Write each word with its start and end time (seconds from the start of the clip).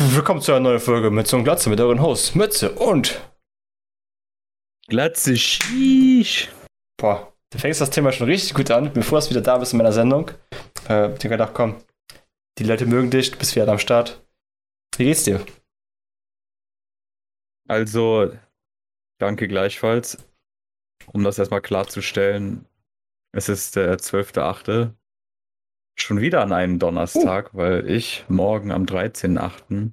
Willkommen 0.00 0.40
zu 0.40 0.52
einer 0.52 0.60
neuen 0.60 0.78
Folge 0.78 1.10
Mütze 1.10 1.34
und 1.34 1.42
Glatze 1.42 1.68
mit 1.68 1.80
euren 1.80 2.00
Hosts 2.00 2.36
Mütze 2.36 2.70
und 2.70 3.20
Glatze 4.86 5.36
Schieß. 5.36 6.46
Boah, 6.96 7.32
du 7.50 7.58
fängst 7.58 7.80
das 7.80 7.90
Thema 7.90 8.12
schon 8.12 8.28
richtig 8.28 8.54
gut 8.54 8.70
an, 8.70 8.92
bevor 8.92 9.18
du 9.18 9.30
wieder 9.30 9.40
da 9.40 9.58
bist 9.58 9.72
in 9.72 9.78
meiner 9.78 9.92
Sendung. 9.92 10.30
Äh, 10.88 11.12
ich 11.14 11.18
gedacht, 11.18 11.52
komm, 11.52 11.82
die 12.58 12.62
Leute 12.62 12.86
mögen 12.86 13.10
dich, 13.10 13.32
du 13.32 13.38
bist 13.38 13.56
wieder 13.56 13.66
am 13.66 13.80
Start. 13.80 14.24
Wie 14.96 15.04
geht's 15.06 15.24
dir? 15.24 15.44
Also, 17.68 18.32
danke 19.20 19.48
gleichfalls. 19.48 20.24
Um 21.12 21.24
das 21.24 21.40
erstmal 21.40 21.60
klarzustellen, 21.60 22.66
es 23.32 23.48
ist 23.48 23.74
der 23.74 23.98
12.8. 23.98 24.92
Schon 26.00 26.20
wieder 26.20 26.42
an 26.42 26.52
einem 26.52 26.78
Donnerstag, 26.78 27.52
uh. 27.52 27.58
weil 27.58 27.90
ich 27.90 28.24
morgen 28.28 28.70
am 28.70 28.84
13.8. 28.84 29.90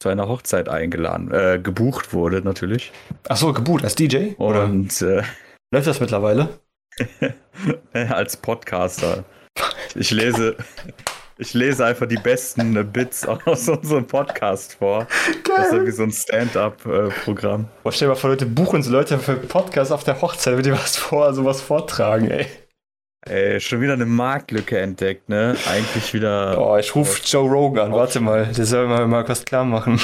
zu 0.00 0.08
einer 0.08 0.28
Hochzeit 0.28 0.68
eingeladen, 0.68 1.32
äh, 1.32 1.60
gebucht 1.62 2.12
wurde 2.12 2.42
natürlich. 2.42 2.92
Ach 3.28 3.36
so, 3.36 3.52
gebucht 3.52 3.84
als 3.84 3.94
DJ? 3.94 4.34
Und 4.36 5.00
äh, 5.00 5.22
läuft 5.72 5.86
das 5.86 6.00
mittlerweile? 6.00 6.48
als 7.92 8.36
Podcaster. 8.36 9.24
Ich 9.94 10.10
lese, 10.10 10.56
ich 11.38 11.54
lese 11.54 11.86
einfach 11.86 12.06
die 12.06 12.16
besten 12.16 12.92
Bits 12.92 13.26
aus 13.26 13.68
unserem 13.68 14.06
Podcast 14.06 14.74
vor. 14.74 15.06
Geil. 15.44 15.56
Das 15.56 15.66
ist 15.68 15.72
ja 15.72 15.86
wie 15.86 15.90
so 15.92 16.02
ein 16.02 16.12
Stand-up-Programm. 16.12 17.68
Boah, 17.84 17.92
stell 17.92 18.08
dir 18.08 18.14
mal 18.14 18.20
vor, 18.20 18.30
Leute 18.30 18.46
buchen 18.46 18.82
so 18.82 18.90
Leute 18.90 19.18
für 19.18 19.36
Podcasts 19.36 19.92
auf 19.92 20.02
der 20.02 20.20
Hochzeit, 20.20 20.56
wenn 20.56 20.64
die 20.64 20.72
was 20.72 20.96
vor, 20.96 21.32
sowas 21.32 21.60
vortragen, 21.60 22.30
ey. 22.30 22.46
Ey, 23.26 23.58
schon 23.58 23.80
wieder 23.80 23.94
eine 23.94 24.04
Marktlücke 24.04 24.78
entdeckt, 24.78 25.30
ne? 25.30 25.56
Eigentlich 25.66 26.12
wieder. 26.12 26.60
Oh, 26.60 26.76
ich 26.76 26.94
rufe 26.94 27.22
Joe 27.24 27.48
Rogan 27.48 27.86
an, 27.86 27.92
warte 27.92 28.20
mal, 28.20 28.46
der 28.46 28.66
soll 28.66 28.86
mal, 28.86 29.06
mal 29.06 29.26
was 29.26 29.44
klar 29.44 29.64
machen. 29.64 29.98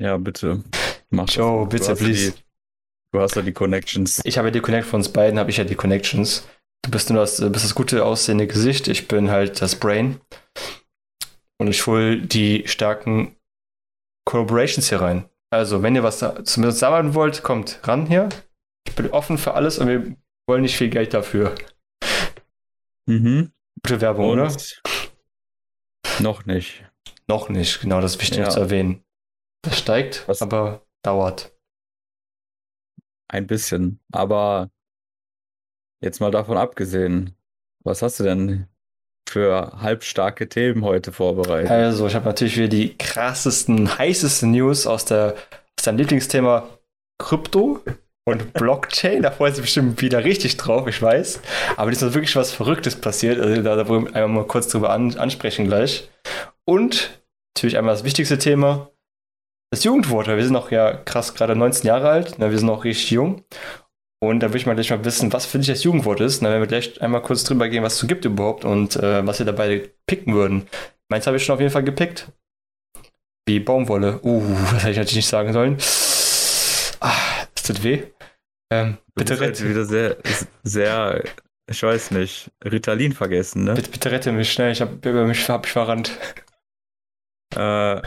Ja, 0.00 0.16
bitte. 0.16 0.64
Mach 1.10 1.28
Joe, 1.28 1.66
bitte, 1.66 1.92
du 1.92 1.96
please. 1.96 2.32
Die, 2.32 2.38
du 3.12 3.20
hast 3.20 3.36
ja 3.36 3.42
die 3.42 3.52
Connections. 3.52 4.22
Ich 4.24 4.38
habe 4.38 4.48
ja 4.48 4.52
die 4.52 4.60
Connect 4.60 4.86
von 4.86 5.00
uns 5.00 5.10
beiden, 5.10 5.38
habe 5.38 5.50
ich 5.50 5.58
ja 5.58 5.64
die 5.64 5.74
Connections. 5.74 6.48
Du 6.82 6.90
bist 6.90 7.10
nur 7.10 7.20
das, 7.20 7.40
bist 7.40 7.64
das 7.64 7.74
gute 7.74 8.02
aussehende 8.04 8.46
Gesicht, 8.46 8.88
ich 8.88 9.06
bin 9.06 9.30
halt 9.30 9.60
das 9.60 9.76
Brain. 9.76 10.20
Und 11.58 11.68
ich 11.68 11.86
hole 11.86 12.18
die 12.18 12.64
starken 12.66 13.36
Collaborations 14.24 14.88
hier 14.88 15.02
rein. 15.02 15.26
Also, 15.50 15.82
wenn 15.82 15.94
ihr 15.94 16.02
was 16.02 16.18
zumindest 16.18 16.80
sammeln 16.80 17.14
wollt, 17.14 17.42
kommt 17.42 17.78
ran 17.84 18.06
hier. 18.06 18.30
Ich 18.88 18.94
bin 18.94 19.10
offen 19.10 19.38
für 19.38 19.54
alles 19.54 19.78
und 19.78 19.88
wir 19.88 20.16
wollen 20.48 20.62
nicht 20.62 20.76
viel 20.76 20.88
Geld 20.88 21.14
dafür. 21.14 21.54
Mhm. 23.06 23.52
Gute 23.82 24.00
Werbung, 24.00 24.30
Und 24.30 24.40
oder? 24.40 24.56
Noch 26.20 26.46
nicht. 26.46 26.84
Noch 27.26 27.48
nicht, 27.48 27.80
genau, 27.80 28.00
das 28.00 28.16
ist 28.16 28.20
wichtig 28.20 28.38
ja. 28.38 28.50
zu 28.50 28.60
erwähnen. 28.60 29.02
Das 29.62 29.78
steigt, 29.78 30.28
Was? 30.28 30.42
aber 30.42 30.86
dauert. 31.02 31.52
Ein 33.28 33.46
bisschen. 33.46 34.00
Aber 34.12 34.70
jetzt 36.02 36.20
mal 36.20 36.30
davon 36.30 36.58
abgesehen, 36.58 37.34
was 37.82 38.02
hast 38.02 38.20
du 38.20 38.24
denn 38.24 38.68
für 39.28 39.80
halbstarke 39.80 40.48
Themen 40.48 40.84
heute 40.84 41.12
vorbereitet? 41.12 41.70
Also, 41.70 42.06
ich 42.06 42.14
habe 42.14 42.26
natürlich 42.26 42.56
wieder 42.56 42.68
die 42.68 42.96
krassesten, 42.96 43.98
heißesten 43.98 44.50
News 44.50 44.86
aus, 44.86 45.06
der, 45.06 45.34
aus 45.78 45.84
deinem 45.84 45.98
Lieblingsthema 45.98 46.68
Krypto 47.18 47.80
und 48.26 48.52
Blockchain. 48.54 49.22
Da 49.22 49.30
freuen 49.30 49.54
sie 49.54 49.62
bestimmt 49.62 50.00
wieder 50.00 50.24
richtig 50.24 50.56
drauf, 50.56 50.86
ich 50.88 51.00
weiß. 51.00 51.40
Aber 51.76 51.90
es 51.90 52.02
ist 52.02 52.14
wirklich 52.14 52.36
was 52.36 52.52
Verrücktes 52.52 52.96
passiert. 52.96 53.40
Also 53.40 53.62
da, 53.62 53.76
da 53.76 53.88
wollen 53.88 54.06
wir 54.06 54.16
einmal 54.16 54.42
mal 54.42 54.46
kurz 54.46 54.68
drüber 54.68 54.90
an, 54.90 55.16
ansprechen 55.16 55.66
gleich. 55.66 56.08
Und 56.64 57.22
natürlich 57.56 57.76
einmal 57.76 57.94
das 57.94 58.04
wichtigste 58.04 58.38
Thema, 58.38 58.90
das 59.70 59.84
Jugendwort. 59.84 60.28
Wir 60.28 60.42
sind 60.42 60.52
noch 60.52 60.70
ja 60.70 60.94
krass 60.94 61.34
gerade 61.34 61.56
19 61.56 61.86
Jahre 61.86 62.08
alt. 62.08 62.38
Ne, 62.38 62.50
wir 62.50 62.58
sind 62.58 62.66
noch 62.66 62.84
richtig 62.84 63.10
jung. 63.10 63.44
Und 64.22 64.40
da 64.40 64.48
würde 64.48 64.58
ich 64.58 64.66
mal 64.66 64.74
gleich 64.74 64.90
mal 64.90 65.04
wissen, 65.04 65.32
was 65.32 65.44
für 65.44 65.58
dich 65.58 65.66
das 65.66 65.84
Jugendwort 65.84 66.20
ist. 66.20 66.40
Dann 66.40 66.50
werden 66.50 66.62
wir 66.62 66.66
gleich 66.66 67.00
einmal 67.02 67.20
kurz 67.20 67.44
drüber 67.44 67.68
gehen, 67.68 67.82
was 67.82 67.94
es 67.94 67.98
so 67.98 68.06
gibt 68.06 68.24
überhaupt 68.24 68.64
und 68.64 68.96
äh, 68.96 69.26
was 69.26 69.38
wir 69.38 69.46
dabei 69.46 69.90
picken 70.06 70.34
würden. 70.34 70.66
Meins 71.10 71.26
habe 71.26 71.36
ich 71.36 71.44
schon 71.44 71.54
auf 71.54 71.60
jeden 71.60 71.72
Fall 71.72 71.84
gepickt. 71.84 72.28
Wie 73.46 73.60
Baumwolle. 73.60 74.20
Uh, 74.22 74.42
das 74.72 74.84
hätte 74.84 74.90
ich 74.92 74.96
natürlich 74.96 75.16
nicht 75.16 75.28
sagen 75.28 75.52
sollen. 75.52 75.76
Ah, 77.00 77.12
das 77.54 77.64
tut 77.64 77.84
weh. 77.84 78.02
Ähm, 78.70 78.98
bitte 79.14 79.40
rette. 79.40 79.62
Halt 79.62 79.70
wieder 79.70 79.84
sehr, 79.84 80.16
sehr, 80.62 81.22
ich 81.68 81.82
weiß 81.82 82.12
nicht, 82.12 82.50
Ritalin 82.64 83.12
vergessen, 83.12 83.64
ne? 83.64 83.74
Bitte, 83.74 83.90
bitte 83.90 84.10
rette 84.10 84.32
mich 84.32 84.52
schnell, 84.52 84.72
ich 84.72 84.80
habe 84.80 85.08
über 85.08 85.26
mich 85.26 85.48
hab 85.48 85.66
ich 85.66 85.72
verrannt. 85.72 86.18
Äh, 87.54 88.00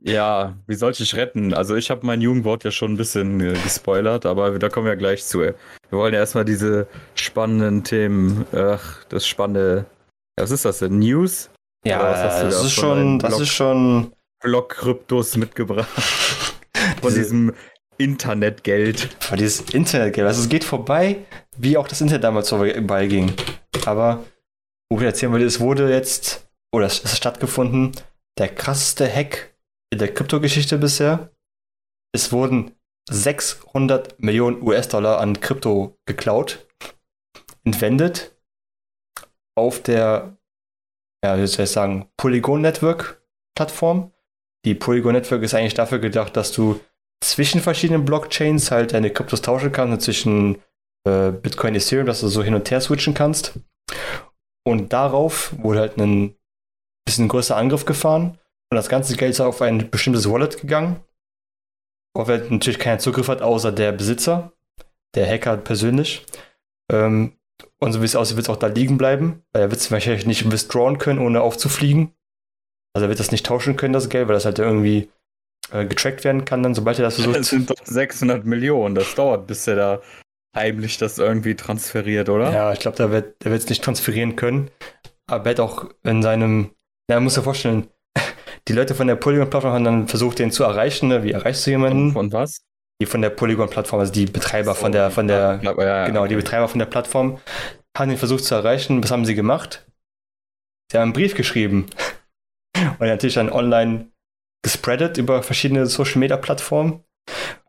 ja, 0.00 0.56
wie 0.66 0.74
soll 0.74 0.92
ich 0.92 0.98
dich 0.98 1.16
retten? 1.16 1.52
Also 1.52 1.74
ich 1.74 1.90
habe 1.90 2.06
mein 2.06 2.20
Jugendwort 2.20 2.64
ja 2.64 2.70
schon 2.70 2.92
ein 2.92 2.96
bisschen 2.96 3.40
äh, 3.40 3.52
gespoilert, 3.52 4.26
aber 4.26 4.58
da 4.58 4.68
kommen 4.68 4.86
wir 4.86 4.96
gleich 4.96 5.24
zu. 5.24 5.40
Wir 5.40 5.54
wollen 5.90 6.14
ja 6.14 6.20
erstmal 6.20 6.44
diese 6.44 6.86
spannenden 7.14 7.82
Themen, 7.82 8.46
ach, 8.52 9.04
das 9.04 9.26
spannende, 9.26 9.86
was 10.36 10.50
ist 10.50 10.64
das 10.64 10.78
denn? 10.78 11.00
News? 11.00 11.50
Ja, 11.84 12.12
das 12.12 12.64
ist 12.64 12.72
schon, 12.72 13.18
das 13.18 13.40
ist 13.40 13.50
schon 13.50 14.12
Block-Kryptos 14.40 15.36
mitgebracht. 15.36 15.88
Von 17.02 17.14
diesem 17.14 17.54
Internetgeld. 17.98 19.16
Aber 19.28 19.36
dieses 19.36 19.60
Internetgeld, 19.72 20.26
also 20.26 20.40
es 20.40 20.48
geht 20.48 20.64
vorbei, 20.64 21.26
wie 21.56 21.76
auch 21.76 21.88
das 21.88 22.00
Internet 22.00 22.24
damals 22.24 22.48
vorbeiging. 22.48 23.32
Aber, 23.84 24.24
wo 24.90 25.00
wir 25.00 25.08
erzählen, 25.08 25.32
weil 25.32 25.42
es 25.42 25.60
wurde 25.60 25.92
jetzt, 25.92 26.48
oder 26.72 26.86
es 26.86 27.00
ist 27.00 27.16
stattgefunden, 27.16 27.92
der 28.38 28.48
krasseste 28.48 29.12
Hack 29.12 29.54
in 29.90 29.98
der 29.98 30.12
Kryptogeschichte 30.12 30.78
bisher. 30.78 31.30
Es 32.12 32.32
wurden 32.32 32.72
600 33.10 34.20
Millionen 34.20 34.62
US-Dollar 34.62 35.18
an 35.18 35.40
Krypto 35.40 35.98
geklaut, 36.06 36.66
entwendet 37.64 38.36
auf 39.56 39.82
der, 39.82 40.36
ja, 41.24 41.38
wie 41.38 41.46
soll 41.46 41.64
ich 41.64 41.70
sagen, 41.70 42.08
Polygon 42.16 42.60
Network 42.60 43.22
Plattform. 43.56 44.12
Die 44.64 44.74
Polygon 44.74 45.14
Network 45.14 45.42
ist 45.42 45.54
eigentlich 45.54 45.74
dafür 45.74 45.98
gedacht, 45.98 46.36
dass 46.36 46.52
du 46.52 46.80
zwischen 47.20 47.60
verschiedenen 47.60 48.04
Blockchains 48.04 48.70
halt 48.70 48.92
deine 48.92 49.10
Kryptos 49.10 49.42
tauschen 49.42 49.72
kannst, 49.72 50.04
zwischen 50.04 50.56
äh, 51.04 51.30
Bitcoin, 51.30 51.74
Ethereum, 51.74 52.06
dass 52.06 52.20
du 52.20 52.28
so 52.28 52.42
hin 52.42 52.54
und 52.54 52.70
her 52.70 52.80
switchen 52.80 53.14
kannst. 53.14 53.58
Und 54.64 54.92
darauf 54.92 55.54
wurde 55.58 55.80
halt 55.80 55.96
ein 55.98 56.34
bisschen 57.06 57.28
größer 57.28 57.56
Angriff 57.56 57.84
gefahren 57.86 58.38
und 58.70 58.76
das 58.76 58.88
ganze 58.88 59.16
Geld 59.16 59.30
ist 59.30 59.40
auf 59.40 59.62
ein 59.62 59.90
bestimmtes 59.90 60.28
Wallet 60.30 60.60
gegangen, 60.60 61.00
worauf 62.14 62.28
halt 62.28 62.50
natürlich 62.50 62.78
keiner 62.78 62.98
Zugriff 62.98 63.28
hat, 63.28 63.40
außer 63.40 63.72
der 63.72 63.92
Besitzer, 63.92 64.52
der 65.14 65.26
Hacker 65.26 65.56
persönlich. 65.56 66.26
Ähm, 66.92 67.38
und 67.80 67.92
so 67.92 68.00
wie 68.00 68.04
es 68.04 68.14
aussieht, 68.14 68.36
wird 68.36 68.46
es 68.46 68.50
auch 68.50 68.58
da 68.58 68.66
liegen 68.66 68.98
bleiben, 68.98 69.42
weil 69.52 69.62
er 69.62 69.70
wird 69.70 69.80
es 69.80 69.90
wahrscheinlich 69.90 70.26
nicht 70.26 70.50
withdrawn 70.50 70.98
können, 70.98 71.18
ohne 71.18 71.40
aufzufliegen. 71.40 72.14
Also 72.94 73.06
er 73.06 73.08
wird 73.08 73.20
das 73.20 73.32
nicht 73.32 73.46
tauschen 73.46 73.76
können, 73.76 73.94
das 73.94 74.10
Geld, 74.10 74.28
weil 74.28 74.34
das 74.34 74.44
halt 74.44 74.58
irgendwie 74.58 75.10
äh, 75.72 75.84
getrackt 75.84 76.24
werden 76.24 76.44
kann, 76.44 76.62
dann 76.62 76.74
sobald 76.74 76.98
er 76.98 77.04
das 77.04 77.16
versucht. 77.16 77.36
Das 77.38 77.48
sind 77.48 77.70
doch 77.70 77.76
600 77.84 78.44
Millionen, 78.44 78.94
das 78.94 79.14
dauert, 79.14 79.46
bis 79.46 79.66
er 79.66 79.76
da 79.76 80.00
heimlich 80.56 80.98
das 80.98 81.18
irgendwie 81.18 81.54
transferiert, 81.54 82.28
oder? 82.28 82.52
Ja, 82.52 82.72
ich 82.72 82.80
glaube, 82.80 82.96
der 82.96 83.10
wird 83.10 83.44
es 83.44 83.68
nicht 83.68 83.84
transferieren 83.84 84.36
können. 84.36 84.70
Aber 85.30 85.44
er 85.44 85.50
hat 85.50 85.60
auch 85.60 85.86
in 86.04 86.22
seinem, 86.22 86.70
ja, 87.08 87.16
man 87.16 87.24
muss 87.24 87.34
sich 87.34 87.44
vorstellen, 87.44 87.88
die 88.68 88.72
Leute 88.72 88.94
von 88.94 89.06
der 89.06 89.16
Polygon-Plattform 89.16 89.72
haben 89.72 89.84
dann 89.84 90.08
versucht, 90.08 90.38
den 90.38 90.50
zu 90.50 90.64
erreichen. 90.64 91.08
Ne? 91.08 91.22
Wie 91.22 91.32
erreichst 91.32 91.66
du 91.66 91.70
jemanden? 91.70 92.12
Von 92.12 92.32
was? 92.32 92.62
Die 93.00 93.06
von 93.06 93.22
der 93.22 93.30
Polygon-Plattform, 93.30 94.00
also 94.00 94.12
die 94.12 94.26
Betreiber 94.26 94.74
so, 94.74 94.80
von 94.80 94.92
der, 94.92 95.10
von 95.10 95.28
der, 95.28 95.60
ja, 95.62 95.82
ja, 95.82 96.06
genau, 96.06 96.20
okay. 96.20 96.30
die 96.30 96.36
Betreiber 96.36 96.68
von 96.68 96.80
der 96.80 96.86
Plattform 96.86 97.38
haben 97.96 98.10
ihn 98.10 98.16
versucht 98.16 98.44
zu 98.44 98.54
erreichen. 98.54 99.02
Was 99.02 99.10
haben 99.10 99.24
sie 99.24 99.34
gemacht? 99.34 99.86
Sie 100.90 100.98
haben 100.98 101.04
einen 101.04 101.12
Brief 101.12 101.34
geschrieben. 101.34 101.86
Und 102.98 103.06
natürlich 103.06 103.34
dann 103.34 103.52
online 103.52 104.10
gespreadet 104.62 105.18
über 105.18 105.42
verschiedene 105.42 105.86
Social 105.86 106.18
Media 106.18 106.36
Plattformen, 106.36 107.04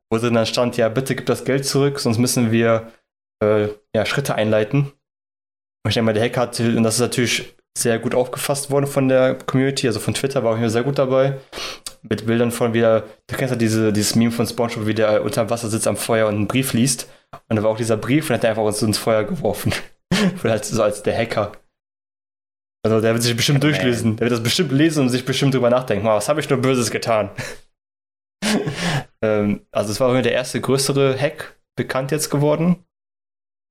wo 0.09 0.17
dann 0.17 0.45
stand, 0.45 0.77
ja, 0.77 0.89
bitte 0.89 1.15
gib 1.15 1.25
das 1.25 1.45
Geld 1.45 1.65
zurück, 1.65 1.99
sonst 1.99 2.17
müssen 2.17 2.51
wir 2.51 2.91
äh, 3.43 3.67
ja, 3.95 4.05
Schritte 4.05 4.35
einleiten. 4.35 4.91
Und 5.83 5.89
ich 5.89 5.93
denke 5.93 6.05
mal, 6.05 6.13
der 6.13 6.23
Hacker 6.23 6.41
hat, 6.41 6.59
und 6.59 6.83
das 6.83 6.95
ist 6.95 7.01
natürlich 7.01 7.55
sehr 7.77 7.99
gut 7.99 8.15
aufgefasst 8.15 8.71
worden 8.71 8.87
von 8.87 9.07
der 9.07 9.35
Community, 9.35 9.87
also 9.87 9.99
von 9.99 10.13
Twitter 10.13 10.43
war 10.43 10.53
auch 10.53 10.57
hier 10.57 10.69
sehr 10.69 10.83
gut 10.83 10.97
dabei. 10.97 11.37
Mit 12.01 12.25
Bildern 12.25 12.51
von 12.51 12.73
wieder, 12.73 13.01
du 13.27 13.35
kennst 13.35 13.51
ja 13.51 13.57
diese, 13.57 13.91
dieses 13.93 14.15
Meme 14.15 14.31
von 14.31 14.47
SpongeBob, 14.47 14.87
wie 14.87 14.93
der 14.93 15.23
unter 15.23 15.49
Wasser 15.49 15.69
sitzt 15.69 15.87
am 15.87 15.97
Feuer 15.97 16.27
und 16.27 16.35
einen 16.35 16.47
Brief 16.47 16.73
liest. 16.73 17.09
Und 17.47 17.57
da 17.57 17.63
war 17.63 17.71
auch 17.71 17.77
dieser 17.77 17.97
Brief 17.97 18.29
und 18.29 18.35
hat 18.35 18.43
er 18.43 18.51
einfach 18.51 18.63
uns 18.63 18.81
ins 18.81 18.97
Feuer 18.97 19.23
geworfen. 19.23 19.73
Vielleicht 20.37 20.65
so 20.65 20.81
als 20.81 21.03
der 21.03 21.17
Hacker. 21.17 21.51
Also 22.83 23.01
der 23.01 23.13
wird 23.13 23.23
sich 23.23 23.35
bestimmt 23.35 23.63
durchlesen. 23.63 24.15
Der 24.15 24.25
wird 24.25 24.31
das 24.31 24.43
bestimmt 24.43 24.71
lesen 24.71 25.01
und 25.01 25.09
sich 25.09 25.25
bestimmt 25.25 25.53
drüber 25.53 25.69
nachdenken. 25.69 26.05
Was 26.05 26.29
habe 26.29 26.39
ich 26.39 26.49
nur 26.49 26.61
Böses 26.61 26.91
getan? 26.91 27.29
ähm, 29.21 29.61
also 29.71 29.91
es 29.91 29.99
war 29.99 30.21
der 30.21 30.31
erste 30.31 30.61
größere 30.61 31.17
Hack 31.19 31.59
bekannt 31.75 32.11
jetzt 32.11 32.29
geworden. 32.29 32.85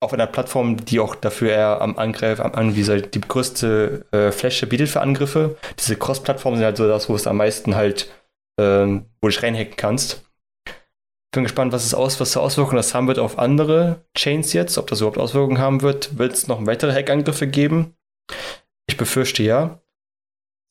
auf 0.00 0.12
einer 0.12 0.26
Plattform, 0.26 0.84
die 0.84 1.00
auch 1.00 1.16
dafür 1.16 1.50
eher 1.50 1.81
am 1.81 1.99
Angriff, 1.99 2.38
am, 2.38 2.55
an, 2.55 2.76
wie 2.76 2.84
soll, 2.84 3.02
die 3.02 3.20
größte 3.20 4.06
äh, 4.12 4.31
Fläche 4.31 4.66
bietet 4.66 4.88
für 4.88 5.00
Angriffe. 5.00 5.56
Diese 5.78 5.96
Cross-Plattformen 5.96 6.58
sind 6.58 6.66
halt 6.66 6.76
so 6.76 6.87
das, 6.87 7.08
wo 7.08 7.16
es 7.16 7.26
am 7.26 7.38
meisten 7.38 7.75
halt, 7.75 8.12
ähm, 8.60 9.06
wo 9.20 9.28
du 9.28 9.32
dich 9.32 9.43
reinhacken 9.43 9.76
kannst. 9.76 10.25
Bin 11.34 11.43
gespannt, 11.43 11.72
was 11.72 11.84
es 11.84 11.94
aus, 11.94 12.20
was 12.20 12.32
für 12.32 12.40
Auswirkungen 12.40 12.76
das 12.76 12.94
haben 12.94 13.08
wird 13.08 13.19
auf 13.19 13.38
andere 13.38 14.05
Chains 14.16 14.52
jetzt, 14.52 14.78
ob 14.78 14.87
das 14.87 15.00
überhaupt 15.00 15.19
Auswirkungen 15.19 15.58
haben 15.58 15.82
wird. 15.82 16.16
Wird 16.16 16.32
es 16.32 16.46
noch 16.46 16.64
weitere 16.64 16.93
Hackangriffe 16.93 17.49
geben? 17.49 17.98
Ich 18.88 18.96
befürchte 18.96 19.43
ja. 19.43 19.81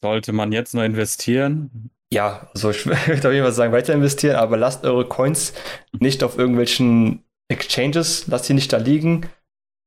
Sollte 0.04 0.34
man 0.34 0.52
jetzt 0.52 0.74
noch 0.76 0.84
investieren? 0.84 1.92
Ja, 2.12 2.50
also 2.54 2.72
ich 2.72 2.86
würde 2.86 3.28
auf 3.28 3.34
jeden 3.34 3.46
Fall 3.46 3.52
sagen, 3.52 3.74
weiter 3.74 3.94
investieren, 3.94 4.36
aber 4.36 4.58
lasst 4.58 4.86
eure 4.86 5.08
Coins 5.08 5.54
nicht 6.00 6.24
auf 6.24 6.38
irgendwelchen 6.38 7.24
Exchanges, 7.50 8.28
lasst 8.28 8.46
sie 8.46 8.54
nicht 8.54 8.74
da 8.74 8.78
liegen. 8.78 9.30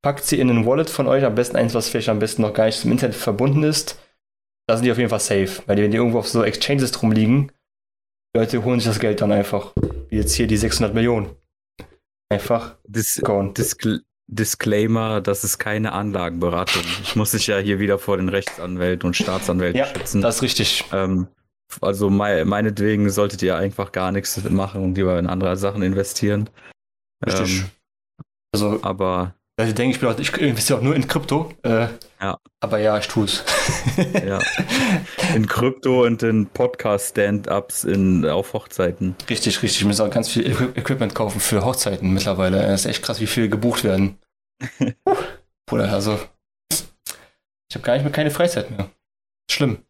Packt 0.03 0.25
sie 0.25 0.41
in 0.41 0.49
ein 0.49 0.65
Wallet 0.65 0.89
von 0.89 1.07
euch, 1.07 1.25
am 1.25 1.35
besten 1.35 1.57
eins, 1.57 1.75
was 1.75 1.89
vielleicht 1.89 2.09
am 2.09 2.19
besten 2.19 2.43
noch 2.43 2.55
gar 2.55 2.67
nicht 2.67 2.81
zum 2.81 2.91
Internet 2.91 3.17
verbunden 3.17 3.63
ist. 3.63 3.99
Da 4.67 4.77
sind 4.77 4.85
die 4.85 4.93
auf 4.93 4.99
jeden 4.99 5.11
Fall 5.11 5.21
safe, 5.21 5.63
weil 5.67 5.77
die, 5.77 5.83
wenn 5.83 5.91
die 5.91 5.99
irgendwo 5.99 6.19
auf 6.19 6.29
so 6.29 6.43
Exchanges 6.43 6.93
drum 6.93 7.13
liegen, 7.13 7.53
Leute 8.35 8.65
holen 8.65 8.81
sich 8.81 8.89
das 8.89 9.01
Geld 9.01 9.21
dann 9.21 9.33
einfach. 9.33 9.75
Wie 10.09 10.17
jetzt 10.17 10.35
hier 10.35 10.47
die 10.47 10.57
600 10.57 10.95
Millionen. 10.95 11.37
Einfach. 12.31 12.77
Dis 12.87 13.21
Discl 13.57 14.03
Disclaimer, 14.33 15.21
das 15.21 15.43
ist 15.43 15.59
keine 15.59 15.93
Anlagenberatung. 15.93 16.83
Ich 17.03 17.17
muss 17.17 17.33
dich 17.33 17.49
ja 17.49 17.59
hier 17.59 17.81
wieder 17.81 17.99
vor 17.99 18.17
den 18.17 18.29
Rechtsanwälten 18.29 19.09
und 19.09 19.17
Staatsanwälten 19.17 19.79
ja, 19.79 19.87
schützen. 19.87 20.23
Das 20.23 20.37
ist 20.37 20.43
richtig. 20.43 20.85
Ähm, 20.93 21.27
also 21.81 22.11
me 22.11 22.45
meinetwegen 22.45 23.11
solltet 23.11 23.43
ihr 23.43 23.57
einfach 23.57 23.91
gar 23.93 24.13
nichts 24.13 24.43
machen 24.49 24.85
und 24.85 24.95
lieber 24.95 25.19
in 25.19 25.27
andere 25.27 25.57
Sachen 25.57 25.83
investieren. 25.83 26.49
Richtig. 27.27 27.61
Ähm, 27.61 27.67
also, 28.53 28.81
aber 28.83 29.35
also 29.61 29.71
ich 29.71 29.75
denke, 29.75 29.95
ich, 29.95 30.01
bin 30.01 30.09
auch, 30.09 30.19
ich 30.19 30.37
investiere 30.39 30.79
auch 30.79 30.83
nur 30.83 30.97
in 30.97 31.07
Krypto. 31.07 31.53
Äh, 31.63 31.89
ja. 32.21 32.39
Aber 32.61 32.79
ja, 32.79 32.97
ich 32.99 33.09
tue 33.09 33.27
es. 33.27 33.45
ja. 34.27 34.39
In 35.35 35.47
Krypto 35.47 36.05
und 36.05 36.23
in 36.23 36.47
Podcast-Stand-Ups 36.47 37.87
auf 38.25 38.55
Hochzeiten. 38.55 39.17
Richtig, 39.29 39.63
richtig. 39.63 39.83
Ich 39.83 39.87
muss 39.87 40.01
auch 40.01 40.11
ganz 40.11 40.31
viel 40.31 40.47
Equipment 40.47 41.15
kaufen 41.15 41.41
für 41.41 41.65
Hochzeiten 41.65 42.13
mittlerweile. 42.13 42.63
Es 42.65 42.81
ist 42.81 42.87
echt 42.87 43.03
krass, 43.03 43.21
wie 43.21 43.27
viel 43.27 43.49
gebucht 43.49 43.85
werden. 43.85 44.19
Bruder, 45.67 45.93
also. 45.93 46.19
Ich 46.73 47.77
habe 47.77 47.85
gar 47.85 47.95
nicht 47.95 48.03
mehr 48.03 48.13
keine 48.13 48.31
Freizeit 48.31 48.71
mehr. 48.71 48.91
Schlimm. 49.51 49.85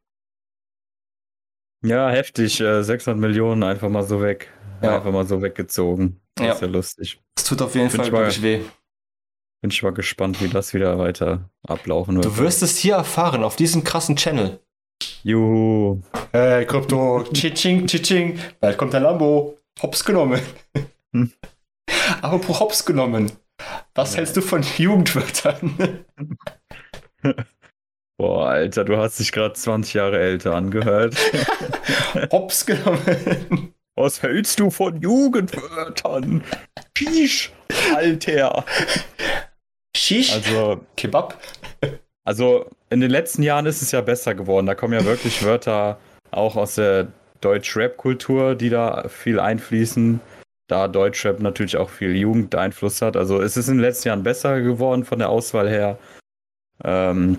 Ja, 1.85 2.11
heftig. 2.11 2.57
600 2.57 3.09
äh, 3.09 3.15
Millionen 3.15 3.63
einfach 3.63 3.89
mal 3.89 4.03
so 4.03 4.21
weg. 4.21 4.53
Ja. 4.83 4.97
Einfach 4.97 5.13
mal 5.13 5.27
so 5.27 5.41
weggezogen. 5.41 6.21
Das 6.35 6.47
ja. 6.47 6.53
ist 6.55 6.61
ja 6.63 6.67
lustig. 6.67 7.21
Es 7.37 7.45
tut 7.45 7.63
auf 7.63 7.75
jeden 7.75 7.89
Bin 7.89 8.01
Fall 8.01 8.13
wirklich 8.13 8.43
weh. 8.43 8.63
Bin 9.63 9.71
ich 9.71 9.83
mal 9.83 9.93
gespannt, 9.93 10.41
wie 10.41 10.49
das 10.49 10.73
wieder 10.73 10.99
weiter 10.99 11.51
ablaufen 11.67 12.17
wird. 12.17 12.25
Du 12.25 12.39
wirst 12.39 12.63
es 12.63 12.79
hier 12.79 12.95
erfahren, 12.95 13.45
auf 13.45 13.57
diesem 13.57 13.85
krassen 13.85 14.17
Channel. 14.17 14.59
Juhu. 15.23 16.01
Hey, 16.33 16.65
Krypto. 16.65 17.25
Tschitsching, 17.31 17.87
tschitsching. 17.87 18.39
Bald 18.61 18.79
kommt 18.79 18.95
der 18.95 19.01
Lambo. 19.01 19.59
Hops 19.83 20.05
genommen. 20.05 20.41
Hm. 21.13 21.31
pro 22.23 22.61
Hops 22.61 22.85
genommen. 22.85 23.33
Was 23.95 24.13
ja. 24.13 24.19
hältst 24.19 24.37
du 24.37 24.41
von 24.41 24.63
Jugendwörtern? 24.63 26.05
Boah, 28.17 28.47
Alter, 28.49 28.85
du 28.85 28.97
hast 28.97 29.21
dich 29.21 29.33
gerade 29.33 29.55
20 29.55 29.95
Jahre 29.95 30.19
älter 30.21 30.55
angehört. 30.55 31.17
Hops 32.33 32.65
genommen. 32.65 33.75
Was 33.95 34.23
hältst 34.23 34.59
du 34.61 34.71
von 34.71 35.01
Jugendwörtern? 35.01 36.43
Pisch, 36.95 37.53
Alter. 37.95 38.65
Shish? 39.97 40.33
Also, 40.33 40.85
Kebab? 40.97 41.39
Also, 42.25 42.67
in 42.91 43.01
den 43.01 43.11
letzten 43.11 43.43
Jahren 43.43 43.67
ist 43.67 43.83
es 43.83 43.93
ja 43.93 44.01
besser 44.01 44.35
geworden. 44.35 44.67
Da 44.67 44.75
kommen 44.75 44.95
ja 44.95 45.05
wirklich 45.05 45.45
Wörter 45.45 45.99
auch 46.31 46.57
aus 46.57 46.77
der 46.77 47.09
Deutsch-Rap-Kultur, 47.41 48.55
die 48.55 48.71
da 48.71 49.09
viel 49.09 49.41
einfließen. 49.41 50.21
Da 50.69 50.87
Deutschrap 50.87 51.41
natürlich 51.41 51.77
auch 51.77 51.91
viel 51.91 52.15
Jugendeinfluss 52.15 53.03
hat. 53.03 53.17
Also, 53.17 53.41
es 53.41 53.57
ist 53.57 53.69
in 53.69 53.77
den 53.77 53.83
letzten 53.83 54.09
Jahren 54.09 54.23
besser 54.23 54.61
geworden 54.61 55.05
von 55.05 55.19
der 55.19 55.29
Auswahl 55.29 55.69
her. 55.69 55.99
Ähm, 56.85 57.39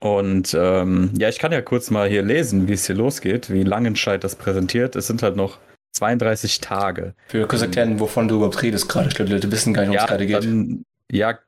und 0.00 0.54
ähm, 0.58 1.12
ja, 1.18 1.28
ich 1.28 1.38
kann 1.38 1.52
ja 1.52 1.62
kurz 1.62 1.90
mal 1.90 2.08
hier 2.08 2.22
lesen, 2.22 2.68
wie 2.68 2.74
es 2.74 2.86
hier 2.86 2.96
losgeht, 2.96 3.50
wie 3.50 3.62
Langenscheid 3.62 4.22
das 4.22 4.36
präsentiert. 4.36 4.94
Es 4.94 5.06
sind 5.06 5.22
halt 5.22 5.36
noch 5.36 5.58
32 5.96 6.60
Tage. 6.60 7.14
Für 7.28 7.46
kurz 7.46 7.62
erklären, 7.62 7.98
wovon 7.98 8.28
du 8.28 8.36
überhaupt 8.36 8.62
redest 8.62 8.88
gerade. 8.88 9.08
Ich 9.08 9.14
glaube, 9.14 9.28
die 9.28 9.34
Leute 9.34 9.50
wissen 9.50 9.72
gar 9.72 9.82
nicht, 9.82 9.90
worum 9.90 9.96
ja, 9.96 10.04
es 10.04 10.08
gerade 10.08 10.26
geht. 10.26 10.44
Dann, 10.44 10.84
ja, 11.10 11.38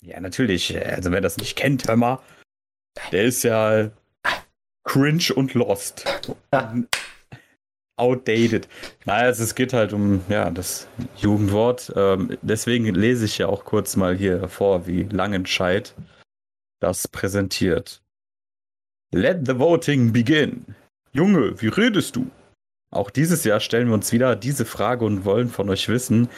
ja, 0.00 0.20
natürlich. 0.20 0.76
Also 0.86 1.10
wer 1.10 1.20
das 1.20 1.36
nicht 1.36 1.56
kennt, 1.56 1.88
hör 1.88 1.96
mal. 1.96 2.20
Der 3.12 3.24
ist 3.24 3.42
ja 3.42 3.90
cringe 4.84 5.34
und 5.34 5.54
lost. 5.54 6.04
Outdated. 7.96 8.68
Naja, 9.04 9.26
also 9.26 9.44
es 9.44 9.54
geht 9.54 9.72
halt 9.72 9.92
um 9.92 10.24
ja, 10.28 10.50
das 10.50 10.88
Jugendwort. 11.16 11.92
Ähm, 11.96 12.36
deswegen 12.42 12.86
lese 12.86 13.24
ich 13.24 13.38
ja 13.38 13.46
auch 13.46 13.64
kurz 13.64 13.96
mal 13.96 14.16
hier 14.16 14.48
vor, 14.48 14.86
wie 14.86 15.04
Langenscheid 15.04 15.94
das 16.80 17.08
präsentiert. 17.08 18.02
Let 19.12 19.46
the 19.46 19.58
voting 19.58 20.12
begin. 20.12 20.74
Junge, 21.12 21.60
wie 21.62 21.68
redest 21.68 22.16
du? 22.16 22.28
Auch 22.90 23.10
dieses 23.10 23.44
Jahr 23.44 23.60
stellen 23.60 23.88
wir 23.88 23.94
uns 23.94 24.12
wieder 24.12 24.34
diese 24.34 24.64
Frage 24.64 25.04
und 25.04 25.24
wollen 25.24 25.48
von 25.48 25.70
euch 25.70 25.88
wissen, 25.88 26.28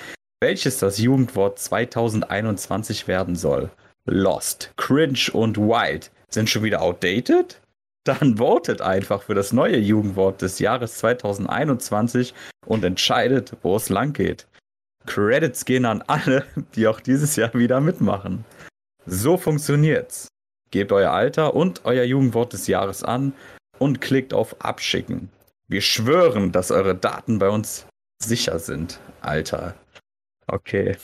welches 0.40 0.78
das 0.78 0.98
Jugendwort 0.98 1.58
2021 1.58 3.08
werden 3.08 3.36
soll. 3.36 3.70
Lost, 4.06 4.72
Cringe 4.76 5.30
und 5.32 5.58
Wild 5.58 6.10
sind 6.28 6.50
schon 6.50 6.62
wieder 6.62 6.82
outdated? 6.82 7.60
Dann 8.04 8.36
votet 8.36 8.80
einfach 8.80 9.22
für 9.22 9.34
das 9.34 9.52
neue 9.52 9.78
Jugendwort 9.78 10.40
des 10.40 10.58
Jahres 10.58 10.98
2021 10.98 12.34
und 12.64 12.84
entscheidet, 12.84 13.52
wo 13.62 13.76
es 13.76 13.88
lang 13.88 14.12
geht. 14.12 14.46
Credits 15.06 15.64
gehen 15.64 15.84
an 15.84 16.02
alle, 16.06 16.44
die 16.74 16.86
auch 16.86 17.00
dieses 17.00 17.36
Jahr 17.36 17.54
wieder 17.54 17.80
mitmachen. 17.80 18.44
So 19.06 19.36
funktioniert's. 19.36 20.28
Gebt 20.70 20.92
euer 20.92 21.12
Alter 21.12 21.54
und 21.54 21.84
euer 21.84 22.04
Jugendwort 22.04 22.52
des 22.52 22.66
Jahres 22.66 23.02
an 23.02 23.32
und 23.78 24.00
klickt 24.00 24.34
auf 24.34 24.60
Abschicken. 24.60 25.30
Wir 25.68 25.80
schwören, 25.80 26.52
dass 26.52 26.70
eure 26.70 26.94
Daten 26.94 27.38
bei 27.38 27.48
uns 27.48 27.86
sicher 28.22 28.58
sind. 28.58 29.00
Alter. 29.20 29.74
Okay. 30.46 30.96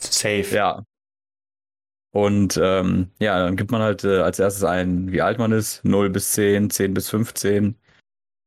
Safe. 0.00 0.46
Ja. 0.54 0.84
Und 2.14 2.58
ähm, 2.62 3.10
ja, 3.18 3.42
dann 3.42 3.56
gibt 3.56 3.72
man 3.72 3.82
halt 3.82 4.04
äh, 4.04 4.20
als 4.20 4.38
erstes 4.38 4.62
ein, 4.62 5.10
wie 5.10 5.20
alt 5.20 5.38
man 5.38 5.50
ist. 5.50 5.84
0 5.84 6.10
bis 6.10 6.32
10, 6.32 6.70
10 6.70 6.94
bis 6.94 7.10
15, 7.10 7.76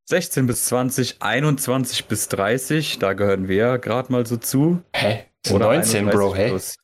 16 0.10 0.48
bis 0.48 0.66
20, 0.66 1.22
21 1.22 2.06
bis 2.06 2.30
30. 2.30 3.00
Da 3.00 3.14
gehören 3.14 3.50
wir 3.50 3.78
gerade 3.78 4.12
mal 4.12 4.26
so 4.26 4.38
zu. 4.38 4.81
Hä? 4.94 5.26
Oder 5.52 5.66
19, 5.66 6.07
Bro, 6.07 6.36
hä? 6.36 6.50
Plus. 6.50 6.76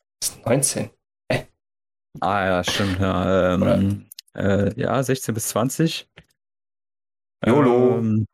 19. 0.44 0.90
Hä? 1.32 1.46
Ah 2.20 2.44
ja, 2.44 2.64
stimmt. 2.64 3.00
Ja, 3.00 3.54
ähm, 3.54 4.06
äh, 4.36 4.78
ja 4.78 5.02
16 5.02 5.34
bis 5.34 5.48
20. 5.48 6.06
YOLO. 7.46 7.98
Ähm, 7.98 8.26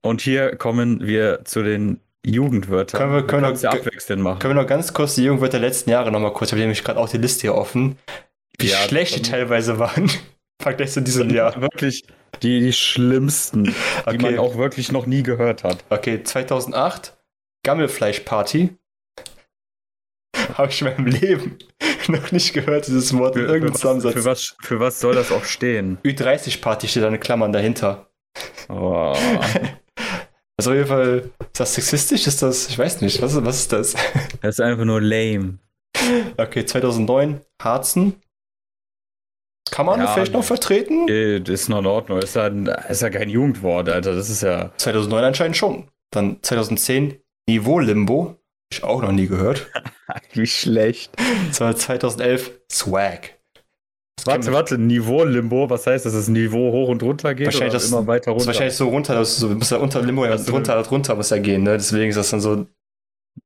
und 0.00 0.20
hier 0.20 0.56
kommen 0.56 1.00
wir 1.00 1.44
zu 1.44 1.62
den 1.62 2.00
Jugendwörtern. 2.26 2.98
Können 2.98 3.12
wir, 3.14 3.26
können 3.26 3.42
wir 3.42 3.52
noch, 3.52 3.62
ja 3.62 3.70
abwechselnd 3.70 4.22
machen. 4.22 4.38
Können 4.40 4.56
wir 4.56 4.62
noch 4.62 4.68
ganz 4.68 4.92
kurz 4.92 5.14
die 5.14 5.24
Jugendwörter 5.24 5.60
der 5.60 5.68
letzten 5.68 5.90
Jahre 5.90 6.10
nochmal 6.10 6.32
kurz, 6.32 6.50
ich 6.50 6.52
habe 6.52 6.60
nämlich 6.60 6.82
gerade 6.82 6.98
auch 6.98 7.08
die 7.08 7.18
Liste 7.18 7.42
hier 7.42 7.54
offen, 7.54 7.98
wie 8.58 8.68
ja, 8.68 8.76
schlecht 8.78 9.16
die 9.16 9.22
teilweise 9.22 9.78
waren. 9.78 10.10
Vergleich 10.62 10.92
zu 10.92 11.02
diesem 11.02 11.30
Jahr. 11.30 11.60
Wirklich 11.60 12.04
die, 12.42 12.60
die 12.60 12.72
schlimmsten, 12.72 13.74
okay. 14.04 14.16
die 14.16 14.24
man 14.24 14.38
auch 14.38 14.56
wirklich 14.56 14.90
noch 14.90 15.06
nie 15.06 15.22
gehört 15.22 15.64
hat. 15.64 15.84
Okay, 15.90 16.22
2008, 16.22 17.16
Gammelfleischparty. 17.64 18.76
Habe 20.54 20.70
ich 20.70 20.80
in 20.82 20.88
meinem 20.88 21.06
Leben 21.06 21.58
noch 22.08 22.32
nicht 22.32 22.52
gehört, 22.54 22.86
dieses 22.86 23.16
Wort 23.16 23.36
in 23.36 23.42
irgendeinem 23.42 23.74
Zusammensatz. 23.74 24.14
Für 24.14 24.24
was, 24.24 24.56
für 24.62 24.80
was 24.80 25.00
soll 25.00 25.14
das 25.14 25.30
auch 25.30 25.44
stehen? 25.44 25.98
Ü30-Party 26.04 26.88
steht 26.88 27.02
da 27.02 27.08
in 27.08 27.20
Klammern 27.20 27.52
dahinter. 27.52 28.10
Oh. 28.68 29.14
Also 30.58 30.70
auf 30.70 30.76
jeden 30.76 30.88
Fall, 30.88 31.30
ist 31.40 31.60
das 31.60 31.74
sexistisch? 31.74 32.26
Ist 32.26 32.42
das, 32.42 32.68
ich 32.68 32.78
weiß 32.78 33.02
nicht, 33.02 33.20
was, 33.20 33.44
was 33.44 33.58
ist 33.60 33.72
das? 33.72 33.94
Das 34.40 34.56
ist 34.56 34.60
einfach 34.60 34.84
nur 34.84 35.00
lame. 35.00 35.58
Okay, 36.36 36.64
2009, 36.64 37.40
Harzen. 37.60 38.22
Kann 39.70 39.86
man 39.86 40.00
ja, 40.00 40.06
vielleicht 40.06 40.32
noch 40.32 40.44
vertreten? 40.44 41.08
Äh, 41.08 41.40
das 41.40 41.62
ist 41.62 41.68
noch 41.68 41.80
in 41.80 41.86
Ordnung. 41.86 42.18
Ist 42.20 42.36
ja, 42.36 42.46
ist 42.46 43.02
ja 43.02 43.10
kein 43.10 43.28
Jugendwort, 43.28 43.88
Alter. 43.88 44.14
Das 44.14 44.30
ist 44.30 44.42
ja. 44.42 44.70
2009 44.76 45.24
anscheinend 45.24 45.56
schon. 45.56 45.88
Dann 46.10 46.38
2010, 46.42 47.20
Niveau-Limbo. 47.48 48.36
Ich 48.72 48.84
auch 48.84 49.02
noch 49.02 49.12
nie 49.12 49.26
gehört. 49.26 49.70
Wie 50.32 50.46
schlecht. 50.46 51.12
2011, 51.52 52.52
Swag. 52.70 53.35
Warte, 54.24 54.52
warte, 54.52 54.78
Niveau-Limbo, 54.78 55.70
was 55.70 55.86
heißt, 55.86 56.06
dass 56.06 56.14
das 56.14 56.28
Niveau 56.28 56.72
hoch 56.72 56.88
und 56.88 57.02
runter 57.02 57.34
geht? 57.34 57.46
Wahrscheinlich 57.46 57.74
das, 57.74 57.88
immer 57.88 58.06
weiter 58.06 58.32
runter. 58.32 58.46
Das 58.46 58.46
wahrscheinlich 58.46 58.74
so 58.76 58.88
runter, 58.88 59.14
dass 59.14 59.38
du 59.38 59.48
so, 59.48 59.54
musst 59.54 59.70
ja 59.70 59.78
unter 59.78 60.02
Limbo 60.02 60.24
ja 60.24 60.36
drunter, 60.36 60.82
drunter 60.82 61.14
muss 61.14 61.30
ja 61.30 61.38
gehen, 61.38 61.62
ne? 61.62 61.72
Deswegen 61.72 62.08
ist 62.10 62.16
das 62.16 62.30
dann 62.30 62.40
so 62.40 62.66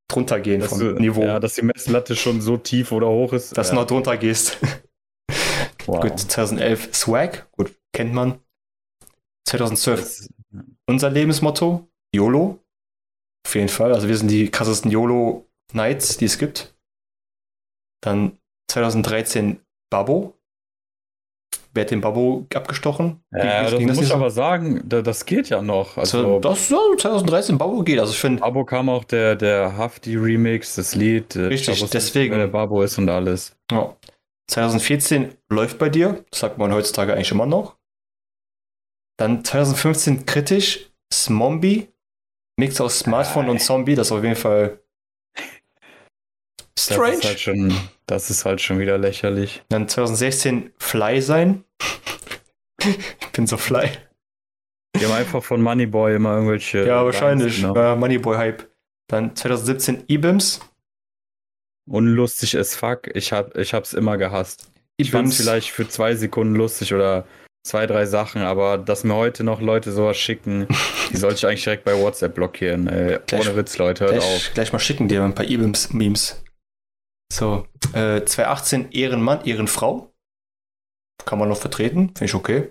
drunter 0.08 0.40
gehen 0.40 0.60
Dass 0.60 0.70
vom 0.70 0.78
du, 0.78 0.92
Niveau, 0.92 1.22
Ja, 1.22 1.40
dass 1.40 1.54
die 1.54 1.62
Messlatte 1.62 2.16
schon 2.16 2.40
so 2.40 2.56
tief 2.56 2.92
oder 2.92 3.08
hoch 3.08 3.32
ist. 3.32 3.56
dass 3.56 3.70
du 3.70 3.74
ja. 3.74 3.80
noch 3.80 3.88
drunter 3.88 4.16
gehst. 4.16 4.58
wow. 5.86 6.00
Gut, 6.00 6.18
2011 6.18 6.94
Swag, 6.94 7.50
gut, 7.52 7.74
kennt 7.92 8.14
man. 8.14 8.38
2012 9.48 10.00
Das, 10.00 10.28
unser 10.86 11.10
Lebensmotto, 11.10 11.88
YOLO. 12.14 12.58
Auf 13.46 13.54
jeden 13.54 13.68
Fall, 13.68 13.92
also 13.92 14.08
wir 14.08 14.16
sind 14.16 14.28
die 14.28 14.50
krassesten 14.50 14.90
YOLO-Nights, 14.90 16.18
die 16.18 16.26
es 16.26 16.38
gibt. 16.38 16.74
Dann 18.02 18.38
2013 18.70 19.60
Babbo. 19.90 20.34
Wer 21.72 21.82
hat 21.84 21.90
den 21.92 22.00
Babbo 22.00 22.46
abgestochen? 22.54 23.22
ja, 23.32 23.62
das 23.62 23.76
Ging 23.78 23.86
muss 23.86 23.96
nicht 23.96 24.02
ich 24.04 24.08
so? 24.08 24.14
aber 24.14 24.30
sagen, 24.30 24.82
da, 24.84 25.02
das 25.02 25.24
geht 25.24 25.48
ja 25.50 25.62
noch. 25.62 25.96
Also, 25.96 26.18
Also, 26.18 26.38
das, 26.40 26.68
ja, 26.68 26.78
2013 26.98 27.58
Babbo 27.58 27.82
geht. 27.84 28.00
Also 28.00 28.12
ich 28.12 28.18
finde, 28.18 28.42
Abo 28.42 28.64
kam 28.64 28.88
auch 28.88 29.04
der, 29.04 29.36
der 29.36 29.76
Hafti-Remix, 29.76 30.74
das 30.74 30.94
Lied. 30.96 31.36
äh, 31.36 31.42
Richtig, 31.46 31.80
nicht, 31.80 31.94
deswegen. 31.94 32.32
wer 32.32 32.38
der 32.40 32.46
Babo 32.48 32.82
ist 32.82 32.98
und 32.98 33.08
alles. 33.08 33.56
ja. 33.70 33.94
2014 34.50 35.34
läuft 35.48 35.78
bei 35.78 35.88
dir. 35.88 36.24
Das 36.30 36.40
sagt 36.40 36.58
man 36.58 36.72
heutzutage 36.72 37.12
eigentlich 37.14 37.30
immer 37.30 37.46
noch. 37.46 37.76
Dann 39.16 39.44
2015 39.44 40.26
kritisch 40.26 40.90
Smombie. 41.12 41.86
Mix 42.58 42.80
aus 42.80 42.98
Smartphone 42.98 43.48
und 43.48 43.60
Zombie. 43.60 43.94
Das 43.94 44.08
ist 44.08 44.12
auf 44.12 44.24
jeden 44.24 44.34
Fall 44.34 44.79
Das 46.88 46.96
strange. 46.96 47.14
ist, 47.14 47.24
halt 47.24 47.40
schon, 47.40 47.74
das 48.06 48.30
ist 48.30 48.44
halt 48.44 48.60
schon 48.60 48.78
wieder 48.78 48.98
lächerlich. 48.98 49.62
Dann 49.68 49.88
2016 49.88 50.72
Fly 50.78 51.20
sein. 51.20 51.64
ich 52.80 53.28
bin 53.32 53.46
so 53.46 53.56
fly. 53.56 53.90
Die 54.96 55.04
haben 55.04 55.12
einfach 55.12 55.42
von 55.42 55.62
Moneyboy 55.62 56.14
immer 56.16 56.34
irgendwelche. 56.34 56.86
Ja, 56.86 57.04
wahrscheinlich. 57.04 57.60
Genau. 57.60 57.74
Äh, 57.74 57.96
Moneyboy-Hype. 57.96 58.68
Dann 59.08 59.34
2017 59.36 60.04
Ibims. 60.08 60.60
Unlustig 61.88 62.56
as 62.56 62.76
fuck. 62.76 63.08
Ich, 63.14 63.32
hab, 63.32 63.56
ich 63.56 63.74
hab's 63.74 63.92
immer 63.94 64.16
gehasst. 64.16 64.70
Ich 64.96 65.10
fand's 65.10 65.36
vielleicht 65.36 65.70
für 65.70 65.88
zwei 65.88 66.14
Sekunden 66.14 66.54
lustig 66.54 66.92
oder 66.92 67.24
zwei, 67.62 67.86
drei 67.86 68.06
Sachen, 68.06 68.42
aber 68.42 68.78
dass 68.78 69.02
mir 69.04 69.14
heute 69.14 69.44
noch 69.44 69.60
Leute 69.60 69.92
sowas 69.92 70.16
schicken, 70.18 70.66
die 71.10 71.16
sollte 71.16 71.36
ich 71.36 71.46
eigentlich 71.46 71.64
direkt 71.64 71.84
bei 71.84 71.98
WhatsApp 71.98 72.34
blockieren. 72.34 72.86
Äh, 72.86 73.20
Gleich- 73.26 73.40
ohne 73.46 73.56
Witz, 73.56 73.78
Leute, 73.78 74.04
hört 74.04 74.18
auf. 74.18 74.24
gleich, 74.24 74.54
gleich 74.54 74.72
mal 74.72 74.78
schicken 74.78 75.08
dir 75.08 75.22
ein 75.24 75.34
paar 75.34 75.46
Ibims-Memes. 75.48 76.42
So, 77.32 77.66
äh, 77.92 78.24
2018 78.24 78.90
Ehrenmann, 78.92 79.44
Ehrenfrau. 79.44 80.12
Kann 81.24 81.38
man 81.38 81.48
noch 81.48 81.58
vertreten, 81.58 82.08
finde 82.08 82.24
ich 82.24 82.34
okay. 82.34 82.70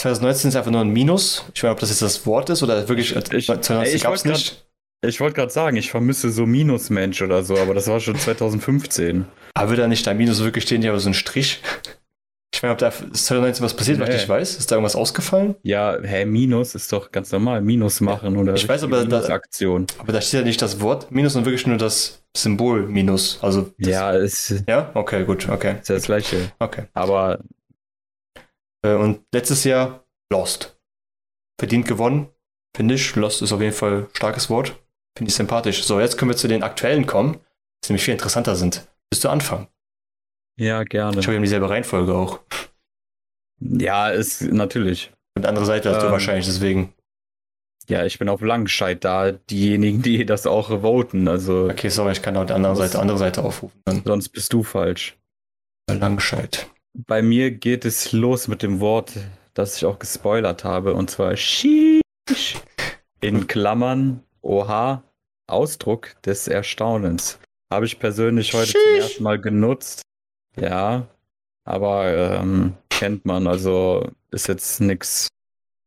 2019 0.00 0.48
ist 0.50 0.56
einfach 0.56 0.70
nur 0.70 0.80
ein 0.80 0.90
Minus. 0.90 1.44
Ich 1.54 1.62
weiß 1.62 1.68
nicht, 1.68 1.72
ob 1.72 1.80
das 1.80 1.90
jetzt 1.90 2.02
das 2.02 2.26
Wort 2.26 2.50
ist 2.50 2.62
oder 2.62 2.88
wirklich. 2.88 3.14
äh, 3.16 3.18
Ich- 3.36 3.46
2019 3.46 3.76
ey, 3.80 3.94
ich 3.96 4.24
nicht. 4.24 5.20
Wollte 5.20 5.34
gerade 5.36 5.52
sagen, 5.52 5.76
ich 5.76 5.90
vermisse 5.90 6.30
so 6.30 6.46
Minusmensch 6.46 7.22
oder 7.22 7.42
so, 7.44 7.56
aber 7.56 7.74
das 7.74 7.86
war 7.86 8.00
schon 8.00 8.16
2015. 8.16 9.26
Aber 9.54 9.70
würde 9.70 9.82
da 9.82 9.88
nicht 9.88 10.06
da 10.06 10.14
Minus 10.14 10.42
wirklich 10.42 10.64
stehen, 10.64 10.82
hier 10.82 10.90
aber 10.90 11.00
so 11.00 11.08
ein 11.10 11.14
Strich? 11.14 11.62
Ich 12.54 12.62
meine, 12.62 12.72
ob 12.72 12.78
da 12.78 12.88
ist 12.88 13.26
2019 13.26 13.64
was 13.64 13.74
passiert, 13.76 13.98
was 14.00 14.08
ich 14.08 14.14
Nee. 14.14 14.20
nicht 14.20 14.28
weiß? 14.28 14.56
Ist 14.58 14.70
da 14.70 14.76
irgendwas 14.76 14.96
ausgefallen? 14.96 15.54
Ja, 15.62 15.98
hä, 16.02 16.24
Minus 16.24 16.74
ist 16.74 16.92
doch 16.92 17.12
ganz 17.12 17.30
normal. 17.30 17.60
Minus 17.60 18.00
machen 18.00 18.36
oder 18.36 18.54
Ich 18.54 18.68
weiß 18.68 18.82
aber, 18.84 19.04
da- 19.04 19.20
Aktion. 19.28 19.86
Aber 19.98 20.12
da 20.12 20.20
steht 20.20 20.40
ja 20.40 20.46
nicht 20.46 20.60
das 20.62 20.80
Wort 20.80 21.10
Minus, 21.12 21.34
sondern 21.34 21.46
wirklich 21.52 21.66
nur 21.66 21.76
das 21.76 22.24
Symbol 22.42 22.86
Minus. 22.86 23.38
Also, 23.42 23.72
Ja, 23.78 24.12
ist, 24.12 24.50
ist 24.50 24.68
Ja? 24.68 24.90
Okay, 24.94 25.24
gut, 25.24 25.48
okay. 25.48 25.76
ja 25.76 25.94
das 25.94 26.04
gleiche. 26.04 26.52
Okay. 26.58 26.84
Aber 26.94 27.40
Äh, 28.84 28.94
und 28.94 29.24
letztes 29.32 29.64
Jahr 29.64 30.04
Lost. 30.32 30.78
Verdient 31.60 31.86
gewonnen, 31.86 32.28
finde 32.76 32.94
ich. 32.94 33.16
Lost 33.16 33.42
ist 33.42 33.52
auf 33.52 33.60
jeden 33.60 33.74
Fall 33.74 34.02
ein 34.02 34.06
starkes 34.14 34.48
Wort. 34.50 34.68
Finde 35.16 35.30
ich 35.30 35.34
sympathisch. 35.34 35.82
So, 35.84 35.98
jetzt 35.98 36.16
können 36.16 36.30
wir 36.30 36.36
zu 36.36 36.46
den 36.46 36.62
aktuellen 36.62 37.06
kommen, 37.06 37.40
die 37.84 37.88
nämlich 37.90 38.04
viel 38.04 38.12
interessanter 38.14 38.54
sind. 38.54 38.86
Bist 39.10 39.24
du 39.24 39.28
anfangen? 39.28 39.66
ja, 40.60 40.82
gerne. 40.84 41.18
Ich 41.18 41.26
habe 41.26 41.34
eben 41.34 41.42
dieselbe 41.44 41.70
Reihenfolge 41.70 42.14
auch. 42.14 42.40
Ja, 43.60 44.08
ist 44.10 44.42
natürlich. 44.42 45.12
Und 45.36 45.46
andere 45.46 45.64
Seite 45.64 45.90
hast 45.90 46.02
du 46.02 46.06
Ähm. 46.06 46.12
wahrscheinlich, 46.12 46.46
deswegen. 46.46 46.92
Ja, 47.88 48.04
ich 48.04 48.18
bin 48.18 48.28
auf 48.28 48.42
Langscheid 48.42 49.02
da, 49.02 49.32
diejenigen, 49.32 50.02
die 50.02 50.26
das 50.26 50.46
auch 50.46 50.68
voten. 50.82 51.26
Also 51.26 51.64
Okay, 51.70 51.88
sorry, 51.88 52.12
ich 52.12 52.22
kann 52.22 52.36
auch 52.36 52.44
die 52.44 52.52
andere 52.52 52.72
Was- 52.72 52.78
Seite, 52.92 52.98
andere 53.00 53.18
Seite 53.18 53.42
aufrufen. 53.42 53.80
Dann 53.86 54.02
sonst 54.04 54.28
bist 54.28 54.52
du 54.52 54.62
falsch. 54.62 55.16
Langscheid. 55.90 56.66
Bei 57.06 57.22
mir 57.22 57.50
geht 57.50 57.84
es 57.86 58.12
los 58.12 58.46
mit 58.48 58.62
dem 58.62 58.80
Wort, 58.80 59.12
das 59.54 59.76
ich 59.76 59.84
auch 59.86 59.98
gespoilert 59.98 60.64
habe, 60.64 60.92
und 60.94 61.10
zwar 61.10 61.34
Sheesh. 61.36 62.56
In 63.20 63.46
Klammern, 63.46 64.22
oha, 64.42 65.02
Ausdruck 65.46 66.14
des 66.22 66.46
Erstaunens. 66.46 67.38
Habe 67.72 67.86
ich 67.86 67.98
persönlich 67.98 68.52
heute 68.52 68.72
zum 68.72 68.80
Sheesh. 68.82 68.98
ersten 69.04 69.22
Mal 69.22 69.40
genutzt. 69.40 70.02
Ja, 70.60 71.06
aber 71.64 72.36
ähm, 72.40 72.74
kennt 72.90 73.24
man, 73.24 73.46
also 73.46 74.06
ist 74.30 74.48
jetzt 74.48 74.80
nichts, 74.80 75.28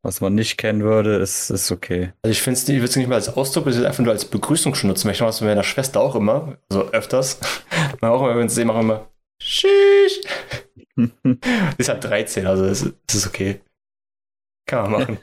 was 0.03 0.21
man 0.21 0.33
nicht 0.33 0.57
kennen 0.57 0.81
würde, 0.81 1.17
ist, 1.17 1.49
ist 1.49 1.71
okay. 1.71 2.13
Also 2.23 2.31
ich 2.31 2.41
finde 2.41 2.59
es, 2.59 2.67
ich 2.67 2.75
würde 2.75 2.85
es 2.85 2.95
nicht 2.95 3.07
mal 3.07 3.15
als 3.15 3.29
Ausdruck, 3.29 3.67
ich 3.67 3.73
würde 3.73 3.81
es 3.81 3.85
einfach 3.85 4.03
nur 4.03 4.13
als 4.13 4.25
Begrüßung 4.25 4.73
schon 4.73 4.89
nutzen. 4.89 5.09
Ich 5.09 5.19
mache 5.19 5.29
es 5.29 5.41
mit 5.41 5.49
meiner 5.49 5.63
Schwester 5.63 6.01
auch 6.01 6.15
immer, 6.15 6.57
also 6.69 6.89
öfters. 6.91 7.39
Auch 8.01 8.19
immer, 8.19 8.29
wenn 8.29 8.37
wir 8.37 8.43
uns 8.43 8.55
sehen, 8.55 8.67
machen 8.67 8.87
wir 8.87 8.95
immer. 8.95 9.11
Die 10.97 11.77
ist 11.77 11.89
halt 11.89 12.03
13, 12.03 12.47
also 12.47 12.65
es 12.65 12.81
ist, 12.81 12.93
es 13.07 13.15
ist 13.15 13.27
okay. 13.27 13.61
Kann 14.67 14.91
man 14.91 15.01
machen. 15.01 15.19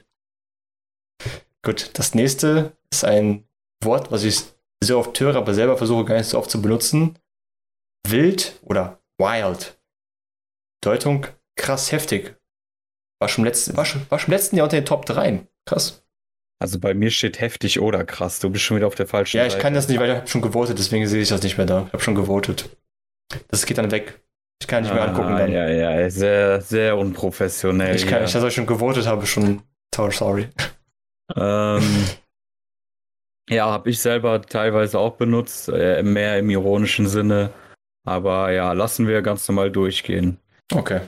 Gut, 1.62 1.90
das 1.94 2.14
nächste 2.14 2.76
ist 2.90 3.04
ein 3.04 3.48
Wort, 3.82 4.10
was 4.12 4.24
ich 4.24 4.42
sehr 4.82 4.98
oft 4.98 5.18
höre, 5.18 5.36
aber 5.36 5.54
selber 5.54 5.76
versuche 5.76 6.04
gar 6.04 6.16
nicht 6.16 6.28
so 6.28 6.38
oft 6.38 6.50
zu 6.50 6.62
benutzen. 6.62 7.18
Wild 8.06 8.58
oder 8.62 9.00
wild. 9.18 9.78
Bedeutung 10.80 11.26
krass 11.56 11.90
heftig. 11.92 12.37
War 13.20 13.28
schon, 13.28 13.42
im 13.42 13.46
letzten, 13.46 13.76
war, 13.76 13.84
schon, 13.84 14.02
war 14.10 14.18
schon 14.18 14.28
im 14.28 14.32
letzten 14.38 14.56
Jahr 14.56 14.64
unter 14.64 14.76
den 14.80 14.86
Top 14.86 15.04
3. 15.06 15.46
Krass. 15.66 16.04
Also 16.60 16.78
bei 16.80 16.94
mir 16.94 17.10
steht 17.10 17.40
heftig 17.40 17.80
oder 17.80 18.04
krass, 18.04 18.40
du 18.40 18.50
bist 18.50 18.64
schon 18.64 18.76
wieder 18.76 18.86
auf 18.88 18.96
der 18.96 19.06
falschen 19.06 19.36
Ja, 19.36 19.46
ich 19.46 19.52
Seite. 19.52 19.62
kann 19.62 19.74
das 19.74 19.88
nicht, 19.88 20.00
weil 20.00 20.10
ich 20.10 20.16
habe 20.16 20.26
schon 20.26 20.42
gewotet, 20.42 20.78
deswegen 20.78 21.06
sehe 21.06 21.22
ich 21.22 21.28
das 21.28 21.42
nicht 21.42 21.56
mehr 21.56 21.66
da. 21.66 21.84
Ich 21.86 21.92
habe 21.92 22.02
schon 22.02 22.14
gewotet. 22.16 22.68
Das 23.48 23.64
geht 23.66 23.78
dann 23.78 23.90
weg. 23.90 24.20
Ich 24.60 24.66
kann 24.66 24.82
nicht 24.82 24.92
mehr 24.92 25.08
angucken 25.08 25.34
Ah, 25.34 25.38
dann. 25.38 25.52
Ja, 25.52 25.68
ja, 25.68 26.10
sehr, 26.10 26.60
sehr 26.60 26.96
unprofessionell. 26.96 27.94
Ich 27.94 28.06
kann 28.06 28.18
ja. 28.18 28.22
nicht, 28.22 28.34
dass 28.34 28.42
ich 28.42 28.54
schon 28.54 28.66
gewotet 28.66 29.06
habe, 29.06 29.24
schon. 29.26 29.62
Sorry. 30.10 30.48
Ähm, 31.36 31.82
ja, 33.50 33.66
habe 33.70 33.90
ich 33.90 34.00
selber 34.00 34.42
teilweise 34.42 34.98
auch 34.98 35.16
benutzt, 35.16 35.68
äh, 35.68 36.02
mehr 36.02 36.38
im 36.38 36.50
ironischen 36.50 37.06
Sinne. 37.06 37.52
Aber 38.04 38.50
ja, 38.50 38.72
lassen 38.72 39.06
wir 39.06 39.22
ganz 39.22 39.46
normal 39.48 39.70
durchgehen. 39.70 40.38
Okay. 40.72 41.02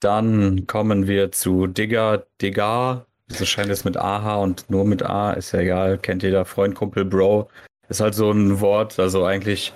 Dann 0.00 0.66
kommen 0.66 1.06
wir 1.06 1.32
zu 1.32 1.66
Digger, 1.66 2.26
Digga. 2.40 3.06
So 3.28 3.44
scheint 3.44 3.70
es 3.70 3.84
mit 3.84 3.96
AH 3.96 4.36
und 4.36 4.70
nur 4.70 4.84
mit 4.84 5.02
A, 5.02 5.32
ist 5.32 5.52
ja 5.52 5.60
egal, 5.60 5.98
kennt 5.98 6.22
jeder 6.22 6.44
Freund, 6.44 6.74
Kumpel, 6.74 7.04
Bro. 7.04 7.48
Ist 7.88 8.00
halt 8.00 8.14
so 8.14 8.30
ein 8.30 8.60
Wort, 8.60 8.98
also 8.98 9.24
eigentlich 9.24 9.72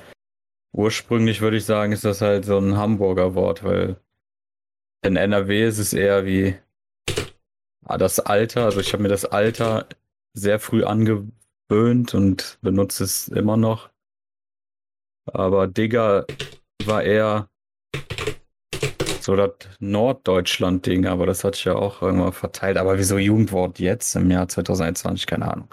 ursprünglich 0.72 1.40
würde 1.40 1.56
ich 1.56 1.64
sagen, 1.64 1.92
ist 1.92 2.04
das 2.04 2.20
halt 2.20 2.44
so 2.44 2.58
ein 2.58 2.76
Hamburger 2.76 3.34
Wort, 3.34 3.64
weil 3.64 3.96
in 5.02 5.16
NRW 5.16 5.66
ist 5.66 5.78
es 5.78 5.92
eher 5.92 6.24
wie 6.26 6.56
ah, 7.84 7.98
das 7.98 8.20
Alter, 8.20 8.66
also 8.66 8.80
ich 8.80 8.92
habe 8.92 9.02
mir 9.02 9.08
das 9.08 9.24
Alter 9.24 9.88
sehr 10.34 10.60
früh 10.60 10.84
angewöhnt 10.84 12.14
und 12.14 12.58
benutze 12.62 13.04
es 13.04 13.28
immer 13.28 13.56
noch. 13.56 13.90
Aber 15.26 15.66
Digger 15.66 16.26
war 16.84 17.02
eher 17.02 17.48
so 19.22 19.36
das 19.36 19.52
Norddeutschland-Ding, 19.80 21.06
aber 21.06 21.26
das 21.26 21.44
hat 21.44 21.54
sich 21.54 21.64
ja 21.64 21.74
auch 21.74 22.02
irgendwann 22.02 22.32
verteilt. 22.32 22.76
Aber 22.76 22.98
wieso 22.98 23.18
Jugendwort 23.18 23.78
jetzt 23.78 24.16
im 24.16 24.30
Jahr 24.30 24.48
2021? 24.48 25.26
Keine 25.26 25.50
Ahnung. 25.50 25.68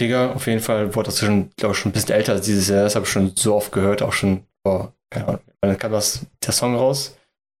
Digga, 0.00 0.32
auf 0.32 0.46
jeden 0.46 0.60
Fall 0.60 0.94
wurde 0.94 1.06
das 1.06 1.18
schon, 1.18 1.50
glaube 1.56 1.74
ich, 1.74 1.78
schon 1.78 1.90
ein 1.90 1.92
bisschen 1.92 2.14
älter 2.14 2.32
als 2.32 2.46
dieses 2.46 2.68
Jahr. 2.68 2.84
Das 2.84 2.94
habe 2.94 3.04
ich 3.04 3.12
schon 3.12 3.36
so 3.36 3.54
oft 3.54 3.72
gehört, 3.72 4.02
auch 4.02 4.12
schon 4.12 4.46
vor, 4.66 4.94
keine 5.10 5.28
Ahnung. 5.28 5.40
Wann 5.60 5.78
kam 5.78 5.92
das, 5.92 6.26
der 6.44 6.52
Song 6.52 6.74
raus? 6.74 7.16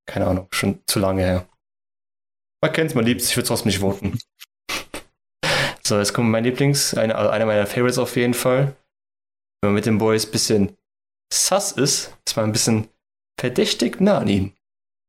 Keine 0.06 0.26
Ahnung, 0.26 0.48
schon 0.50 0.80
zu 0.86 0.98
lange 0.98 1.22
her. 1.22 1.48
Man 2.62 2.72
kennt's, 2.72 2.94
man 2.94 3.04
liebt's, 3.04 3.28
ich 3.28 3.36
würde 3.36 3.48
trotzdem 3.48 3.68
nicht 3.68 3.80
voten. 3.80 4.18
so, 5.84 5.98
jetzt 5.98 6.14
kommt 6.14 6.30
mein 6.30 6.44
Lieblings, 6.44 6.94
eine, 6.94 7.14
also 7.14 7.30
einer 7.30 7.46
meiner 7.46 7.66
Favorites 7.66 7.98
auf 7.98 8.16
jeden 8.16 8.34
Fall. 8.34 8.74
Wenn 9.60 9.70
man 9.70 9.74
mit 9.74 9.86
den 9.86 9.98
Boys 9.98 10.26
ein 10.26 10.32
bisschen 10.32 10.76
sass 11.32 11.72
ist, 11.72 12.16
ist 12.26 12.36
man 12.36 12.46
ein 12.46 12.52
bisschen 12.52 12.88
verdächtig 13.38 14.00
nah 14.00 14.18
an 14.18 14.28
ihnen. 14.28 14.52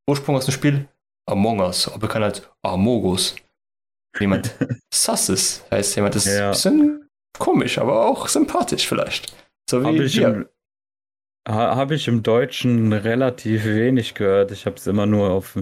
Ursprung 0.10 0.36
aus 0.36 0.46
dem 0.46 0.54
Spiel 0.54 0.88
Among 1.30 1.60
Us, 1.62 1.88
auch 1.88 1.98
bekannt 2.00 2.26
als 2.26 2.50
Amogus. 2.62 3.36
Jemand 4.20 4.54
sass 4.94 5.30
ist, 5.30 5.70
heißt 5.72 5.96
jemand 5.96 6.16
ist 6.16 6.26
Ja. 6.28 6.46
ein 6.48 6.52
bisschen 6.52 7.10
komisch, 7.38 7.78
aber 7.78 8.06
auch 8.06 8.28
sympathisch 8.28 8.88
vielleicht. 8.88 9.34
So 9.70 9.82
wie 9.82 9.86
Habe 9.88 10.04
ich, 10.04 10.14
hier. 10.14 10.28
im- 10.28 10.50
ha- 11.48 11.76
hab 11.76 11.92
ich 11.92 12.08
im 12.08 12.22
Deutschen 12.24 12.92
relativ 12.94 13.66
wenig 13.66 14.14
gehört. 14.14 14.52
Ich 14.52 14.66
habe 14.66 14.76
es 14.76 14.86
immer 14.88 15.06
nur 15.06 15.32
auf 15.32 15.58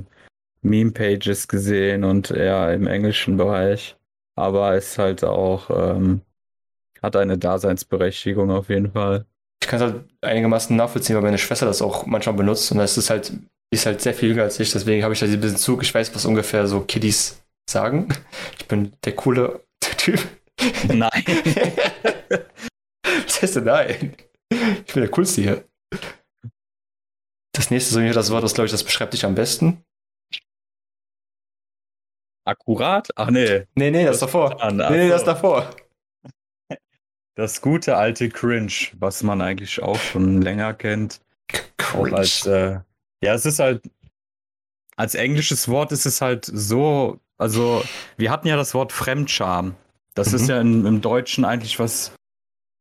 Meme-Pages 0.63 1.48
gesehen 1.48 2.03
und 2.03 2.32
eher 2.32 2.74
im 2.74 2.88
englischen 2.88 3.38
Bereich. 3.38 3.96
aber 4.36 4.75
ist 4.75 4.98
halt 4.98 5.24
auch, 5.24 5.70
ähm, 5.70 6.22
hat 7.03 7.15
eine 7.15 7.38
Daseinsberechtigung 7.38 8.50
auf 8.50 8.70
jeden 8.70 8.91
Fall. 8.91 9.25
Ich 9.62 9.68
kann 9.68 9.80
es 9.80 9.91
halt 9.91 10.06
einigermaßen 10.22 10.75
nachvollziehen, 10.75 11.15
weil 11.15 11.24
meine 11.24 11.38
Schwester 11.38 11.65
das 11.65 11.82
auch 11.82 12.06
manchmal 12.06 12.36
benutzt 12.36 12.72
und 12.72 12.80
das 12.80 12.98
ist 12.98 13.10
halt, 13.10 13.32
ist 13.72 13.86
halt 13.86 14.01
sehr 14.01 14.13
viel 14.13 14.30
jünger 14.30 14.44
als 14.44 14.60
ich, 14.60 14.72
deswegen 14.72 15.03
habe 15.03 15.13
ich 15.13 15.20
da 15.20 15.25
ein 15.25 15.39
bisschen 15.39 15.58
Zug. 15.58 15.84
Ich 15.84 15.94
weiß, 15.94 16.13
was 16.15 16.25
ungefähr 16.25 16.68
so 16.68 16.82
Kiddies 16.82 17.41
sagen. 17.70 18.10
Ich 18.60 18.68
bin 18.68 18.94
der 19.03 19.15
coole 19.15 19.63
Typ. 19.98 20.20
Nein. 20.88 21.24
was 23.25 23.41
heißt 23.41 23.56
denn 23.56 23.63
nein? 23.65 24.15
Ich 24.50 24.94
bin 24.94 25.03
der 25.03 25.12
coolste 25.12 25.41
hier. 25.41 25.63
Das 27.53 27.70
nächste 27.70 28.01
ist 28.01 28.15
das 28.15 28.32
Wort, 28.32 28.44
das 28.44 28.53
glaube 28.53 28.65
ich, 28.65 28.72
das 28.72 28.84
beschreibt 28.84 29.13
dich 29.13 29.25
am 29.25 29.36
besten. 29.36 29.84
Akkurat? 32.46 33.10
Ach 33.15 33.30
nee. 33.30 33.68
Nee, 33.75 33.91
nee, 33.91 34.03
das, 34.06 34.20
das 34.20 34.22
davor. 34.22 34.62
An, 34.62 34.77
nee, 34.77 34.89
nee, 34.89 35.10
das 35.10 35.24
davor. 35.24 35.70
Das 37.35 37.61
gute 37.61 37.97
alte 37.97 38.29
Cringe, 38.29 38.73
was 39.00 39.23
man 39.23 39.41
eigentlich 39.41 39.81
auch 39.81 40.00
schon 40.00 40.41
länger 40.41 40.73
kennt. 40.73 41.21
Cringe. 41.77 42.17
Als, 42.17 42.45
äh, 42.45 42.79
ja, 43.21 43.33
es 43.33 43.45
ist 43.45 43.59
halt, 43.59 43.83
als 44.97 45.15
englisches 45.15 45.67
Wort 45.67 45.91
ist 45.91 46.05
es 46.05 46.21
halt 46.21 46.45
so, 46.45 47.19
also 47.38 47.83
wir 48.17 48.31
hatten 48.31 48.47
ja 48.47 48.55
das 48.57 48.73
Wort 48.73 48.91
Fremdscham. 48.91 49.75
Das 50.13 50.29
mhm. 50.29 50.35
ist 50.35 50.50
ja 50.50 50.59
in, 50.59 50.85
im 50.85 51.01
Deutschen 51.01 51.45
eigentlich 51.45 51.79
was, 51.79 52.13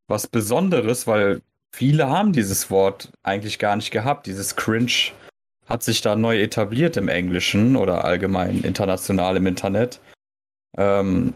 was 0.09 0.26
Besonderes, 0.26 1.07
weil 1.07 1.42
viele 1.73 2.09
haben 2.09 2.33
dieses 2.33 2.71
Wort 2.71 3.12
eigentlich 3.23 3.59
gar 3.59 3.76
nicht 3.76 3.90
gehabt. 3.90 4.26
Dieses 4.26 4.57
Cringe 4.57 5.12
hat 5.66 5.85
sich 5.85 6.00
da 6.00 6.16
neu 6.16 6.40
etabliert 6.40 6.97
im 6.97 7.09
Englischen 7.09 7.76
oder 7.76 8.04
allgemein 8.04 8.62
international 8.62 9.37
im 9.37 9.47
Internet. 9.47 10.00
Ähm, 10.76 11.35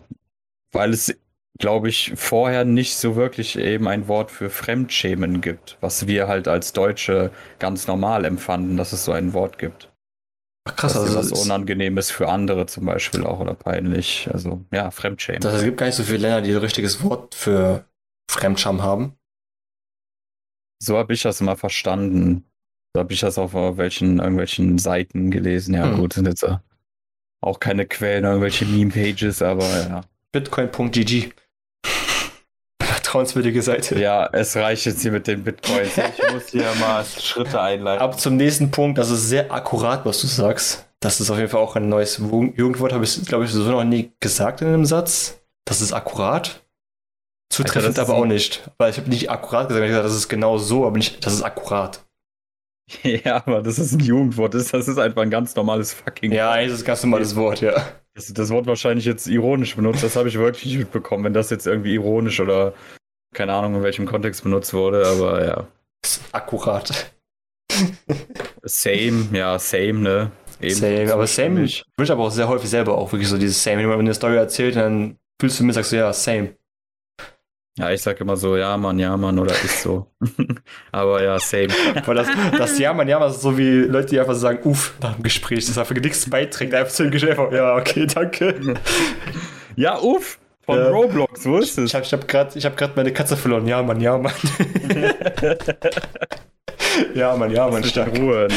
weil 0.73 0.93
es, 0.93 1.17
glaube 1.59 1.89
ich, 1.89 2.13
vorher 2.17 2.65
nicht 2.65 2.97
so 2.97 3.17
wirklich 3.17 3.59
eben 3.59 3.87
ein 3.89 4.09
Wort 4.09 4.31
für 4.31 4.51
Fremdschämen 4.51 5.41
gibt, 5.41 5.79
was 5.81 6.07
wir 6.07 6.27
halt 6.27 6.49
als 6.49 6.73
Deutsche 6.73 7.31
ganz 7.59 7.87
normal 7.87 8.25
empfanden, 8.25 8.77
dass 8.77 8.93
es 8.93 9.05
so 9.05 9.13
ein 9.13 9.33
Wort 9.33 9.59
gibt. 9.59 9.91
Ach, 10.67 10.77
krass, 10.77 10.97
also 10.97 11.17
was 11.17 11.31
Unangenehmes 11.45 12.11
für 12.11 12.29
andere 12.29 12.67
zum 12.67 12.87
Beispiel 12.87 13.25
auch 13.25 13.39
oder 13.39 13.55
peinlich. 13.55 14.29
Also 14.33 14.65
ja, 14.73 14.91
Fremdschämen. 14.91 15.43
Das, 15.43 15.55
es 15.55 15.65
gibt 15.65 15.77
gar 15.77 15.87
nicht 15.87 15.97
so 15.97 16.03
viele 16.03 16.19
Länder, 16.19 16.41
die 16.41 16.53
ein 16.53 16.57
richtiges 16.57 17.03
Wort 17.05 17.35
für 17.35 17.85
Fremdscham 18.31 18.83
haben. 18.83 19.17
So 20.83 20.97
habe 20.97 21.13
ich 21.13 21.23
das 21.23 21.41
immer 21.41 21.57
verstanden. 21.57 22.45
So 22.95 23.01
habe 23.01 23.13
ich 23.13 23.21
das 23.21 23.39
auf 23.39 23.55
welchen, 23.55 24.19
irgendwelchen 24.19 24.79
Seiten 24.79 25.31
gelesen. 25.31 25.75
Ja, 25.75 25.85
hm. 25.85 25.97
gut, 25.97 26.15
sind 26.15 26.27
jetzt 26.27 26.47
auch 27.43 27.61
keine 27.61 27.87
Quellen, 27.87 28.25
irgendwelche 28.25 28.65
Meme-Pages, 28.65 29.43
aber 29.43 29.69
ja. 29.69 30.01
Bitcoin.gg. 30.33 31.33
Vertrauenswürdige 33.15 33.63
Seite. 33.63 33.97
Ja, 34.01 34.29
es 34.33 34.57
reicht 34.57 34.87
jetzt 34.87 35.03
hier 35.03 35.13
mit 35.13 35.29
den 35.29 35.45
Bitcoins. 35.45 35.97
Ich 35.97 36.33
muss 36.33 36.49
hier 36.49 36.67
mal 36.81 37.05
Schritte 37.05 37.61
einleiten. 37.61 38.03
Ab 38.03 38.19
zum 38.19 38.37
nächsten 38.37 38.73
Punkt, 38.73 38.99
das 38.99 39.09
ist 39.09 39.29
sehr 39.29 39.53
akkurat, 39.53 40.05
was 40.05 40.21
du 40.21 40.27
sagst. 40.27 40.85
Das 40.99 41.21
ist 41.21 41.31
auf 41.31 41.39
jeden 41.39 41.49
Fall 41.49 41.61
auch 41.61 41.77
ein 41.77 41.89
neues 41.89 42.19
Jugendwort, 42.19 42.93
habe 42.93 43.05
ich, 43.05 43.25
glaube 43.25 43.45
ich, 43.45 43.53
so 43.53 43.63
noch 43.63 43.85
nie 43.85 44.11
gesagt 44.19 44.63
in 44.63 44.67
einem 44.67 44.85
Satz. 44.85 45.41
Das 45.65 45.81
ist 45.81 45.93
akkurat. 45.93 46.65
Zutreffend 47.53 48.01
aber 48.01 48.15
auch 48.15 48.27
nicht. 48.27 48.69
Weil 48.79 48.91
ich 48.91 48.97
habe 48.97 49.09
nicht 49.09 49.31
akkurat 49.31 49.69
gesagt, 49.69 49.85
ich 49.85 49.93
habe 49.93 50.03
gesagt, 50.03 50.07
das 50.07 50.17
ist 50.17 50.29
genau 50.29 50.59
so, 50.59 50.85
aber 50.85 50.97
nicht, 50.97 51.25
das 51.25 51.35
ist 51.35 51.43
akkurat. 51.43 52.01
Ja, 53.03 53.37
aber 53.37 53.63
das 53.63 53.79
ist 53.79 53.93
ein 53.93 54.01
Jugendwort. 54.01 54.55
Das, 54.55 54.73
das 54.73 54.89
ist 54.89 54.99
einfach 54.99 55.23
ein 55.23 55.31
ganz 55.31 55.55
normales 55.55 55.95
fucking 55.95 56.33
Ja, 56.33 56.51
eigentlich 56.51 56.75
ist 56.75 56.83
ein 56.83 56.87
ganz 56.87 57.03
normales 57.05 57.35
Wort, 57.35 57.61
ja. 57.61 57.75
Das, 58.15 58.31
das 58.33 58.51
Wort 58.51 58.67
wahrscheinlich 58.67 59.07
jetzt 59.07 59.27
ironisch 59.27 59.75
benutzt, 59.77 60.03
das 60.03 60.17
habe 60.17 60.29
ich 60.29 60.37
wirklich 60.37 60.67
nicht 60.67 60.79
mitbekommen, 60.79 61.25
wenn 61.25 61.33
das 61.33 61.49
jetzt 61.51 61.67
irgendwie 61.67 61.95
ironisch 61.95 62.41
oder 62.41 62.75
keine 63.35 63.53
Ahnung 63.53 63.77
in 63.77 63.83
welchem 63.83 64.07
Kontext 64.07 64.43
benutzt 64.43 64.73
wurde, 64.73 65.07
aber 65.07 65.45
ja. 65.45 65.67
Ist 66.05 66.23
akkurat. 66.33 67.13
Same, 68.63 69.29
ja, 69.33 69.59
same, 69.59 69.95
ne? 69.95 70.31
Eben 70.61 70.75
same, 70.75 71.13
aber 71.13 71.27
same 71.27 71.65
ich 71.65 71.85
aber 71.99 72.25
auch 72.25 72.31
sehr 72.31 72.49
häufig 72.49 72.71
selber 72.71 72.97
auch 72.97 73.13
wirklich 73.13 73.29
so 73.29 73.37
dieses 73.37 73.63
same. 73.63 73.79
Wenn 73.79 73.89
man 73.89 74.01
eine 74.01 74.15
Story 74.15 74.37
erzählt, 74.37 74.77
dann 74.77 75.19
fühlst 75.41 75.61
du 75.61 75.65
mir, 75.65 75.73
sagst 75.73 75.93
du 75.93 75.97
ja, 75.97 76.13
same. 76.13 76.55
Ja, 77.77 77.91
ich 77.91 78.03
sag 78.03 78.21
immer 78.21 78.37
so, 78.37 78.57
ja, 78.57 78.77
Mann, 78.77 79.01
ja, 79.01 79.17
Mann, 79.17 79.37
oder 79.37 79.51
ist 79.51 79.83
so. 79.83 80.07
Aber 80.93 81.23
ja, 81.25 81.41
same. 81.41 81.71
Weil 82.07 82.15
das, 82.15 82.29
das 82.57 82.79
Ja, 82.79 82.93
Mann, 82.95 83.09
ja, 83.09 83.19
Mann 83.19 83.31
ist 83.31 83.41
so 83.41 83.59
wie 83.59 83.81
Leute, 83.81 84.11
die 84.11 84.21
einfach 84.21 84.37
sagen, 84.37 84.61
uff, 84.63 84.95
nach 85.03 85.15
dem 85.15 85.25
Gespräch, 85.25 85.67
das 85.67 85.77
einfach 85.77 85.97
nichts 85.97 86.31
beiträgt, 86.31 86.73
einfach 86.73 86.93
zu 86.93 87.03
dem 87.03 87.11
Gespräch. 87.11 87.37
Ja, 87.51 87.77
okay, 87.77 88.07
danke. 88.07 88.75
Ja, 89.75 89.99
uff, 89.99 90.39
von 90.65 90.79
ja. 90.79 90.89
Roblox, 90.89 91.47
wo 91.47 91.59
ist 91.59 91.79
es? 91.79 91.91
Ich 91.91 91.95
hab, 91.95 92.05
ich 92.05 92.13
hab 92.13 92.27
gerade 92.27 92.61
hab 92.61 92.97
meine 92.97 93.13
Katze 93.13 93.37
verloren. 93.37 93.67
Ja, 93.67 93.83
Mann, 93.83 94.01
ja, 94.01 94.17
Mann. 94.17 94.33
ja, 97.15 97.37
Mann, 97.37 97.51
ja, 97.51 97.69
Mann, 97.69 97.85
stark. 97.85 98.19
Ruhe. 98.19 98.49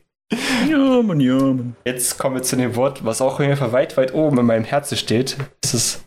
ja, 0.70 1.02
Mann, 1.02 1.20
ja, 1.20 1.34
Mann. 1.34 1.76
Jetzt 1.84 2.18
kommen 2.18 2.36
wir 2.36 2.42
zu 2.42 2.56
dem 2.56 2.74
Wort, 2.76 3.04
was 3.04 3.20
auch 3.20 3.40
auf 3.40 3.72
weit, 3.72 3.96
weit 3.96 4.14
oben 4.14 4.38
in 4.38 4.46
meinem 4.46 4.64
Herzen 4.64 4.96
steht. 4.96 5.36
Es 5.62 5.74
ist 5.74 6.04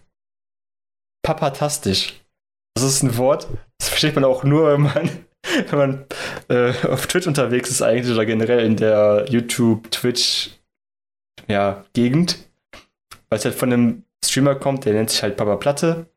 papatastisch. 1.22 2.16
Das 2.74 2.84
ist 2.84 3.04
ein 3.04 3.18
Wort, 3.18 3.48
das 3.78 3.90
versteht 3.90 4.16
man 4.16 4.24
auch 4.24 4.44
nur, 4.44 4.72
wenn 4.72 4.82
man, 4.82 5.10
wenn 5.70 5.78
man 5.78 6.06
äh, 6.48 6.74
auf 6.88 7.08
Twitch 7.08 7.28
unterwegs 7.28 7.70
ist 7.70 7.82
eigentlich 7.82 8.14
oder 8.14 8.26
generell 8.26 8.66
in 8.66 8.78
der 8.78 9.26
YouTube, 9.30 9.92
Twitch, 9.92 10.52
ja, 11.48 11.84
Gegend. 11.94 12.40
Weil 13.30 13.38
es 13.38 13.46
halt 13.46 13.56
von 13.56 13.72
einem 13.72 14.04
Streamer 14.26 14.56
kommt, 14.56 14.86
der 14.86 14.94
nennt 14.94 15.10
sich 15.10 15.22
halt 15.24 15.38
Papa 15.38 15.56
Platte. 15.56 16.08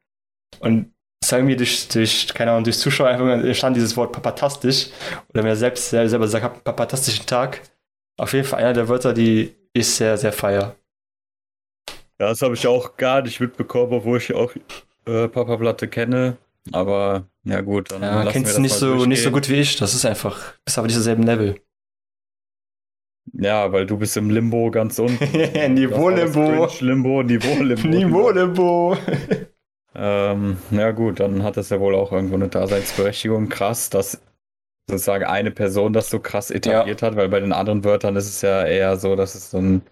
Und 0.60 0.92
sagen 1.24 1.48
wir 1.48 1.56
durch, 1.56 1.88
durch, 1.88 2.32
keine 2.34 2.50
Ahnung, 2.50 2.64
durch 2.64 2.78
Zuschauer 2.78 3.08
einfach 3.08 3.26
entstand 3.26 3.76
dieses 3.76 3.96
Wort 3.96 4.12
papatastisch. 4.12 4.88
Oder 5.28 5.44
er 5.44 5.56
selbst 5.56 5.90
selber 5.90 6.28
sagt, 6.28 6.44
hab 6.44 6.52
einen 6.54 6.62
papatastischen 6.62 7.26
Tag. 7.26 7.62
Auf 8.18 8.32
jeden 8.32 8.46
Fall 8.46 8.60
einer 8.60 8.72
der 8.72 8.88
Wörter, 8.88 9.12
die 9.12 9.54
ich 9.72 9.88
sehr, 9.88 10.16
sehr 10.18 10.32
feier. 10.32 10.76
Ja, 12.20 12.28
das 12.28 12.42
habe 12.42 12.54
ich 12.54 12.66
auch 12.66 12.96
gar 12.96 13.22
nicht 13.22 13.40
mitbekommen, 13.40 13.92
obwohl 13.92 14.18
ich 14.18 14.34
auch 14.34 14.52
äh, 15.06 15.28
Papa 15.28 15.56
Platte 15.56 15.88
kenne. 15.88 16.36
Aber 16.70 17.26
ja 17.44 17.60
gut, 17.60 17.90
dann 17.90 18.02
ja, 18.02 18.30
kennst 18.30 18.56
du 18.56 18.60
nicht 18.60 18.74
so, 18.74 19.06
nicht 19.06 19.22
so 19.22 19.30
gut 19.32 19.48
wie 19.48 19.56
ich. 19.56 19.76
Das 19.76 19.94
ist 19.94 20.04
einfach, 20.04 20.54
bist 20.64 20.78
aber 20.78 20.86
nicht 20.86 20.96
so 20.96 21.02
selben 21.02 21.24
Level. 21.24 21.60
Ja, 23.32 23.72
weil 23.72 23.86
du 23.86 23.96
bist 23.96 24.16
im 24.16 24.30
Limbo 24.30 24.70
ganz 24.70 24.98
unten. 24.98 25.24
Niveau-Limbo. 25.74 26.68
Limbo, 26.80 27.22
Niveau-Limbo. 27.22 27.88
Niveau-Limbo. 27.88 28.96
ähm, 29.94 30.58
ja 30.70 30.90
gut, 30.90 31.20
dann 31.20 31.42
hat 31.42 31.56
das 31.56 31.70
ja 31.70 31.80
wohl 31.80 31.94
auch 31.94 32.12
irgendwo 32.12 32.34
eine 32.34 32.48
Daseinsberechtigung. 32.48 33.48
Krass, 33.48 33.88
dass 33.88 34.20
sozusagen 34.90 35.24
eine 35.24 35.50
Person 35.50 35.92
das 35.92 36.10
so 36.10 36.18
krass 36.20 36.50
etabliert 36.50 37.00
ja. 37.00 37.06
hat, 37.06 37.16
weil 37.16 37.28
bei 37.28 37.40
den 37.40 37.52
anderen 37.52 37.84
Wörtern 37.84 38.16
ist 38.16 38.28
es 38.28 38.42
ja 38.42 38.64
eher 38.64 38.96
so, 38.96 39.16
dass 39.16 39.34
es 39.34 39.50
so 39.50 39.58
ein 39.58 39.82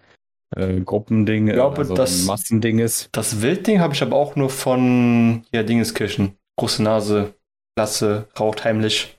äh, 0.55 0.79
Gruppending, 0.81 1.47
ich 1.47 1.53
glaube, 1.53 1.77
also 1.77 1.95
das, 1.95 2.21
ein 2.21 2.25
Massending 2.25 2.79
ist. 2.79 3.09
Das 3.11 3.41
Wildding 3.41 3.79
habe 3.79 3.93
ich 3.93 4.01
aber 4.01 4.15
auch 4.15 4.35
nur 4.35 4.49
von 4.49 5.43
ja, 5.51 5.63
Dingeskirchen. 5.63 6.37
Große 6.57 6.83
Nase, 6.83 7.33
Klasse, 7.75 8.27
raucht 8.39 8.65
heimlich. 8.65 9.17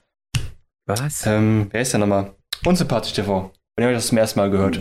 Was? 0.86 1.26
Ähm, 1.26 1.68
wer 1.70 1.80
ist 1.80 1.92
der 1.92 2.00
nochmal? 2.00 2.34
Unsympathisch 2.64 3.14
TV. 3.14 3.50
Wenn 3.76 3.88
ihr 3.88 3.94
das 3.94 4.08
zum 4.08 4.18
ersten 4.18 4.38
Mal 4.38 4.50
gehört. 4.50 4.80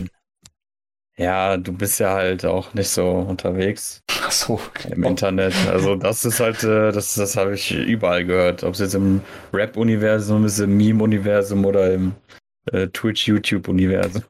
Ja, 1.16 1.56
du 1.56 1.72
bist 1.72 2.00
ja 2.00 2.14
halt 2.14 2.44
auch 2.44 2.72
nicht 2.74 2.88
so 2.88 3.08
unterwegs. 3.10 4.02
Ach 4.08 4.30
so. 4.30 4.60
Im 4.90 5.04
oh. 5.04 5.08
Internet. 5.08 5.54
Also 5.68 5.94
das 5.94 6.24
ist 6.24 6.40
halt, 6.40 6.62
äh, 6.64 6.90
das, 6.90 7.14
das 7.14 7.36
habe 7.36 7.54
ich 7.54 7.72
überall 7.72 8.24
gehört. 8.24 8.64
Ob 8.64 8.74
es 8.74 8.80
jetzt 8.80 8.94
im 8.94 9.20
Rap-Universum 9.52 10.44
ist, 10.44 10.58
im 10.58 10.76
Meme-Universum 10.76 11.64
oder 11.64 11.92
im 11.92 12.14
äh, 12.72 12.88
Twitch-YouTube-Universum. 12.88 14.22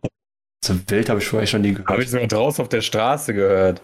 So 0.65 0.75
wild 0.89 1.09
habe 1.09 1.21
ich 1.21 1.27
vorher 1.27 1.47
schon 1.47 1.63
nie 1.63 1.73
gehört. 1.73 1.89
Habe 1.89 2.03
ich 2.03 2.11
sogar 2.11 2.27
draußen 2.27 2.63
auf 2.63 2.69
der 2.69 2.83
Straße 2.83 3.35
gehört. 3.35 3.81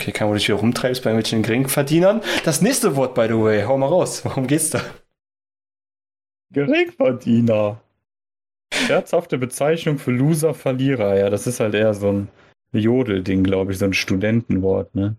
Okay, 0.00 0.12
kann 0.12 0.28
man 0.28 0.36
dich 0.36 0.46
hier 0.46 0.56
rumtreibst 0.56 1.02
bei 1.04 1.10
irgendwelchen 1.10 1.42
Geringverdienern. 1.42 2.20
Das 2.44 2.60
nächste 2.60 2.96
Wort, 2.96 3.14
by 3.14 3.26
the 3.28 3.38
way, 3.38 3.62
hau 3.62 3.78
mal 3.78 3.86
raus. 3.86 4.24
Worum 4.24 4.46
geht's 4.46 4.70
da? 4.70 4.80
Geringverdiener. 6.50 7.80
Scherzhafte 8.86 9.38
Bezeichnung 9.38 9.98
für 9.98 10.10
Loser, 10.10 10.54
Verlierer. 10.54 11.16
Ja, 11.16 11.30
das 11.30 11.46
ist 11.46 11.60
halt 11.60 11.74
eher 11.74 11.94
so 11.94 12.12
ein 12.12 12.28
Jodelding, 12.72 13.44
glaube 13.44 13.72
ich, 13.72 13.78
so 13.78 13.84
ein 13.84 13.94
Studentenwort, 13.94 14.94
ne? 14.94 15.16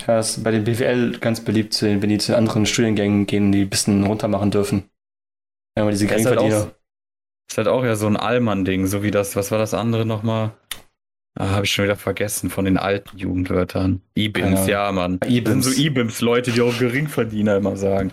Ja, 0.00 0.16
das 0.16 0.36
ist 0.36 0.44
bei 0.44 0.50
den 0.50 0.64
BWL 0.64 1.18
ganz 1.18 1.40
beliebt, 1.40 1.82
wenn 1.82 2.00
die 2.00 2.18
zu 2.18 2.36
anderen 2.36 2.66
Studiengängen 2.66 3.26
gehen, 3.26 3.52
die 3.52 3.62
ein 3.62 3.70
bisschen 3.70 4.04
runter 4.04 4.28
machen 4.28 4.50
dürfen. 4.50 4.84
Ja, 5.76 5.82
aber 5.82 5.90
diese 5.90 6.06
Geringverdiener. 6.06 6.48
Ist 6.48 6.64
halt 6.64 6.74
ist 7.50 7.58
halt 7.58 7.68
auch 7.68 7.84
ja 7.84 7.96
so 7.96 8.06
ein 8.06 8.16
Allmann-Ding, 8.16 8.86
so 8.86 9.02
wie 9.02 9.10
das, 9.10 9.34
was 9.34 9.50
war 9.50 9.58
das 9.58 9.74
andere 9.74 10.06
nochmal? 10.06 10.52
Ah, 11.36 11.50
habe 11.50 11.64
ich 11.64 11.72
schon 11.72 11.84
wieder 11.84 11.96
vergessen 11.96 12.48
von 12.48 12.64
den 12.64 12.76
alten 12.76 13.18
Jugendwörtern. 13.18 14.02
Ibims, 14.14 14.66
ja, 14.66 14.86
ja 14.86 14.92
Mann. 14.92 15.18
Ibims. 15.26 15.44
Das 15.44 15.52
sind 15.52 15.62
so 15.62 15.82
Ibims-Leute, 15.82 16.52
die 16.52 16.60
auch 16.60 16.78
Geringverdiener 16.78 17.56
immer 17.56 17.76
sagen. 17.76 18.12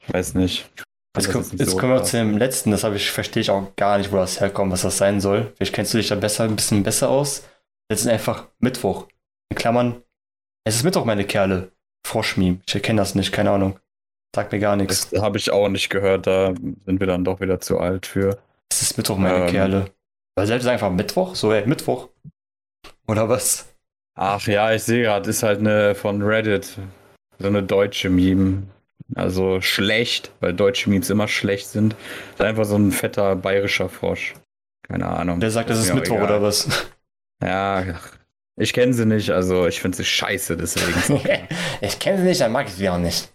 Ich 0.00 0.08
weiß 0.14 0.34
nicht. 0.34 0.70
Jetzt, 1.18 1.32
komm, 1.32 1.44
jetzt 1.58 1.70
so 1.70 1.76
kommen 1.76 1.92
wir 1.92 2.02
zu 2.02 2.16
dem 2.16 2.38
letzten, 2.38 2.70
das 2.70 2.84
ich, 2.84 3.10
verstehe 3.10 3.40
ich 3.40 3.50
auch 3.50 3.74
gar 3.76 3.98
nicht, 3.98 4.12
wo 4.12 4.16
das 4.16 4.40
herkommt, 4.40 4.72
was 4.72 4.82
das 4.82 4.98
sein 4.98 5.20
soll. 5.20 5.52
Vielleicht 5.56 5.74
kennst 5.74 5.94
du 5.94 5.98
dich 5.98 6.08
da 6.08 6.14
besser, 6.14 6.44
ein 6.44 6.56
bisschen 6.56 6.82
besser 6.82 7.08
aus. 7.08 7.44
Jetzt 7.90 8.02
ist 8.02 8.06
einfach 8.08 8.48
Mittwoch. 8.58 9.06
In 9.50 9.56
Klammern 9.56 10.02
Es 10.64 10.76
ist 10.76 10.84
Mittwoch, 10.84 11.04
meine 11.04 11.24
Kerle. 11.24 11.72
Froschmeme. 12.06 12.60
Ich 12.66 12.82
kenne 12.82 13.00
das 13.00 13.14
nicht, 13.14 13.32
keine 13.32 13.50
Ahnung. 13.50 13.78
Sagt 14.34 14.52
mir 14.52 14.58
gar 14.60 14.76
nichts. 14.76 15.10
Das 15.10 15.22
habe 15.22 15.38
ich 15.38 15.50
auch 15.50 15.68
nicht 15.68 15.88
gehört, 15.88 16.26
da 16.26 16.54
sind 16.54 17.00
wir 17.00 17.06
dann 17.06 17.24
doch 17.24 17.40
wieder 17.40 17.60
zu 17.60 17.78
alt 17.78 18.06
für. 18.06 18.38
Es 18.70 18.82
ist 18.82 18.98
Mittwoch, 18.98 19.16
meine 19.16 19.46
Ähm. 19.46 19.50
Kerle. 19.50 19.90
Weil 20.36 20.46
selbst 20.46 20.66
einfach 20.68 20.90
Mittwoch? 20.90 21.34
So, 21.34 21.52
ey, 21.52 21.66
Mittwoch. 21.66 22.08
Oder 23.08 23.28
was? 23.28 23.74
Ach 24.14 24.46
ja, 24.46 24.72
ich 24.72 24.82
sehe 24.82 25.02
gerade, 25.02 25.28
ist 25.30 25.42
halt 25.42 25.60
eine 25.60 25.94
von 25.94 26.22
Reddit. 26.22 26.78
So 27.38 27.48
eine 27.48 27.62
deutsche 27.62 28.10
Meme. 28.10 28.64
Also 29.14 29.60
schlecht, 29.60 30.32
weil 30.40 30.52
deutsche 30.52 30.90
Memes 30.90 31.08
immer 31.10 31.28
schlecht 31.28 31.68
sind. 31.68 31.96
Ist 32.34 32.42
einfach 32.42 32.64
so 32.64 32.76
ein 32.76 32.92
fetter 32.92 33.36
bayerischer 33.36 33.88
Frosch. 33.88 34.34
Keine 34.86 35.06
Ahnung. 35.06 35.40
Der 35.40 35.50
sagt, 35.50 35.70
das 35.70 35.78
ist 35.78 35.90
auch 35.90 35.94
Mittwoch 35.94 36.16
egal. 36.16 36.26
oder 36.26 36.42
was? 36.42 36.86
Ja, 37.42 37.84
ich 38.56 38.72
kenne 38.72 38.92
sie 38.92 39.06
nicht, 39.06 39.30
also 39.30 39.66
ich 39.66 39.80
finde 39.80 39.96
sie 39.96 40.04
scheiße, 40.04 40.56
deswegen. 40.56 41.20
ich 41.80 41.98
kenne 41.98 42.18
sie 42.18 42.24
nicht, 42.24 42.40
dann 42.40 42.50
mag 42.52 42.66
ich 42.66 42.74
sie 42.74 42.88
auch 42.88 42.98
nicht. 42.98 43.30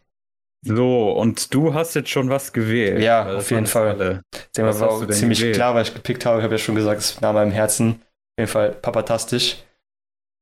so, 0.62 1.12
und 1.12 1.54
du 1.54 1.74
hast 1.74 1.94
jetzt 1.96 2.10
schon 2.10 2.30
was 2.30 2.52
gewählt. 2.52 3.02
Ja, 3.02 3.24
das 3.24 3.44
auf 3.46 3.52
jeden 3.52 3.68
Fall. 3.68 4.22
Thema 4.52 4.68
Was 4.68 4.80
war 4.82 4.92
auch 4.92 5.08
ziemlich 5.08 5.40
gewählt? 5.40 5.56
klar, 5.56 5.76
weil 5.76 5.84
ich 5.84 5.94
gepickt 5.94 6.26
habe. 6.26 6.40
Ich 6.40 6.44
habe 6.44 6.56
ja 6.56 6.58
schon 6.58 6.76
gesagt, 6.76 7.00
es 7.00 7.12
ist 7.12 7.22
nah 7.22 7.32
meinem 7.32 7.52
Herzen. 7.52 8.02
Auf 8.02 8.40
jeden 8.40 8.52
Fall 8.52 8.72
papatastisch. 8.72 9.58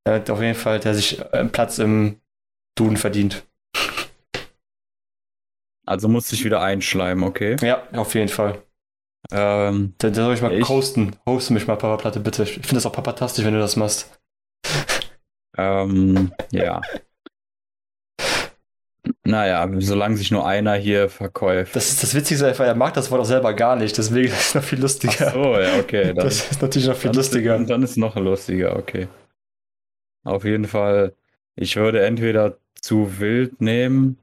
Auf 0.07 0.41
jeden 0.41 0.55
Fall, 0.55 0.79
der 0.79 0.95
sich 0.95 1.23
einen 1.31 1.51
Platz 1.51 1.77
im 1.77 2.19
Duden 2.75 2.97
verdient. 2.97 3.43
Also 5.85 6.07
musste 6.07 6.35
ich 6.35 6.43
wieder 6.45 6.61
einschleimen, 6.61 7.23
okay? 7.23 7.55
Ja, 7.61 7.83
auf 7.93 8.13
jeden 8.15 8.29
Fall. 8.29 8.61
Ähm, 9.31 9.93
Da, 9.97 10.09
da 10.09 10.23
soll 10.25 10.33
ich 10.35 10.41
mal 10.41 10.53
Ich- 10.53 10.67
hosten. 10.69 11.15
Hoste 11.25 11.53
mich 11.53 11.67
mal, 11.67 11.75
Papa 11.75 11.97
Platte, 11.97 12.19
bitte. 12.19 12.43
Ich 12.43 12.53
finde 12.53 12.75
das 12.75 12.85
auch 12.85 12.91
papatastisch, 12.93 13.45
wenn 13.45 13.53
du 13.53 13.59
das 13.59 13.75
machst. 13.75 14.19
ähm, 15.57 16.31
ja. 16.51 16.81
Naja, 19.23 19.67
solange 19.79 20.17
sich 20.17 20.31
nur 20.31 20.47
einer 20.47 20.73
hier 20.75 21.09
verkäuft. 21.09 21.75
Das 21.75 21.89
ist 21.89 22.03
das 22.03 22.13
Witzigste, 22.15 22.47
einfach, 22.47 22.65
er 22.65 22.75
mag 22.75 22.93
das 22.93 23.09
Wort 23.11 23.21
auch 23.21 23.25
selber 23.25 23.53
gar 23.53 23.75
nicht. 23.75 23.97
Deswegen 23.97 24.27
ist 24.33 24.39
es 24.49 24.55
noch 24.55 24.63
viel 24.63 24.79
lustiger. 24.81 25.35
Oh 25.35 25.59
ja, 25.59 25.79
okay. 25.79 26.05
Dann, 26.13 26.25
das 26.25 26.51
ist 26.51 26.61
natürlich 26.61 26.87
noch 26.87 26.95
viel 26.95 27.11
lustiger. 27.11 27.55
Ist, 27.57 27.69
dann 27.69 27.83
ist 27.83 27.91
es 27.91 27.97
noch 27.97 28.15
lustiger, 28.15 28.75
okay. 28.77 29.07
Auf 30.23 30.43
jeden 30.45 30.65
Fall, 30.65 31.15
ich 31.55 31.75
würde 31.75 32.05
entweder 32.05 32.57
zu 32.79 33.19
wild 33.19 33.61
nehmen, 33.61 34.17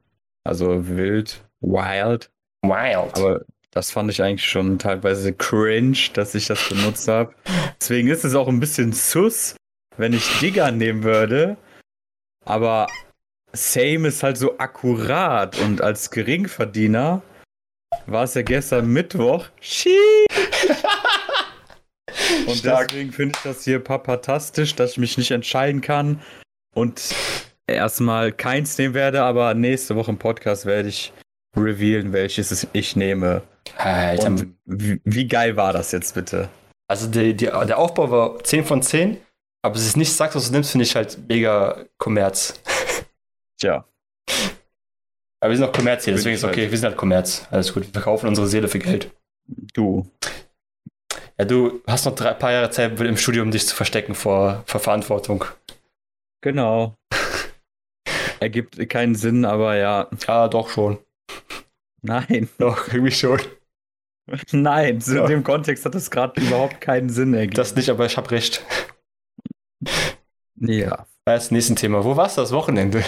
also 0.44 0.88
wild, 0.88 1.40
wild, 1.60 2.30
Wild. 2.62 3.16
aber 3.16 3.44
das 3.70 3.90
fand 3.90 4.10
ich 4.10 4.22
eigentlich 4.22 4.48
schon 4.48 4.78
teilweise 4.78 5.32
cringe, 5.32 5.98
dass 6.14 6.34
ich 6.34 6.46
das 6.46 6.68
benutzt 6.68 7.06
habe. 7.08 7.34
Deswegen 7.80 8.08
ist 8.08 8.24
es 8.24 8.34
auch 8.34 8.48
ein 8.48 8.60
bisschen 8.60 8.92
sus, 8.92 9.56
wenn 9.96 10.12
ich 10.12 10.38
Digger 10.40 10.70
nehmen 10.70 11.02
würde, 11.04 11.56
aber 12.44 12.86
Same 13.52 14.08
ist 14.08 14.22
halt 14.22 14.36
so 14.36 14.58
akkurat 14.58 15.58
und 15.58 15.80
als 15.80 16.10
Geringverdiener 16.10 17.22
war 18.06 18.24
es 18.24 18.34
ja 18.34 18.42
gestern 18.42 18.88
Mittwoch. 18.88 19.46
Und 22.46 22.56
Stark. 22.56 22.88
deswegen 22.88 23.12
finde 23.12 23.36
ich 23.36 23.42
das 23.42 23.64
hier 23.64 23.78
papatastisch, 23.80 24.74
dass 24.74 24.92
ich 24.92 24.98
mich 24.98 25.18
nicht 25.18 25.30
entscheiden 25.30 25.80
kann 25.80 26.20
und 26.74 27.14
erstmal 27.66 28.32
keins 28.32 28.76
nehmen 28.78 28.94
werde, 28.94 29.22
aber 29.22 29.54
nächste 29.54 29.96
Woche 29.96 30.10
im 30.10 30.18
Podcast 30.18 30.66
werde 30.66 30.88
ich 30.88 31.12
revealen, 31.56 32.12
welches 32.12 32.50
es 32.50 32.66
ich 32.72 32.96
nehme. 32.96 33.42
Alter, 33.76 34.26
Und 34.26 34.54
wie, 34.64 35.00
wie 35.04 35.28
geil 35.28 35.56
war 35.56 35.72
das 35.72 35.92
jetzt 35.92 36.14
bitte? 36.14 36.48
Also 36.88 37.06
die, 37.06 37.34
die, 37.34 37.46
der 37.46 37.78
Aufbau 37.78 38.10
war 38.10 38.42
10 38.42 38.64
von 38.64 38.82
10, 38.82 39.18
aber 39.62 39.76
es 39.76 39.86
ist 39.86 39.96
nicht 39.96 40.12
sagst, 40.12 40.36
was 40.36 40.46
du 40.46 40.52
nimmst, 40.52 40.70
finde 40.70 40.84
ich 40.84 40.96
halt 40.96 41.18
mega 41.28 41.84
Kommerz. 41.98 42.54
Tja, 43.60 43.84
Aber 45.40 45.50
wir 45.50 45.56
sind 45.56 45.66
auch 45.66 45.72
Kommerz 45.72 46.04
hier, 46.04 46.14
deswegen 46.14 46.36
ist 46.36 46.44
okay, 46.44 46.62
halt. 46.62 46.70
wir 46.70 46.78
sind 46.78 46.88
halt 46.88 46.96
Kommerz. 46.96 47.46
Alles 47.50 47.74
gut, 47.74 47.84
wir 47.84 47.92
verkaufen 47.92 48.28
unsere 48.28 48.46
Seele 48.46 48.68
für 48.68 48.78
Geld. 48.78 49.10
du. 49.46 50.08
Ja, 51.38 51.44
du 51.44 51.82
hast 51.86 52.04
noch 52.06 52.14
drei 52.14 52.32
paar 52.34 52.52
Jahre 52.52 52.70
Zeit 52.70 52.98
im 53.00 53.16
Studium, 53.16 53.50
dich 53.50 53.66
zu 53.66 53.74
verstecken 53.76 54.14
vor, 54.14 54.62
vor 54.66 54.80
Verantwortung. 54.80 55.44
Genau. 56.40 56.94
Ergibt 58.40 58.88
keinen 58.88 59.14
Sinn, 59.14 59.44
aber 59.44 59.76
ja. 59.76 60.08
Ja, 60.26 60.48
doch 60.48 60.70
schon. 60.70 60.98
Nein, 62.02 62.48
Doch, 62.58 62.88
irgendwie 62.88 63.10
schon. 63.12 63.40
nein, 64.52 65.00
zu 65.00 65.16
Ja. 65.16 65.26
dem 65.26 65.42
Kontext 65.42 65.84
hat 65.84 65.94
das 65.94 66.10
gerade 66.10 66.40
überhaupt 66.40 66.80
keinen 66.80 67.08
Sinn 67.08 67.34
ergeben. 67.34 67.54
Das 67.54 67.74
nicht, 67.74 67.88
aber 67.90 68.06
ich 68.06 68.16
habe 68.16 68.30
recht. 68.30 68.64
ja. 70.56 71.06
Das 71.24 71.50
nächste 71.50 71.74
Thema. 71.74 72.04
Wo 72.04 72.16
warst 72.16 72.36
du 72.38 72.40
das 72.40 72.52
Wochenende? 72.52 73.04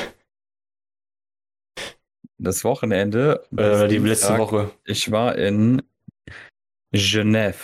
Das 2.38 2.64
Wochenende. 2.64 3.46
Äh, 3.56 3.88
die 3.88 3.98
letzte 3.98 4.36
Woche. 4.38 4.70
Ich 4.84 5.10
war 5.10 5.36
in 5.36 5.82
Genève, 6.94 7.54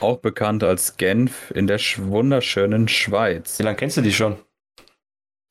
auch 0.00 0.18
bekannt 0.18 0.62
als 0.64 0.96
Genf, 0.96 1.50
in 1.52 1.66
der 1.66 1.78
sch- 1.80 2.04
wunderschönen 2.08 2.88
Schweiz. 2.88 3.58
Wie 3.58 3.62
lange 3.64 3.76
kennst 3.76 3.96
du 3.96 4.00
die 4.02 4.12
schon? 4.12 4.36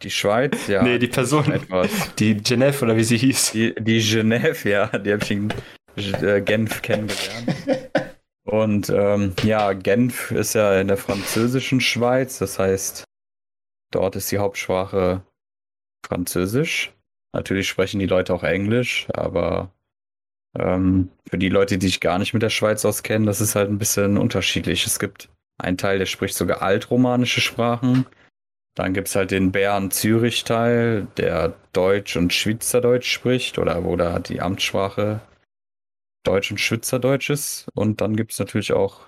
Die 0.01 0.09
Schweiz, 0.09 0.67
ja. 0.67 0.83
nee, 0.83 0.99
die 0.99 1.07
Person. 1.07 1.51
etwas. 1.51 1.89
Die 2.15 2.35
Genève 2.35 2.81
oder 2.83 2.97
wie 2.97 3.03
sie 3.03 3.17
hieß. 3.17 3.51
Die, 3.53 3.75
die 3.75 4.01
Genève, 4.01 4.67
ja, 4.67 4.87
die 4.87 5.13
habe 5.13 5.23
ich 5.23 5.31
in 5.31 5.51
äh, 5.95 6.41
Genf 6.41 6.81
kennengelernt. 6.81 7.55
Und 8.45 8.89
ähm, 8.89 9.33
ja, 9.43 9.73
Genf 9.73 10.31
ist 10.31 10.53
ja 10.53 10.79
in 10.79 10.87
der 10.87 10.97
französischen 10.97 11.81
Schweiz, 11.81 12.37
das 12.37 12.59
heißt, 12.59 13.03
dort 13.91 14.15
ist 14.15 14.31
die 14.31 14.37
Hauptsprache 14.37 15.23
Französisch. 16.05 16.93
Natürlich 17.33 17.67
sprechen 17.67 17.99
die 17.99 18.05
Leute 18.05 18.33
auch 18.33 18.43
Englisch, 18.43 19.07
aber 19.13 19.71
ähm, 20.57 21.09
für 21.27 21.37
die 21.37 21.49
Leute, 21.49 21.77
die 21.77 21.87
sich 21.87 21.99
gar 21.99 22.19
nicht 22.19 22.33
mit 22.33 22.43
der 22.43 22.49
Schweiz 22.49 22.85
auskennen, 22.85 23.25
das 23.25 23.41
ist 23.41 23.55
halt 23.55 23.69
ein 23.69 23.79
bisschen 23.79 24.17
unterschiedlich. 24.17 24.85
Es 24.85 24.99
gibt 24.99 25.29
einen 25.57 25.77
Teil, 25.77 25.97
der 25.99 26.05
spricht 26.05 26.35
sogar 26.35 26.61
altromanische 26.61 27.41
Sprachen. 27.41 28.05
Dann 28.75 28.93
gibt 28.93 29.07
es 29.07 29.15
halt 29.15 29.31
den 29.31 29.51
Bern-Zürich-Teil, 29.51 31.07
der 31.17 31.53
Deutsch 31.71 32.17
und 32.17 32.33
Schweizerdeutsch 32.33 33.09
spricht 33.09 33.57
oder 33.57 33.83
wo 33.85 33.95
da 33.95 34.19
die 34.19 34.41
Amtssprache 34.41 35.21
Deutsch 36.25 36.51
und 36.51 36.59
Schweizerdeutsch 36.59 37.29
ist. 37.29 37.67
Und 37.73 38.01
dann 38.01 38.17
gibt 38.17 38.33
es 38.33 38.39
natürlich 38.39 38.73
auch, 38.73 38.99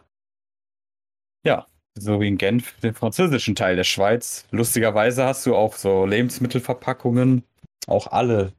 ja, 1.45 1.65
so 1.95 2.21
wie 2.21 2.27
in 2.27 2.37
Genf, 2.37 2.79
den 2.79 2.93
französischen 2.93 3.55
Teil 3.55 3.75
der 3.75 3.83
Schweiz. 3.83 4.45
Lustigerweise 4.51 5.25
hast 5.25 5.45
du 5.45 5.55
auch 5.55 5.75
so 5.75 6.05
Lebensmittelverpackungen, 6.05 7.43
auch 7.87 8.07
alle, 8.07 8.53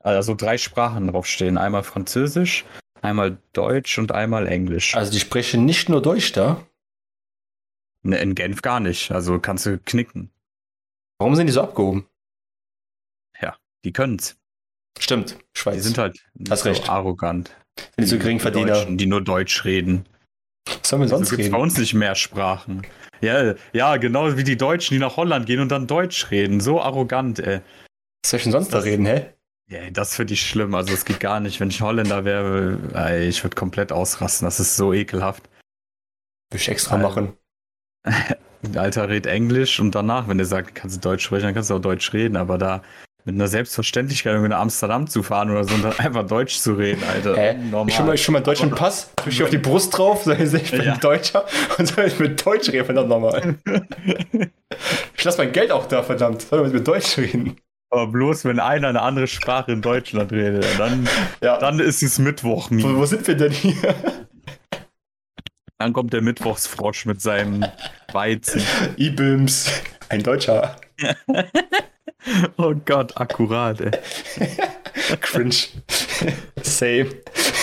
also 0.00 0.34
drei 0.34 0.58
Sprachen 0.58 1.06
draufstehen. 1.08 1.58
Einmal 1.58 1.84
Französisch, 1.84 2.64
einmal 3.00 3.38
Deutsch 3.52 3.98
und 3.98 4.10
einmal 4.10 4.48
Englisch. 4.48 4.96
Also 4.96 5.12
die 5.12 5.20
sprechen 5.20 5.64
nicht 5.64 5.88
nur 5.88 6.02
Deutsch 6.02 6.32
da. 6.32 6.66
Ne, 8.06 8.18
in 8.18 8.34
Genf 8.34 8.62
gar 8.62 8.78
nicht, 8.80 9.10
also 9.10 9.38
kannst 9.40 9.66
du 9.66 9.78
knicken. 9.78 10.30
Warum 11.18 11.34
sind 11.34 11.46
die 11.48 11.52
so 11.52 11.62
abgehoben? 11.62 12.06
Die 13.84 13.92
können's. 13.92 14.36
Stimmt, 14.98 15.38
Schweiz. 15.56 15.76
Die 15.76 15.80
sind 15.82 15.98
halt 15.98 16.18
Hast 16.50 16.64
so 16.64 16.70
recht. 16.70 16.88
arrogant. 16.88 17.54
Sind 17.78 17.92
die 17.98 18.06
so 18.06 18.18
Geringverdiener. 18.18 18.72
Deutschen, 18.72 18.98
die 18.98 19.06
nur 19.06 19.22
Deutsch 19.22 19.64
reden. 19.64 20.06
Was 20.66 20.88
sollen 20.88 21.02
wir 21.02 21.08
sonst 21.08 21.26
Wieso 21.30 21.36
gibt's 21.36 21.50
bei 21.52 21.56
reden? 21.58 21.62
uns 21.70 21.78
nicht 21.78 21.94
mehr 21.94 22.16
Sprachen? 22.16 22.84
Ja, 23.20 23.54
ja, 23.72 23.96
genau 23.98 24.36
wie 24.36 24.42
die 24.42 24.56
Deutschen, 24.56 24.94
die 24.94 24.98
nach 24.98 25.16
Holland 25.16 25.46
gehen 25.46 25.60
und 25.60 25.68
dann 25.68 25.86
Deutsch 25.86 26.32
reden. 26.32 26.58
So 26.58 26.80
arrogant, 26.82 27.38
ey. 27.38 27.60
Was 28.24 28.30
soll 28.30 28.38
ich 28.38 28.42
denn 28.44 28.52
sonst 28.52 28.70
da 28.72 28.78
Das- 28.78 28.86
reden, 28.86 29.06
hä? 29.06 29.32
Ja, 29.68 29.88
das 29.90 30.16
finde 30.16 30.34
ich 30.34 30.42
schlimm. 30.44 30.74
Also 30.74 30.92
es 30.92 31.04
geht 31.04 31.20
gar 31.20 31.38
nicht. 31.38 31.60
Wenn 31.60 31.70
ich 31.70 31.80
Holländer 31.80 32.24
wäre, 32.24 32.78
ey, 32.94 33.28
ich 33.28 33.44
würde 33.44 33.54
komplett 33.54 33.92
ausrasten. 33.92 34.46
Das 34.46 34.58
ist 34.58 34.74
so 34.74 34.92
ekelhaft. 34.92 35.48
Will 36.50 36.60
ich 36.60 36.68
extra 36.68 36.96
Alter. 36.96 37.08
machen. 37.08 37.36
Alter 38.74 39.08
redet 39.08 39.26
Englisch 39.26 39.78
und 39.80 39.94
danach, 39.94 40.28
wenn 40.28 40.38
der 40.38 40.46
sagt, 40.46 40.74
kannst 40.74 40.96
du 40.96 41.00
Deutsch 41.00 41.24
sprechen, 41.24 41.44
dann 41.44 41.54
kannst 41.54 41.70
du 41.70 41.74
auch 41.74 41.80
Deutsch 41.80 42.12
reden. 42.12 42.36
Aber 42.36 42.58
da 42.58 42.82
mit 43.24 43.34
einer 43.34 43.48
Selbstverständlichkeit, 43.48 44.36
um 44.36 44.46
nach 44.46 44.60
Amsterdam 44.60 45.08
zu 45.08 45.22
fahren 45.24 45.50
oder 45.50 45.64
so 45.64 45.74
und 45.74 45.82
dann 45.84 45.92
einfach 45.98 46.26
Deutsch 46.26 46.58
zu 46.58 46.74
reden, 46.74 47.02
Alter. 47.12 47.36
Hä? 47.36 47.54
Normal. 47.54 47.88
Ich 47.88 47.94
schon 47.96 48.06
mal, 48.06 48.16
schon 48.18 48.32
mal 48.32 48.38
einen 48.38 48.44
deutschen 48.44 48.70
Pass, 48.70 49.10
tue 49.16 49.32
ich 49.32 49.42
auf 49.42 49.50
die 49.50 49.58
Brust 49.58 49.96
drauf, 49.96 50.22
soll 50.24 50.40
ich 50.40 50.52
ich 50.54 50.70
bin 50.70 50.82
Ja. 50.82 50.96
Deutscher 50.96 51.44
und 51.78 51.86
soll 51.86 52.04
ich 52.06 52.18
mit 52.18 52.44
Deutsch 52.44 52.68
reden, 52.70 52.84
verdammt 52.84 53.08
nochmal. 53.08 53.56
Ich 55.16 55.24
lasse 55.24 55.38
mein 55.38 55.52
Geld 55.52 55.70
auch 55.72 55.86
da, 55.86 56.02
verdammt. 56.02 56.42
Soll 56.42 56.66
ich 56.66 56.72
mit 56.72 56.86
Deutsch 56.86 57.18
reden? 57.18 57.56
Aber 57.90 58.08
bloß, 58.08 58.44
wenn 58.44 58.58
einer 58.60 58.88
eine 58.88 59.00
andere 59.02 59.26
Sprache 59.26 59.72
in 59.72 59.80
Deutschland 59.80 60.32
redet, 60.32 60.66
dann, 60.78 61.08
Ja. 61.40 61.58
dann 61.58 61.78
ist 61.80 62.02
es 62.02 62.18
Mittwoch. 62.18 62.68
wo, 62.70 62.96
wo 62.96 63.06
sind 63.06 63.26
wir 63.26 63.36
denn 63.36 63.52
hier? 63.52 63.94
Dann 65.78 65.92
kommt 65.92 66.12
der 66.12 66.22
Mittwochsfrosch 66.22 67.06
mit 67.06 67.20
seinem 67.20 67.64
Weizen. 68.12 68.62
Ibims. 68.96 69.70
Ein 70.08 70.22
Deutscher. 70.22 70.76
Oh 72.56 72.74
Gott, 72.84 73.16
akkurat, 73.16 73.80
ey. 73.80 73.90
Cringe. 75.20 75.54
Same. 76.62 77.10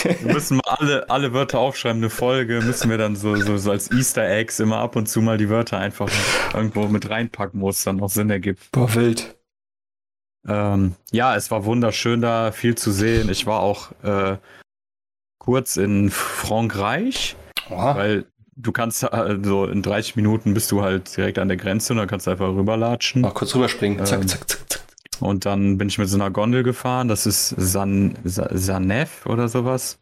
Wir 0.03 0.33
müssen 0.33 0.57
mal 0.57 0.75
alle, 0.77 1.09
alle 1.09 1.33
Wörter 1.33 1.59
aufschreiben, 1.59 1.97
eine 1.97 2.09
Folge, 2.09 2.61
müssen 2.61 2.89
wir 2.89 2.97
dann 2.97 3.15
so, 3.15 3.35
so, 3.35 3.57
so 3.57 3.71
als 3.71 3.91
Easter 3.91 4.25
Eggs 4.29 4.59
immer 4.59 4.77
ab 4.77 4.95
und 4.95 5.07
zu 5.07 5.21
mal 5.21 5.37
die 5.37 5.49
Wörter 5.49 5.79
einfach 5.79 6.09
irgendwo 6.53 6.87
mit 6.87 7.09
reinpacken, 7.09 7.59
wo 7.59 7.69
es 7.69 7.83
dann 7.83 8.01
auch 8.01 8.09
Sinn 8.09 8.29
ergibt. 8.29 8.71
Boah, 8.71 8.93
wild. 8.95 9.35
Ähm, 10.47 10.95
ja, 11.11 11.35
es 11.35 11.51
war 11.51 11.65
wunderschön 11.65 12.21
da, 12.21 12.51
viel 12.51 12.75
zu 12.75 12.91
sehen. 12.91 13.29
Ich 13.29 13.45
war 13.45 13.59
auch 13.61 13.91
äh, 14.03 14.37
kurz 15.39 15.77
in 15.77 16.09
Frankreich, 16.09 17.35
Oha. 17.69 17.95
weil 17.95 18.25
du 18.55 18.71
kannst 18.71 19.03
also 19.11 19.65
in 19.65 19.81
30 19.81 20.15
Minuten 20.15 20.53
bist 20.53 20.71
du 20.71 20.81
halt 20.81 21.15
direkt 21.17 21.39
an 21.39 21.47
der 21.47 21.57
Grenze 21.57 21.93
und 21.93 21.97
dann 21.97 22.07
kannst 22.07 22.27
du 22.27 22.31
einfach 22.31 22.49
rüberlatschen. 22.49 23.21
Mal 23.21 23.31
kurz 23.31 23.55
rüberspringen. 23.55 24.05
Zack, 24.05 24.21
Ähm, 24.21 24.27
zack, 24.27 24.49
zack, 24.49 24.59
zack. 24.69 24.81
Und 25.19 25.45
dann 25.45 25.77
bin 25.77 25.87
ich 25.87 25.97
mit 25.97 26.09
so 26.09 26.17
einer 26.17 26.31
Gondel 26.31 26.63
gefahren. 26.63 27.07
Das 27.07 27.25
ist 27.25 27.49
San, 27.49 28.17
Sa- 28.23 28.49
Sanef 28.51 29.25
oder 29.25 29.47
sowas. 29.47 29.99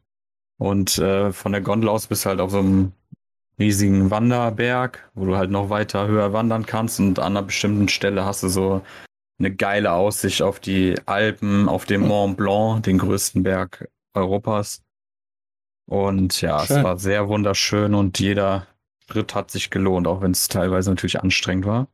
Und 0.57 0.97
äh, 0.97 1.31
von 1.31 1.51
der 1.51 1.61
Gondel 1.61 1.89
aus 1.89 2.07
bist 2.07 2.25
du 2.25 2.29
halt 2.29 2.39
auf 2.39 2.51
so 2.51 2.59
einem 2.59 2.91
riesigen 3.59 4.09
Wanderberg, 4.09 5.09
wo 5.13 5.25
du 5.25 5.37
halt 5.37 5.51
noch 5.51 5.69
weiter 5.69 6.07
höher 6.07 6.33
wandern 6.33 6.65
kannst. 6.65 6.99
Und 6.99 7.19
an 7.19 7.33
einer 7.37 7.43
bestimmten 7.43 7.87
Stelle 7.89 8.25
hast 8.25 8.41
du 8.43 8.47
so 8.47 8.81
eine 9.39 9.51
geile 9.53 9.91
Aussicht 9.91 10.41
auf 10.41 10.59
die 10.59 10.95
Alpen, 11.05 11.67
auf 11.69 11.85
den 11.85 12.01
Mont 12.01 12.37
Blanc, 12.37 12.83
den 12.83 12.97
größten 12.97 13.43
Berg 13.43 13.87
Europas. 14.13 14.81
Und 15.91 16.39
ja, 16.39 16.65
Schön. 16.65 16.77
es 16.77 16.83
war 16.85 16.97
sehr 16.97 17.27
wunderschön 17.27 17.93
und 17.95 18.17
jeder 18.19 18.65
Schritt 19.09 19.35
hat 19.35 19.51
sich 19.51 19.69
gelohnt, 19.69 20.07
auch 20.07 20.21
wenn 20.21 20.31
es 20.31 20.47
teilweise 20.47 20.89
natürlich 20.89 21.19
anstrengend 21.19 21.65
war. 21.65 21.89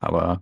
Aber 0.00 0.40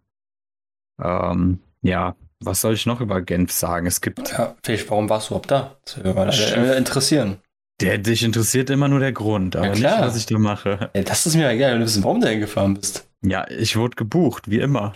ähm, 1.02 1.60
ja, 1.80 2.14
was 2.40 2.60
soll 2.60 2.74
ich 2.74 2.84
noch 2.84 3.00
über 3.00 3.22
Genf 3.22 3.50
sagen? 3.50 3.86
Es 3.86 4.02
gibt, 4.02 4.30
Ja, 4.32 4.56
Felix, 4.62 4.90
warum 4.90 5.08
warst 5.08 5.30
du 5.30 5.32
überhaupt 5.32 5.50
da? 5.50 5.76
Das 5.86 6.04
würde 6.04 6.26
mich 6.26 6.54
äh, 6.54 6.76
interessieren. 6.76 7.38
der 7.80 7.96
dich 7.96 8.22
interessiert 8.24 8.68
immer 8.68 8.88
nur 8.88 9.00
der 9.00 9.12
Grund, 9.12 9.56
aber 9.56 9.68
Ja, 9.68 9.72
nicht, 9.72 9.84
was 9.84 10.16
ich 10.16 10.26
da 10.26 10.38
mache. 10.38 10.90
Ey, 10.92 11.02
das 11.02 11.24
ist 11.24 11.34
mir 11.34 11.48
egal, 11.48 11.72
wenn 11.72 11.80
du 11.80 11.86
wissen, 11.86 12.04
warum 12.04 12.20
du 12.20 12.28
hingefahren 12.28 12.74
bist. 12.74 13.08
Ja, 13.24 13.48
ich 13.48 13.74
wurde 13.78 13.96
gebucht, 13.96 14.50
wie 14.50 14.58
immer. 14.60 14.92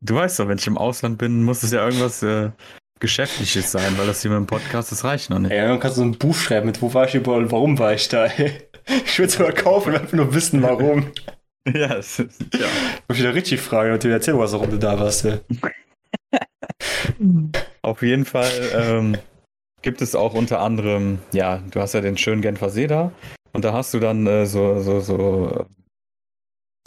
Du 0.00 0.14
weißt 0.14 0.38
doch, 0.38 0.46
wenn 0.46 0.58
ich 0.58 0.66
im 0.68 0.78
Ausland 0.78 1.18
bin, 1.18 1.42
muss 1.42 1.64
es 1.64 1.72
ja 1.72 1.84
irgendwas 1.84 2.22
äh, 2.22 2.52
Geschäftliches 3.00 3.72
sein, 3.72 3.98
weil 3.98 4.06
das 4.06 4.22
hier 4.22 4.30
mit 4.30 4.38
dem 4.38 4.46
Podcast, 4.46 4.92
das 4.92 5.04
reicht 5.04 5.30
noch 5.30 5.38
nicht. 5.38 5.50
Ey, 5.50 5.66
dann 5.66 5.80
kannst 5.80 5.96
du 5.96 6.02
so 6.02 6.06
ein 6.06 6.18
Buch 6.18 6.34
schreiben 6.34 6.66
mit, 6.66 6.80
wo 6.80 6.94
war 6.94 7.06
ich 7.06 7.14
überall 7.14 7.40
und 7.40 7.52
warum 7.52 7.78
war 7.78 7.92
ich 7.92 8.08
da? 8.08 8.26
Ey. 8.26 8.52
Ich 8.86 9.18
würde 9.18 9.32
es 9.32 9.40
aber 9.40 9.52
kaufen, 9.52 9.94
einfach 9.94 10.12
nur 10.12 10.34
wissen, 10.34 10.62
warum. 10.62 11.10
Ja, 11.66 11.94
es 11.96 12.18
ist, 12.18 12.38
ja. 12.52 12.66
Muss 13.08 13.16
ich 13.16 13.20
wieder 13.20 13.34
richtig 13.34 13.58
fragen 13.58 13.94
und 13.94 14.02
dir 14.02 14.12
erzählen, 14.12 14.38
was, 14.38 14.52
warum 14.52 14.68
du 14.68 14.78
da 14.78 15.00
warst. 15.00 15.24
Ey. 15.24 15.40
Auf 17.80 18.02
jeden 18.02 18.26
Fall 18.26 18.52
ähm, 18.74 19.16
gibt 19.80 20.02
es 20.02 20.14
auch 20.14 20.34
unter 20.34 20.60
anderem, 20.60 21.20
ja, 21.32 21.62
du 21.70 21.80
hast 21.80 21.94
ja 21.94 22.02
den 22.02 22.18
schönen 22.18 22.42
Genfer 22.42 22.68
See 22.68 22.86
da 22.86 23.12
und 23.52 23.64
da 23.64 23.72
hast 23.72 23.94
du 23.94 24.00
dann 24.00 24.26
äh, 24.26 24.44
so, 24.44 24.80
so, 24.80 25.00
so, 25.00 25.66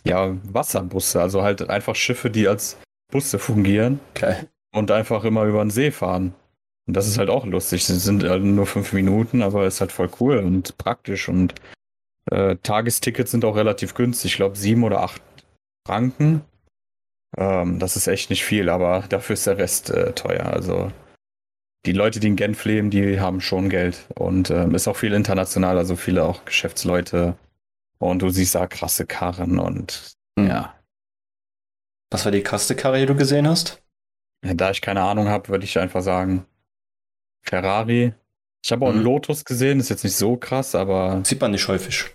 ja, 0.03 0.35
Wasserbusse, 0.43 1.21
also 1.21 1.41
halt 1.41 1.67
einfach 1.69 1.95
Schiffe, 1.95 2.29
die 2.29 2.47
als 2.47 2.77
Busse 3.11 3.39
fungieren 3.39 3.99
Geil. 4.13 4.47
Und 4.73 4.91
einfach 4.91 5.23
immer 5.23 5.45
über 5.45 5.63
den 5.63 5.69
See 5.69 5.91
fahren. 5.91 6.33
Und 6.87 6.95
das 6.95 7.07
ist 7.07 7.17
halt 7.17 7.29
auch 7.29 7.45
lustig. 7.45 7.85
Sie 7.85 7.97
sind 7.97 8.23
halt 8.23 8.43
nur 8.43 8.65
fünf 8.65 8.93
Minuten, 8.93 9.41
aber 9.41 9.67
ist 9.67 9.81
halt 9.81 9.91
voll 9.91 10.09
cool 10.19 10.37
und 10.37 10.77
praktisch 10.77 11.27
und 11.27 11.55
äh, 12.31 12.55
Tagestickets 12.57 13.31
sind 13.31 13.45
auch 13.45 13.55
relativ 13.55 13.93
günstig. 13.93 14.31
Ich 14.31 14.37
glaube 14.37 14.57
sieben 14.57 14.83
oder 14.83 15.01
acht 15.01 15.21
Franken. 15.85 16.41
Ähm, 17.37 17.79
das 17.79 17.95
ist 17.95 18.07
echt 18.07 18.29
nicht 18.29 18.43
viel, 18.45 18.69
aber 18.69 19.05
dafür 19.09 19.33
ist 19.33 19.47
der 19.47 19.57
Rest 19.57 19.89
äh, 19.89 20.13
teuer. 20.13 20.45
Also 20.45 20.91
die 21.85 21.93
Leute, 21.93 22.19
die 22.19 22.27
in 22.27 22.35
Genf 22.35 22.63
leben, 22.65 22.89
die 22.89 23.19
haben 23.19 23.41
schon 23.41 23.69
Geld 23.69 24.07
und 24.15 24.49
ähm, 24.49 24.75
ist 24.75 24.87
auch 24.87 24.97
viel 24.97 25.13
international, 25.13 25.77
also 25.77 25.95
viele 25.95 26.23
auch 26.23 26.45
Geschäftsleute. 26.45 27.37
Und 27.99 28.21
du 28.21 28.29
siehst 28.29 28.55
da 28.55 28.67
krasse 28.67 29.05
Karren 29.05 29.59
und 29.59 30.13
Hm. 30.37 30.47
ja. 30.47 30.73
Was 32.11 32.23
war 32.23 32.31
die 32.31 32.43
krasseste 32.43 32.75
Karre, 32.75 32.99
die 32.99 33.05
du 33.05 33.15
gesehen 33.15 33.47
hast? 33.47 33.81
Da 34.41 34.71
ich 34.71 34.81
keine 34.81 35.01
Ahnung 35.01 35.27
habe, 35.29 35.49
würde 35.49 35.65
ich 35.65 35.77
einfach 35.79 36.01
sagen 36.01 36.45
Ferrari. 37.41 38.13
Ich 38.63 38.71
habe 38.71 38.85
auch 38.85 38.89
einen 38.89 38.99
Mhm. 38.99 39.05
Lotus 39.05 39.45
gesehen, 39.45 39.79
ist 39.79 39.89
jetzt 39.89 40.03
nicht 40.03 40.15
so 40.15 40.35
krass, 40.37 40.75
aber 40.75 41.21
Sieht 41.23 41.39
man 41.41 41.51
nicht 41.51 41.67
häufig. 41.67 42.05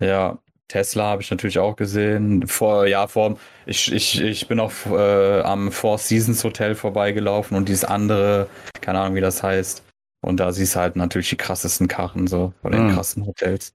ja, 0.00 0.38
Tesla 0.68 1.04
habe 1.04 1.22
ich 1.22 1.30
natürlich 1.30 1.58
auch 1.58 1.76
gesehen. 1.76 2.46
Vor, 2.46 2.86
ja, 2.86 3.06
vor, 3.06 3.38
ich, 3.66 3.90
ich, 3.92 4.20
ich 4.20 4.46
bin 4.48 4.60
auch 4.60 4.70
äh, 4.86 5.40
am 5.40 5.72
Four 5.72 5.96
Seasons 5.98 6.44
Hotel 6.44 6.74
vorbeigelaufen 6.74 7.56
und 7.56 7.68
dieses 7.68 7.84
andere, 7.84 8.48
keine 8.82 9.00
Ahnung, 9.00 9.14
wie 9.16 9.20
das 9.22 9.42
heißt. 9.42 9.82
Und 10.20 10.40
da 10.40 10.52
siehst 10.52 10.74
du 10.74 10.80
halt 10.80 10.96
natürlich 10.96 11.30
die 11.30 11.36
krassesten 11.36 11.88
Karren 11.88 12.26
so 12.26 12.52
von 12.60 12.72
den 12.72 12.86
Mhm. 12.86 12.90
krassen 12.94 13.26
Hotels. 13.26 13.72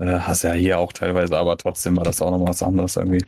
Äh, 0.00 0.20
hast 0.20 0.42
ja 0.42 0.52
hier 0.54 0.78
auch 0.78 0.92
teilweise, 0.92 1.36
aber 1.36 1.56
trotzdem 1.58 1.96
war 1.96 2.04
das 2.04 2.22
auch 2.22 2.30
noch 2.30 2.46
was 2.48 2.62
anderes 2.62 2.96
irgendwie. 2.96 3.24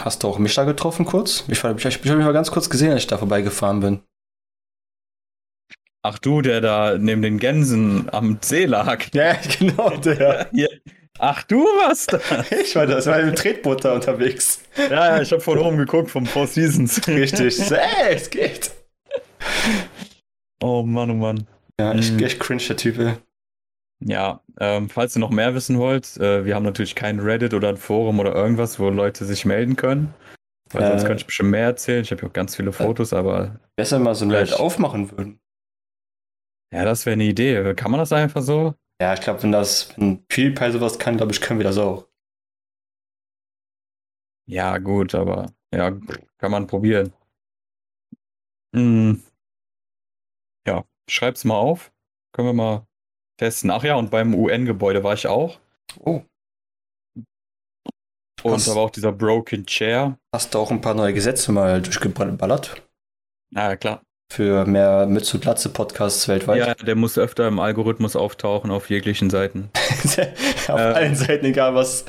Hast 0.00 0.22
du 0.22 0.28
auch 0.28 0.38
mich 0.38 0.54
da 0.54 0.64
getroffen 0.64 1.04
kurz? 1.04 1.44
Ich, 1.48 1.62
war- 1.64 1.76
ich, 1.76 1.84
ich 1.84 1.96
habe 1.98 2.16
mich 2.16 2.24
mal 2.26 2.32
ganz 2.32 2.50
kurz 2.50 2.70
gesehen, 2.70 2.92
als 2.92 3.00
ich 3.02 3.06
da 3.08 3.18
vorbeigefahren 3.18 3.80
bin. 3.80 4.00
Ach 6.02 6.18
du, 6.18 6.40
der 6.42 6.60
da 6.60 6.96
neben 6.96 7.22
den 7.22 7.38
Gänsen 7.38 8.08
am 8.12 8.38
See 8.40 8.64
lag. 8.66 9.06
Ja, 9.12 9.34
genau, 9.58 9.90
der. 9.96 10.48
Hier. 10.52 10.68
Ach 11.18 11.42
du 11.42 11.64
warst 11.64 12.12
da. 12.12 12.20
Ich 12.62 12.76
war 12.76 12.86
da, 12.86 12.98
ich 13.00 13.06
war 13.06 13.18
im 13.18 13.34
Tretboot 13.34 13.84
da 13.84 13.94
unterwegs. 13.94 14.60
Ja, 14.76 15.16
ja, 15.16 15.20
ich 15.22 15.32
habe 15.32 15.40
von 15.42 15.58
oben 15.58 15.76
geguckt 15.76 16.10
vom 16.10 16.24
Four 16.26 16.46
Seasons. 16.46 17.06
Richtig. 17.08 17.58
Ey, 17.72 18.14
es 18.14 18.30
geht. 18.30 18.70
Oh 20.62 20.82
Mann, 20.84 21.10
oh 21.10 21.14
Mann. 21.14 21.46
Ja, 21.80 21.92
echt, 21.92 22.12
Mhm. 22.12 22.22
echt 22.22 22.38
cringe, 22.38 22.62
der 22.68 22.76
Typ. 22.76 23.18
Ja, 24.00 24.42
ähm, 24.60 24.88
falls 24.88 25.16
ihr 25.16 25.20
noch 25.20 25.30
mehr 25.30 25.54
wissen 25.54 25.78
wollt, 25.78 26.16
äh, 26.18 26.44
wir 26.44 26.54
haben 26.54 26.62
natürlich 26.64 26.94
kein 26.94 27.18
Reddit 27.18 27.52
oder 27.52 27.68
ein 27.70 27.76
Forum 27.76 28.20
oder 28.20 28.34
irgendwas, 28.34 28.78
wo 28.78 28.88
Leute 28.90 29.24
sich 29.24 29.44
melden 29.44 29.74
können. 29.76 30.14
Weil 30.70 30.86
sonst 30.90 31.02
Äh. 31.02 31.06
könnte 31.06 31.20
ich 31.22 31.26
bestimmt 31.26 31.50
mehr 31.50 31.64
erzählen. 31.64 32.02
Ich 32.02 32.10
habe 32.12 32.22
ja 32.22 32.28
auch 32.28 32.32
ganz 32.32 32.54
viele 32.54 32.72
Fotos, 32.72 33.12
aber 33.12 33.58
Besser, 33.76 33.96
wenn 33.96 34.04
wir 34.04 34.14
so 34.14 34.24
ein. 34.24 34.30
Reddit 34.30 34.54
aufmachen 34.54 35.10
würden. 35.10 35.40
ja, 36.72 36.84
das 36.84 37.06
wäre 37.06 37.14
eine 37.14 37.24
Idee. 37.24 37.74
Kann 37.74 37.90
man 37.90 37.98
das 37.98 38.12
einfach 38.12 38.42
so? 38.42 38.74
Ja, 39.00 39.14
ich 39.14 39.20
glaube, 39.20 39.42
wenn 39.42 39.52
das, 39.52 39.96
wenn 39.98 40.24
PewDiePie 40.26 40.72
sowas 40.72 40.98
kann, 40.98 41.16
glaube 41.16 41.32
ich, 41.32 41.40
können 41.40 41.58
wir 41.60 41.64
das 41.64 41.78
auch. 41.78 42.06
Ja, 44.46 44.78
gut, 44.78 45.14
aber 45.14 45.52
ja, 45.74 45.90
kann 46.38 46.50
man 46.50 46.66
probieren. 46.66 47.12
Hm. 48.74 49.22
Ja, 50.66 50.84
schreib's 51.08 51.44
mal 51.44 51.56
auf. 51.56 51.92
Können 52.32 52.48
wir 52.48 52.52
mal 52.52 52.86
testen. 53.38 53.70
Ach 53.70 53.82
ja, 53.82 53.94
und 53.96 54.10
beim 54.10 54.34
UN-Gebäude 54.34 55.02
war 55.02 55.14
ich 55.14 55.26
auch. 55.26 55.58
Oh. 56.00 56.22
Und 58.42 58.52
Was? 58.52 58.66
da 58.66 58.74
war 58.76 58.82
auch 58.82 58.90
dieser 58.90 59.10
Broken 59.12 59.66
Chair. 59.66 60.16
Hast 60.32 60.54
du 60.54 60.58
auch 60.58 60.70
ein 60.70 60.80
paar 60.80 60.94
neue 60.94 61.12
Gesetze 61.12 61.50
mal 61.50 61.80
durchgeballert? 61.82 62.82
Ah, 63.54 63.70
ja, 63.70 63.76
klar. 63.76 64.02
Für 64.30 64.66
mehr 64.66 65.06
Mütze 65.06 65.38
und 65.38 65.40
Platze 65.40 65.70
Podcasts 65.70 66.28
weltweit? 66.28 66.58
Ja, 66.58 66.74
der 66.74 66.94
muss 66.94 67.16
öfter 67.16 67.48
im 67.48 67.58
Algorithmus 67.58 68.14
auftauchen 68.14 68.70
auf 68.70 68.90
jeglichen 68.90 69.30
Seiten. 69.30 69.70
Auf 70.68 70.78
Äh. 70.78 70.82
allen 70.82 71.16
Seiten, 71.16 71.46
egal 71.46 71.74
was. 71.74 72.04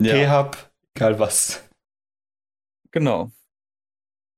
Ja, 0.00 0.14
P-Hub, 0.14 0.56
egal 0.96 1.18
was. 1.18 1.62
genau. 2.92 3.30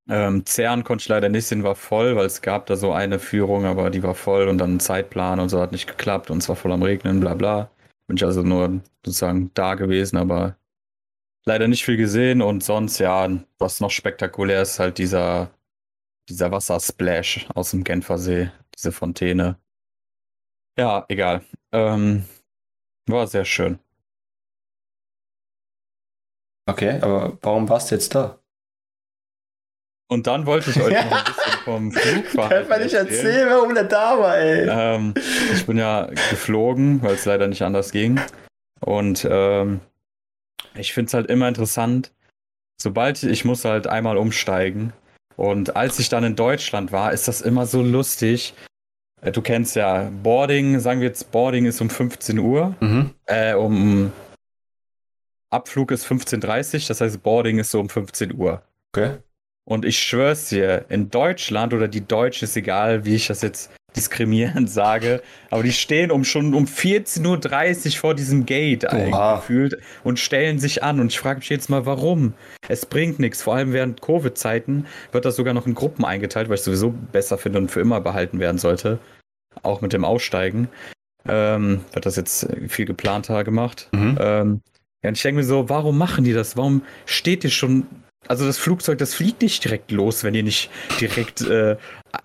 Ähm, 0.08 0.44
CERN 0.46 0.84
konnte 0.84 1.02
ich 1.02 1.08
leider 1.08 1.28
nicht 1.28 1.46
sehen, 1.46 1.62
war 1.62 1.76
voll, 1.76 2.16
weil 2.16 2.26
es 2.26 2.42
gab 2.42 2.66
da 2.66 2.76
so 2.76 2.92
eine 2.92 3.18
Führung, 3.18 3.66
aber 3.66 3.90
die 3.90 4.02
war 4.02 4.14
voll 4.14 4.48
und 4.48 4.58
dann 4.58 4.80
Zeitplan 4.80 5.38
und 5.40 5.48
so 5.48 5.60
hat 5.60 5.72
nicht 5.72 5.86
geklappt 5.86 6.30
und 6.30 6.38
es 6.38 6.48
war 6.48 6.56
voll 6.56 6.72
am 6.72 6.82
Regnen, 6.82 7.20
bla 7.20 7.34
bla. 7.34 7.70
Bin 8.08 8.16
ich 8.16 8.24
also 8.24 8.42
nur 8.42 8.80
sozusagen 9.04 9.52
da 9.54 9.74
gewesen, 9.74 10.16
aber 10.16 10.56
leider 11.44 11.68
nicht 11.68 11.84
viel 11.84 11.96
gesehen 11.96 12.42
und 12.42 12.64
sonst, 12.64 12.98
ja, 12.98 13.28
was 13.58 13.80
noch 13.80 13.90
spektakulär 13.90 14.62
ist, 14.62 14.78
halt 14.80 14.98
dieser, 14.98 15.50
dieser 16.28 16.50
Wassersplash 16.52 17.48
aus 17.54 17.72
dem 17.72 17.84
Genfersee, 17.84 18.50
diese 18.74 18.92
Fontäne. 18.92 19.58
Ja, 20.78 21.04
egal. 21.08 21.42
Ähm, 21.72 22.24
war 23.06 23.26
sehr 23.26 23.44
schön. 23.44 23.78
Okay, 26.66 27.00
aber 27.00 27.38
warum 27.42 27.68
warst 27.68 27.90
du 27.90 27.94
jetzt 27.96 28.14
da? 28.14 28.41
Und 30.12 30.26
dann 30.26 30.44
wollte 30.44 30.70
ich 30.70 30.80
euch 30.80 30.92
noch 31.10 31.12
ein 31.12 31.24
bisschen 31.24 31.60
vom 31.64 31.92
Flugfahren 31.92 32.50
Kann 32.50 32.68
man 32.68 32.82
nicht 32.82 32.94
erzählen, 32.94 33.48
warum 33.48 33.74
der 33.74 33.84
da 33.84 34.18
war, 34.18 34.36
ey. 34.36 34.68
Ähm, 34.68 35.14
ich 35.54 35.64
bin 35.64 35.78
ja 35.78 36.06
geflogen, 36.06 37.02
weil 37.02 37.14
es 37.14 37.24
leider 37.24 37.46
nicht 37.48 37.62
anders 37.62 37.92
ging. 37.92 38.20
Und 38.80 39.26
ähm, 39.30 39.80
ich 40.74 40.92
finde 40.92 41.08
es 41.08 41.14
halt 41.14 41.30
immer 41.30 41.48
interessant, 41.48 42.12
sobald 42.80 43.22
ich, 43.22 43.30
ich 43.30 43.44
muss 43.44 43.64
halt 43.64 43.86
einmal 43.86 44.18
umsteigen. 44.18 44.92
Und 45.36 45.76
als 45.76 45.98
ich 45.98 46.08
dann 46.08 46.24
in 46.24 46.36
Deutschland 46.36 46.92
war, 46.92 47.12
ist 47.12 47.26
das 47.26 47.40
immer 47.40 47.64
so 47.66 47.80
lustig. 47.82 48.54
Äh, 49.22 49.32
Du 49.32 49.40
kennst 49.40 49.76
ja 49.76 50.10
Boarding, 50.22 50.78
sagen 50.80 51.00
wir 51.00 51.08
jetzt, 51.08 51.30
Boarding 51.30 51.64
ist 51.64 51.80
um 51.80 51.88
15 51.88 52.38
Uhr. 52.38 52.74
Mhm. 52.80 53.14
Äh, 53.24 53.54
um 53.54 54.12
Abflug 55.48 55.90
ist 55.90 56.06
15.30 56.06 56.74
Uhr, 56.74 56.88
das 56.88 57.00
heißt 57.00 57.22
Boarding 57.22 57.58
ist 57.58 57.70
so 57.70 57.80
um 57.80 57.88
15 57.88 58.34
Uhr. 58.34 58.62
Okay. 58.92 59.18
Und 59.64 59.84
ich 59.84 59.98
schwör's 59.98 60.48
dir, 60.48 60.86
in 60.88 61.10
Deutschland 61.10 61.72
oder 61.72 61.88
die 61.88 62.06
Deutschen 62.06 62.44
ist 62.44 62.56
egal, 62.56 63.04
wie 63.04 63.14
ich 63.14 63.28
das 63.28 63.42
jetzt 63.42 63.70
diskriminierend 63.96 64.70
sage, 64.70 65.22
aber 65.50 65.62
die 65.62 65.72
stehen 65.72 66.10
um 66.10 66.24
schon 66.24 66.54
um 66.54 66.64
14.30 66.64 67.86
Uhr 67.86 67.92
vor 67.92 68.14
diesem 68.14 68.46
Gate 68.46 68.86
gefühlt 68.88 69.78
und 70.02 70.18
stellen 70.18 70.58
sich 70.58 70.82
an. 70.82 71.00
Und 71.00 71.12
ich 71.12 71.18
frage 71.18 71.40
mich 71.40 71.48
jetzt 71.48 71.68
mal, 71.68 71.86
warum? 71.86 72.34
Es 72.68 72.86
bringt 72.86 73.18
nichts. 73.18 73.42
Vor 73.42 73.54
allem 73.54 73.72
während 73.72 74.00
Covid-Zeiten 74.00 74.86
wird 75.12 75.24
das 75.24 75.36
sogar 75.36 75.54
noch 75.54 75.66
in 75.66 75.74
Gruppen 75.74 76.04
eingeteilt, 76.04 76.48
weil 76.48 76.56
ich 76.56 76.62
sowieso 76.62 76.90
besser 76.90 77.38
finde 77.38 77.58
und 77.58 77.70
für 77.70 77.80
immer 77.80 78.00
behalten 78.00 78.38
werden 78.38 78.58
sollte. 78.58 78.98
Auch 79.62 79.80
mit 79.80 79.92
dem 79.92 80.04
Aussteigen. 80.04 80.68
Ähm, 81.28 81.82
wird 81.92 82.06
das 82.06 82.16
jetzt 82.16 82.48
viel 82.68 82.86
geplanter 82.86 83.44
gemacht. 83.44 83.88
Mhm. 83.92 84.18
Ähm, 84.20 84.60
ja, 85.02 85.08
und 85.08 85.16
ich 85.16 85.22
denke 85.22 85.40
mir 85.40 85.46
so, 85.46 85.68
warum 85.68 85.98
machen 85.98 86.24
die 86.24 86.32
das? 86.32 86.56
Warum 86.56 86.82
steht 87.06 87.44
ihr 87.44 87.50
schon 87.50 87.86
also 88.28 88.46
das 88.46 88.58
Flugzeug, 88.58 88.98
das 88.98 89.14
fliegt 89.14 89.42
nicht 89.42 89.64
direkt 89.64 89.90
los, 89.90 90.24
wenn 90.24 90.34
ihr 90.34 90.42
nicht 90.42 90.70
direkt 91.00 91.40
äh, 91.42 91.76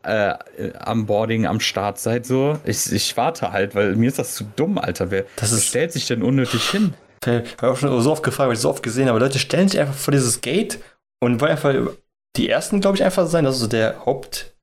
äh, 0.03 0.33
am 0.79 1.05
Boarding, 1.05 1.45
am 1.45 1.59
Start 1.59 1.99
seid. 1.99 2.25
So, 2.25 2.59
ich, 2.65 2.91
ich 2.91 3.17
warte 3.17 3.51
halt, 3.51 3.75
weil 3.75 3.95
mir 3.95 4.07
ist 4.07 4.19
das 4.19 4.35
zu 4.35 4.45
dumm, 4.55 4.77
Alter. 4.77 5.11
Wer, 5.11 5.25
das 5.35 5.51
wer 5.51 5.59
stellt 5.59 5.91
sich 5.91 6.07
denn 6.07 6.23
unnötig 6.23 6.69
hin? 6.69 6.93
Ich 7.25 7.57
habe 7.57 7.73
auch 7.73 7.77
schon 7.77 8.01
so 8.01 8.11
oft 8.11 8.23
gefragt, 8.23 8.47
weil 8.47 8.55
ich 8.55 8.61
so 8.61 8.69
oft 8.69 8.83
gesehen 8.83 9.09
habe. 9.09 9.19
Leute 9.19 9.39
stellen 9.39 9.67
sich 9.67 9.79
einfach 9.79 9.95
vor 9.95 10.11
dieses 10.11 10.41
Gate 10.41 10.79
und 11.19 11.41
wollen 11.41 11.51
einfach 11.51 11.73
die 12.35 12.49
ersten, 12.49 12.79
glaube 12.79 12.97
ich, 12.97 13.03
einfach 13.03 13.27
sein. 13.27 13.43
Das 13.43 13.55
ist 13.55 13.61
so 13.61 13.67
der 13.67 14.05
Haupt, 14.05 14.53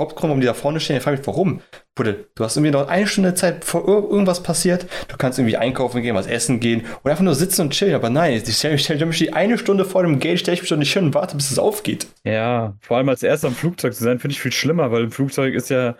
Hauptgrund, 0.00 0.30
warum 0.30 0.40
die 0.40 0.46
da 0.46 0.54
vorne 0.54 0.80
stehen. 0.80 0.96
Ich 0.96 1.02
frage 1.02 1.18
mich, 1.18 1.26
warum? 1.26 1.60
Bruder, 1.94 2.14
du 2.34 2.44
hast 2.44 2.56
irgendwie 2.56 2.72
noch 2.72 2.88
eine 2.88 3.06
Stunde 3.06 3.34
Zeit, 3.34 3.60
bevor 3.60 3.86
irgendwas 3.86 4.42
passiert. 4.42 4.86
Du 5.08 5.16
kannst 5.18 5.38
irgendwie 5.38 5.58
einkaufen 5.58 6.00
gehen, 6.00 6.16
was 6.16 6.26
essen 6.26 6.60
gehen 6.60 6.86
oder 7.02 7.12
einfach 7.12 7.24
nur 7.24 7.34
sitzen 7.34 7.62
und 7.62 7.70
chillen. 7.72 7.94
Aber 7.94 8.08
nein, 8.08 8.32
ich 8.32 8.56
stelle 8.56 8.74
mich, 8.74 8.84
stell 8.84 9.04
mich 9.04 9.34
eine 9.34 9.58
Stunde 9.58 9.84
vor 9.84 10.02
dem 10.02 10.18
Gate, 10.18 10.40
stelle 10.40 10.54
ich 10.54 10.62
mich 10.62 10.70
doch 10.70 10.78
nicht 10.78 10.92
hin 10.92 11.04
und 11.04 11.14
warte, 11.14 11.36
bis 11.36 11.50
es 11.50 11.58
aufgeht. 11.58 12.06
Ja, 12.24 12.74
vor 12.80 12.96
allem 12.96 13.10
als 13.10 13.22
erster 13.22 13.48
am 13.48 13.54
Flugzeug 13.54 13.92
zu 13.94 14.02
sein, 14.02 14.18
finde 14.18 14.32
ich 14.32 14.40
viel 14.40 14.52
schlimmer, 14.52 14.90
weil 14.90 15.04
im 15.04 15.12
Flugzeug 15.12 15.54
ist 15.54 15.68
ja 15.68 15.94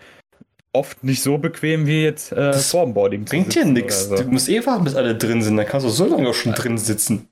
oft 0.73 1.03
nicht 1.03 1.21
so 1.21 1.37
bequem 1.37 1.85
wie 1.85 2.03
jetzt 2.03 2.31
äh, 2.31 2.35
das 2.35 2.71
vor 2.71 2.85
dem 2.85 2.95
Boarding. 2.95 3.25
Bringt 3.25 3.53
dir 3.53 3.65
nichts. 3.65 4.05
So. 4.05 4.15
Du 4.15 4.23
musst 4.23 4.49
eh 4.49 4.65
warten, 4.65 4.83
bis 4.83 4.95
alle 4.95 5.15
drin 5.15 5.43
sind. 5.43 5.55
Dann 5.55 5.67
kannst 5.67 5.85
du 5.85 5.91
so 5.91 6.05
lange 6.05 6.27
auch 6.27 6.33
schon 6.33 6.53
drin 6.53 6.79
sitzen. 6.79 7.29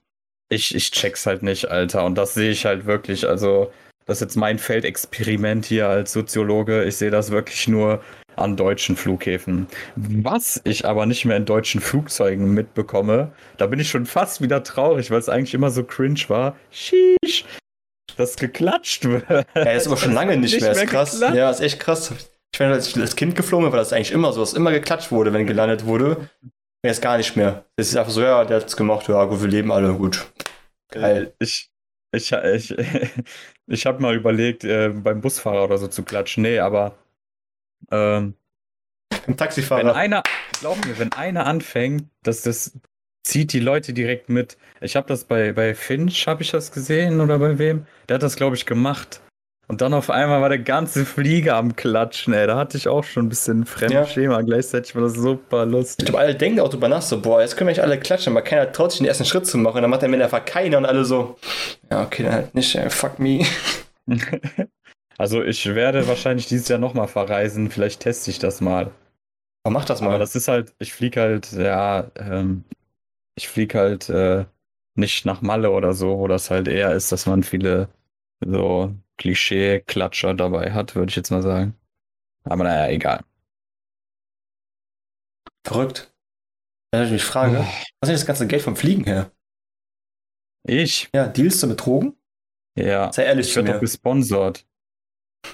Ich, 0.49 0.75
ich 0.75 0.91
check's 0.91 1.25
halt 1.25 1.41
nicht, 1.41 1.71
Alter. 1.71 2.05
Und 2.05 2.19
das 2.19 2.35
sehe 2.35 2.51
ich 2.51 2.65
halt 2.65 2.85
wirklich. 2.85 3.27
Also, 3.27 3.71
das 4.05 4.17
ist 4.17 4.21
jetzt 4.21 4.35
mein 4.35 4.59
Feldexperiment 4.59 5.65
hier 5.65 5.87
als 5.87 6.13
Soziologe. 6.13 6.83
Ich 6.83 6.97
sehe 6.97 7.11
das 7.11 7.31
wirklich 7.31 7.67
nur 7.67 8.01
an 8.35 8.55
deutschen 8.55 8.95
Flughäfen. 8.95 9.67
Was 9.95 10.61
ich 10.63 10.85
aber 10.85 11.05
nicht 11.05 11.25
mehr 11.25 11.37
in 11.37 11.45
deutschen 11.45 11.81
Flugzeugen 11.81 12.53
mitbekomme, 12.53 13.31
da 13.57 13.67
bin 13.67 13.79
ich 13.79 13.89
schon 13.89 14.05
fast 14.05 14.41
wieder 14.41 14.63
traurig, 14.63 15.11
weil 15.11 15.19
es 15.19 15.29
eigentlich 15.29 15.53
immer 15.53 15.69
so 15.69 15.83
cringe 15.83 16.23
war. 16.27 16.55
Sheesh, 16.71 17.45
das 18.17 18.35
geklatscht 18.35 19.05
wird. 19.05 19.25
Ja, 19.29 19.71
ist 19.71 19.87
aber 19.87 19.97
schon 19.97 20.13
lange 20.13 20.37
nicht, 20.37 20.53
nicht 20.53 20.61
mehr. 20.61 20.71
Ist 20.71 20.87
krass. 20.87 21.11
Geklatscht. 21.11 21.35
Ja, 21.35 21.49
ist 21.49 21.61
echt 21.61 21.79
krass. 21.79 22.13
Ich 22.53 22.59
bin 22.59 22.67
als, 22.67 22.97
als 22.97 23.15
Kind 23.15 23.35
geflogen 23.35 23.71
war 23.71 23.77
das 23.77 23.93
eigentlich 23.93 24.11
immer 24.11 24.33
so, 24.33 24.41
dass 24.41 24.53
immer 24.53 24.71
geklatscht 24.71 25.11
wurde, 25.11 25.31
wenn 25.33 25.47
gelandet 25.47 25.85
wurde. 25.85 26.29
Jetzt 26.85 27.01
gar 27.01 27.17
nicht 27.17 27.35
mehr. 27.35 27.65
Es 27.75 27.89
ist 27.89 27.95
einfach 27.95 28.11
so, 28.11 28.21
ja, 28.21 28.43
der 28.43 28.57
hat 28.57 28.67
es 28.67 28.75
gemacht, 28.75 29.07
ja, 29.07 29.23
gut, 29.25 29.41
wir 29.41 29.47
leben 29.47 29.71
alle 29.71 29.93
gut. 29.93 30.25
Geil. 30.91 31.33
Ich, 31.39 31.69
ich, 32.13 32.31
ich, 32.31 32.75
ich 33.71 33.85
habe 33.85 34.01
mal 34.01 34.15
überlegt, 34.15 34.63
äh, 34.63 34.89
beim 34.89 35.21
Busfahrer 35.21 35.63
oder 35.63 35.77
so 35.77 35.87
zu 35.87 36.03
klatschen. 36.03 36.43
Nee, 36.43 36.59
aber 36.59 36.95
ähm, 37.89 38.35
Ein 39.27 39.37
Taxifahrer. 39.37 39.85
Wenn 39.85 39.95
einer, 39.95 40.23
glaub 40.59 40.85
mir, 40.85 40.97
wenn 40.99 41.11
einer 41.13 41.45
anfängt, 41.45 42.05
dass 42.23 42.41
das 42.43 42.77
zieht 43.23 43.53
die 43.53 43.59
Leute 43.59 43.93
direkt 43.93 44.29
mit. 44.29 44.57
Ich 44.81 44.95
habe 44.95 45.07
das 45.07 45.25
bei, 45.25 45.53
bei 45.53 45.75
Finch, 45.75 46.27
habe 46.27 46.41
ich 46.41 46.51
das 46.51 46.71
gesehen 46.71 47.21
oder 47.21 47.39
bei 47.39 47.57
wem? 47.59 47.85
Der 48.09 48.15
hat 48.15 48.23
das, 48.23 48.35
glaube 48.35 48.55
ich, 48.55 48.65
gemacht. 48.65 49.21
Und 49.71 49.79
dann 49.79 49.93
auf 49.93 50.09
einmal 50.09 50.41
war 50.41 50.49
der 50.49 50.59
ganze 50.59 51.05
Flieger 51.05 51.55
am 51.55 51.77
Klatschen, 51.77 52.33
ey. 52.33 52.45
Da 52.45 52.57
hatte 52.57 52.75
ich 52.75 52.89
auch 52.89 53.05
schon 53.05 53.27
ein 53.27 53.29
bisschen 53.29 53.65
Fremdschema. 53.65 54.33
Ja. 54.33 54.41
Gleichzeitig 54.41 54.93
war 54.95 55.01
das 55.03 55.13
super 55.13 55.65
lustig. 55.65 55.99
Ich 55.99 56.05
glaube, 56.07 56.19
alle 56.19 56.35
denken 56.35 56.59
auch 56.59 56.67
drüber 56.67 56.89
nach, 56.89 57.01
so, 57.01 57.21
boah, 57.21 57.39
jetzt 57.39 57.55
können 57.55 57.69
wir 57.69 57.71
nicht 57.71 57.81
alle 57.81 57.97
klatschen, 57.97 58.33
aber 58.33 58.41
keiner 58.41 58.69
traut 58.73 58.91
sich 58.91 58.99
den 58.99 59.07
ersten 59.07 59.23
Schritt 59.23 59.47
zu 59.47 59.57
machen. 59.57 59.77
Und 59.77 59.83
dann 59.83 59.89
macht 59.89 60.01
der 60.01 60.09
Männer 60.09 60.25
einfach 60.25 60.43
keiner 60.43 60.77
und 60.77 60.85
alle 60.85 61.05
so, 61.05 61.37
ja, 61.89 62.03
okay, 62.03 62.23
dann 62.23 62.33
halt 62.33 62.53
nicht, 62.53 62.75
ey, 62.75 62.89
fuck 62.89 63.17
me. 63.17 63.45
Also 65.17 65.43
ich 65.43 65.67
werde 65.75 66.07
wahrscheinlich 66.07 66.47
dieses 66.47 66.67
Jahr 66.67 66.79
nochmal 66.79 67.07
verreisen. 67.07 67.69
Vielleicht 67.69 68.01
teste 68.01 68.31
ich 68.31 68.39
das 68.39 68.59
mal. 68.59 68.89
Aber 69.63 69.71
mach 69.71 69.85
das 69.85 70.01
mal. 70.01 70.07
Aber 70.07 70.17
das 70.17 70.35
ist 70.35 70.47
halt, 70.47 70.73
ich 70.79 70.93
fliege 70.93 71.21
halt, 71.21 71.51
ja, 71.51 72.09
ähm, 72.15 72.63
ich 73.35 73.47
fliege 73.47 73.77
halt 73.77 74.09
äh, 74.09 74.45
nicht 74.95 75.25
nach 75.27 75.41
Malle 75.41 75.69
oder 75.69 75.93
so, 75.93 76.17
wo 76.17 76.27
das 76.27 76.49
halt 76.49 76.67
eher 76.67 76.93
ist, 76.93 77.11
dass 77.11 77.27
man 77.27 77.43
viele 77.43 77.87
so 78.43 78.95
Klischee-Klatscher 79.21 80.33
dabei 80.33 80.73
hat, 80.73 80.95
würde 80.95 81.11
ich 81.11 81.15
jetzt 81.15 81.29
mal 81.29 81.43
sagen. 81.43 81.75
Aber 82.43 82.63
naja, 82.63 82.91
egal. 82.91 83.23
Verrückt. 85.63 86.11
Wenn 86.91 87.05
ich 87.05 87.11
mich 87.11 87.23
frage, 87.23 87.59
oh. 87.59 87.73
was 87.99 88.09
ist 88.09 88.21
das 88.21 88.25
ganze 88.25 88.47
Geld 88.47 88.63
vom 88.63 88.75
Fliegen 88.75 89.03
her? 89.03 89.31
Ich? 90.67 91.07
Ja, 91.13 91.27
dealst 91.27 91.61
du 91.61 91.67
mit 91.67 91.85
Drogen? 91.85 92.17
Ja. 92.75 93.13
Sei 93.13 93.25
ehrlich 93.25 93.49
ich 93.49 93.55
werde 93.55 93.73
doch 93.73 93.79
gesponsert. 93.79 94.65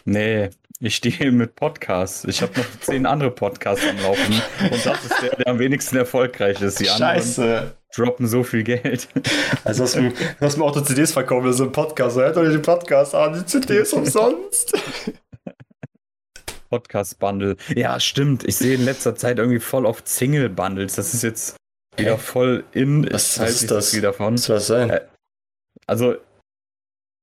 Nee, 0.06 0.50
ich 0.80 0.96
stehe 0.96 1.32
mit 1.32 1.56
Podcasts. 1.56 2.24
Ich 2.26 2.42
habe 2.42 2.60
noch 2.60 2.66
zehn 2.82 3.06
andere 3.06 3.32
Podcasts 3.32 3.86
am 3.88 3.98
Laufen. 4.02 4.42
Und 4.72 4.86
das 4.86 5.04
ist 5.04 5.22
der, 5.22 5.36
der 5.36 5.48
am 5.48 5.60
wenigsten 5.60 5.98
erfolgreich 5.98 6.62
ist. 6.62 6.80
Die 6.80 6.86
Scheiße. 6.86 7.76
droppen 7.96 8.28
so 8.28 8.44
viel 8.44 8.64
Geld. 8.64 9.08
Also 9.64 9.84
hast 9.84 9.96
du, 9.96 10.14
hast 10.40 10.58
mir 10.58 10.64
auch 10.64 10.80
die 10.80 10.84
CDs 10.84 11.12
verkauft, 11.14 11.48
das 11.48 11.56
ist 11.56 11.62
ein 11.62 11.72
Podcast. 11.72 12.18
Hört 12.18 12.38
euch 12.38 12.52
den 12.52 12.62
Podcast 12.62 13.16
an, 13.16 13.34
die 13.34 13.46
CDs 13.46 13.92
umsonst. 13.94 14.74
Podcast-Bundle. 16.70 17.56
Ja, 17.76 18.00
stimmt. 18.00 18.44
Ich 18.44 18.58
sehe 18.58 18.76
in 18.76 18.86
letzter 18.86 19.16
Zeit 19.16 19.40
irgendwie 19.40 19.60
voll 19.60 19.86
oft 19.86 20.08
Single-Bundles. 20.08 20.96
Das 20.96 21.14
ist 21.14 21.24
jetzt 21.24 21.56
wieder 21.96 22.18
voll 22.18 22.64
in. 22.74 23.12
Was, 23.12 23.40
was 23.40 23.62
ist 23.62 23.72
das? 23.72 23.96
Wieder 23.96 24.14
von. 24.14 24.36
Was 24.36 24.44
soll 24.44 24.56
das 24.58 24.68
sein? 24.68 24.90
Äh, 24.90 25.02
also, 25.86 26.16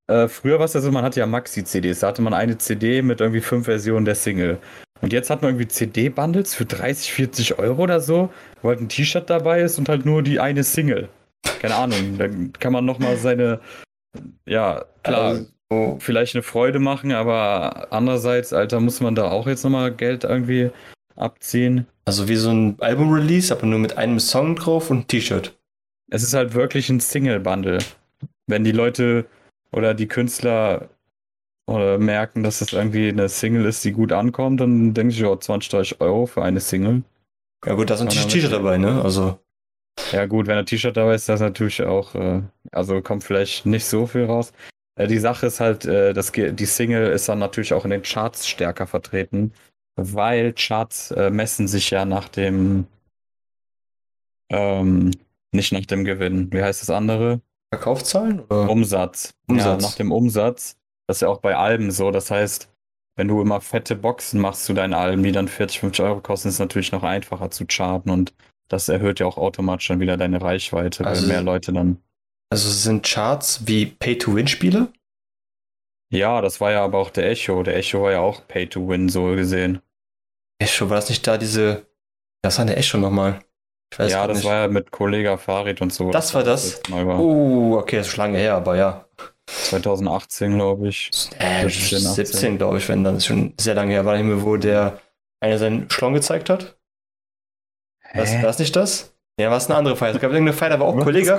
äh, 0.07 0.29
früher 0.29 0.59
war 0.59 0.67
es 0.67 0.75
ja 0.75 0.81
so, 0.81 0.91
man 0.91 1.05
hatte 1.05 1.21
ja 1.21 1.27
Maxi-CDs. 1.27 2.01
Da 2.01 2.09
hatte 2.09 2.23
man 2.23 2.35
eine 2.35 2.59
CD 2.59 3.03
mit 3.03 3.21
irgendwie 3.21 3.41
fünf 3.41 3.65
Versionen 3.65 4.05
der 4.05 4.15
Single. 4.15 4.59
Und 5.01 5.13
jetzt 5.13 5.31
hat 5.31 5.43
man 5.43 5.51
irgendwie 5.53 5.69
CD-Bundles 5.69 6.55
für 6.55 6.65
30, 6.65 7.13
40 7.13 7.59
Euro 7.59 7.83
oder 7.83 8.01
so, 8.01 8.31
wo 8.63 8.69
halt 8.69 8.81
ein 8.81 8.89
T-Shirt 8.89 9.29
dabei 9.29 9.61
ist 9.61 9.79
und 9.79 9.89
halt 9.89 10.07
nur 10.07 10.23
die 10.23 10.41
eine 10.41 10.65
Single. 10.65 11.09
Keine 11.61 11.75
Ahnung, 11.75 12.19
dann 12.19 12.53
kann 12.55 12.73
man 12.73 12.85
nochmal 12.85 13.17
seine, 13.17 13.61
ja, 14.47 14.85
klar, 15.03 15.41
also, 15.71 15.99
vielleicht 15.99 16.35
eine 16.35 16.43
Freude 16.43 16.79
machen, 16.79 17.13
aber 17.13 17.89
andererseits, 17.91 18.53
Alter, 18.53 18.81
muss 18.81 19.01
man 19.01 19.15
da 19.15 19.31
auch 19.31 19.47
jetzt 19.47 19.65
nochmal 19.65 19.93
Geld 19.93 20.25
irgendwie 20.25 20.71
abziehen. 21.17 21.87
Also 22.07 22.29
wie 22.29 22.37
so 22.37 22.51
ein 22.51 22.77
Album-Release, 22.81 23.55
aber 23.55 23.67
nur 23.67 23.79
mit 23.79 23.99
einem 23.99 24.21
Song 24.21 24.57
drauf 24.57 24.91
und 24.91 25.09
T-Shirt. 25.09 25.57
Es 26.11 26.23
ist 26.23 26.35
halt 26.35 26.55
wirklich 26.55 26.89
ein 26.91 27.01
Single-Bundle. 27.01 27.79
Wenn 28.47 28.65
die 28.65 28.73
Leute 28.73 29.27
oder 29.75 29.95
die 29.95 30.09
Künstler 30.09 30.89
oder 31.67 31.99
merken, 31.99 32.43
dass 32.43 32.61
es 32.61 32.73
irgendwie 32.73 33.09
eine 33.09 33.29
Single 33.29 33.65
ist, 33.65 33.85
die 33.85 33.93
gut 33.93 34.13
ankommt, 34.13 34.61
dann 34.61 34.95
denke 34.95 35.15
ich, 35.15 35.25
oh, 35.25 35.35
20, 35.35 35.71
30 35.71 36.01
Euro 36.01 36.27
für 36.27 36.43
eine 36.43 36.61
Single. 36.61 37.03
Ja 37.65 37.75
gut, 37.75 37.91
da 37.91 37.95
ist 37.95 38.03
ein 38.03 38.09
T-Shirt 38.09 38.53
dabei, 38.53 38.77
ne? 38.79 39.03
Also. 39.03 39.39
Ja 40.13 40.27
gut, 40.27 40.47
wenn 40.47 40.59
ein 40.59 40.67
T-Shirt 40.67 40.97
dabei 40.97 41.15
ist, 41.15 41.29
das 41.29 41.41
natürlich 41.41 41.83
auch, 41.83 42.15
äh, 42.15 42.43
also 42.73 43.01
kommt 43.01 43.25
vielleicht 43.25 43.65
nicht 43.65 43.87
so 43.87 44.07
viel 44.07 44.25
raus. 44.25 44.53
Äh, 44.97 45.07
die 45.07 45.19
Sache 45.19 45.47
ist 45.47 45.61
halt, 45.61 45.87
äh, 45.87 46.13
das, 46.13 46.33
die 46.33 46.67
Single 46.67 47.07
ist 47.11 47.29
dann 47.29 47.39
natürlich 47.39 47.73
auch 47.73 47.85
in 47.85 47.91
den 47.91 48.03
Charts 48.03 48.47
stärker 48.47 48.87
vertreten, 48.87 49.53
weil 49.97 50.53
Charts 50.53 51.13
äh, 51.13 51.31
messen 51.31 51.69
sich 51.69 51.91
ja 51.91 52.05
nach 52.05 52.29
dem, 52.29 52.87
ähm, 54.51 55.13
nicht 55.53 55.73
nach 55.73 55.87
dem 55.87 56.05
Gewinn. 56.05 56.53
Wie 56.53 56.63
heißt 56.63 56.83
das 56.83 56.91
andere? 56.91 57.41
Verkaufszahlen? 57.73 58.41
Oder? 58.41 58.71
Umsatz. 58.71 59.35
Umsatz. 59.49 59.83
Ja, 59.83 59.89
nach 59.89 59.97
dem 59.97 60.13
Umsatz. 60.13 60.77
Das 61.07 61.19
ist 61.19 61.21
ja 61.23 61.29
auch 61.29 61.41
bei 61.41 61.57
Alben 61.57 61.91
so. 61.91 62.11
Das 62.11 62.31
heißt, 62.31 62.71
wenn 63.17 63.29
du 63.29 63.41
immer 63.41 63.61
fette 63.61 63.95
Boxen 63.97 64.41
machst 64.41 64.65
zu 64.65 64.75
deinen 64.75 64.95
Alben, 64.95 65.23
die 65.23 65.33
dann 65.33 65.49
40, 65.49 65.81
50 65.81 66.05
Euro 66.05 66.21
kosten, 66.21 66.49
ist 66.49 66.55
es 66.55 66.61
natürlich 66.61 66.93
noch 66.93 67.03
einfacher 67.03 67.51
zu 67.51 67.65
charten 67.67 68.11
und 68.11 68.35
das 68.69 68.89
erhöht 68.89 69.21
ja 69.21 69.27
auch 69.27 69.37
automatisch 69.37 69.89
dann 69.89 70.01
wieder 70.01 70.17
deine 70.17 70.41
Reichweite, 70.41 71.05
also, 71.05 71.23
weil 71.23 71.29
mehr 71.29 71.43
Leute 71.43 71.73
dann. 71.73 71.99
Also 72.51 72.71
sind 72.71 73.05
Charts 73.05 73.67
wie 73.67 73.87
Pay-to-Win-Spiele? 73.87 74.93
Ja, 76.11 76.41
das 76.41 76.61
war 76.61 76.73
ja 76.73 76.85
aber 76.85 76.99
auch 76.99 77.11
der 77.11 77.31
Echo. 77.31 77.63
Der 77.63 77.77
Echo 77.77 78.03
war 78.03 78.13
ja 78.13 78.21
auch 78.21 78.47
Pay-to-Win 78.47 79.09
so 79.09 79.35
gesehen. 79.35 79.81
Echo, 80.59 80.89
war 80.89 80.97
das 80.97 81.09
nicht 81.09 81.27
da 81.27 81.37
diese. 81.37 81.87
Was 82.43 82.59
war 82.59 82.65
der 82.65 82.79
Echo 82.79 82.99
nochmal? 82.99 83.41
Ja, 83.99 84.27
das 84.27 84.39
nicht. 84.39 84.47
war 84.47 84.55
ja 84.55 84.69
mit 84.69 84.91
Kollega 84.91 85.37
Farid 85.37 85.81
und 85.81 85.93
so. 85.93 86.11
Das 86.11 86.35
war 86.35 86.43
das? 86.43 86.81
War. 86.89 87.19
Oh, 87.19 87.77
okay, 87.79 87.97
das 87.99 88.07
ist 88.07 88.15
schon 88.15 88.25
lange 88.25 88.39
her, 88.39 88.55
aber 88.55 88.77
ja. 88.77 89.05
2018, 89.47 90.55
glaube 90.55 90.89
ich. 90.89 91.11
Äh, 91.39 91.69
17, 91.69 91.99
17 91.99 92.59
glaube 92.59 92.79
ich, 92.79 92.89
wenn 92.89 93.05
dann 93.05 93.17
ist 93.17 93.27
schon 93.27 93.53
sehr 93.61 93.75
lange 93.75 93.93
her. 93.93 94.05
War 94.05 94.17
nicht 94.17 94.27
mehr, 94.27 94.43
wo 94.43 94.57
der 94.57 95.01
einer 95.41 95.59
seinen 95.59 95.91
Schlong 95.91 96.15
gezeigt 96.15 96.49
hat? 96.49 96.77
Was, 98.15 98.33
war 98.35 98.43
das 98.43 98.59
nicht 98.59 98.75
das? 98.77 99.15
Ja, 99.39 99.51
war 99.51 99.57
es 99.57 99.67
eine 99.67 99.77
andere 99.77 99.97
Feier. 99.97 100.15
Es 100.15 100.21
gab 100.21 100.31
irgendeine 100.31 100.57
Feier, 100.57 100.71
da 100.71 100.81
war 100.81 100.87
auch 100.87 100.97
ein 100.97 101.03
Kollege. 101.03 101.37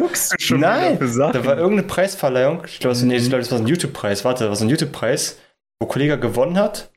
Nein, 0.52 1.00
da 1.00 1.46
war 1.46 1.58
irgendeine 1.58 1.84
Preisverleihung. 1.84 2.64
Ich 2.66 2.80
glaube, 2.80 2.98
nee, 2.98 3.18
glaub, 3.20 3.40
das 3.40 3.52
war 3.52 3.60
ein 3.60 3.68
YouTube-Preis. 3.68 4.26
Warte, 4.26 4.44
das 4.44 4.50
war 4.50 4.56
so 4.58 4.66
ein 4.66 4.70
YouTube-Preis, 4.70 5.40
wo 5.80 5.88
Kollege 5.88 6.20
gewonnen 6.20 6.58
hat. 6.58 6.92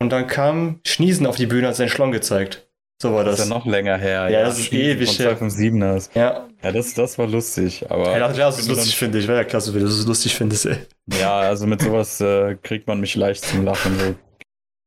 und 0.00 0.10
dann 0.10 0.26
kam 0.26 0.80
Schniesen 0.84 1.26
auf 1.26 1.36
die 1.36 1.46
Bühne, 1.46 1.68
hat 1.68 1.76
seinen 1.76 1.88
Schlong 1.88 2.10
gezeigt. 2.10 2.66
So 3.02 3.12
war 3.14 3.24
Das 3.24 3.36
das. 3.36 3.44
ist 3.46 3.50
ja 3.50 3.58
noch 3.58 3.66
länger 3.66 3.98
her. 3.98 4.28
Ja, 4.30 4.44
das 4.44 4.58
ist 4.58 4.72
ewig 4.72 5.16
von 5.16 5.26
her. 5.26 5.38
257ers. 5.38 6.10
Ja, 6.14 6.46
Ja, 6.62 6.72
das, 6.72 6.94
das 6.94 7.18
war 7.18 7.26
lustig, 7.26 7.84
aber. 7.90 8.16
ja 8.16 8.28
das 8.28 8.56
bin 8.66 8.68
lustig, 8.74 8.96
finde 8.96 9.18
ich. 9.18 9.28
Wäre 9.28 9.38
ja 9.38 9.44
klasse, 9.44 9.74
wenn 9.74 9.80
du 9.80 9.86
das 9.88 10.06
lustig 10.06 10.34
findest, 10.34 10.66
ey. 10.66 10.76
Ja, 11.20 11.40
also 11.40 11.66
mit 11.66 11.82
sowas 11.82 12.20
äh, 12.20 12.56
kriegt 12.62 12.86
man 12.86 13.00
mich 13.00 13.14
leicht 13.16 13.44
zum 13.44 13.64
Lachen. 13.64 13.98
So, 13.98 14.14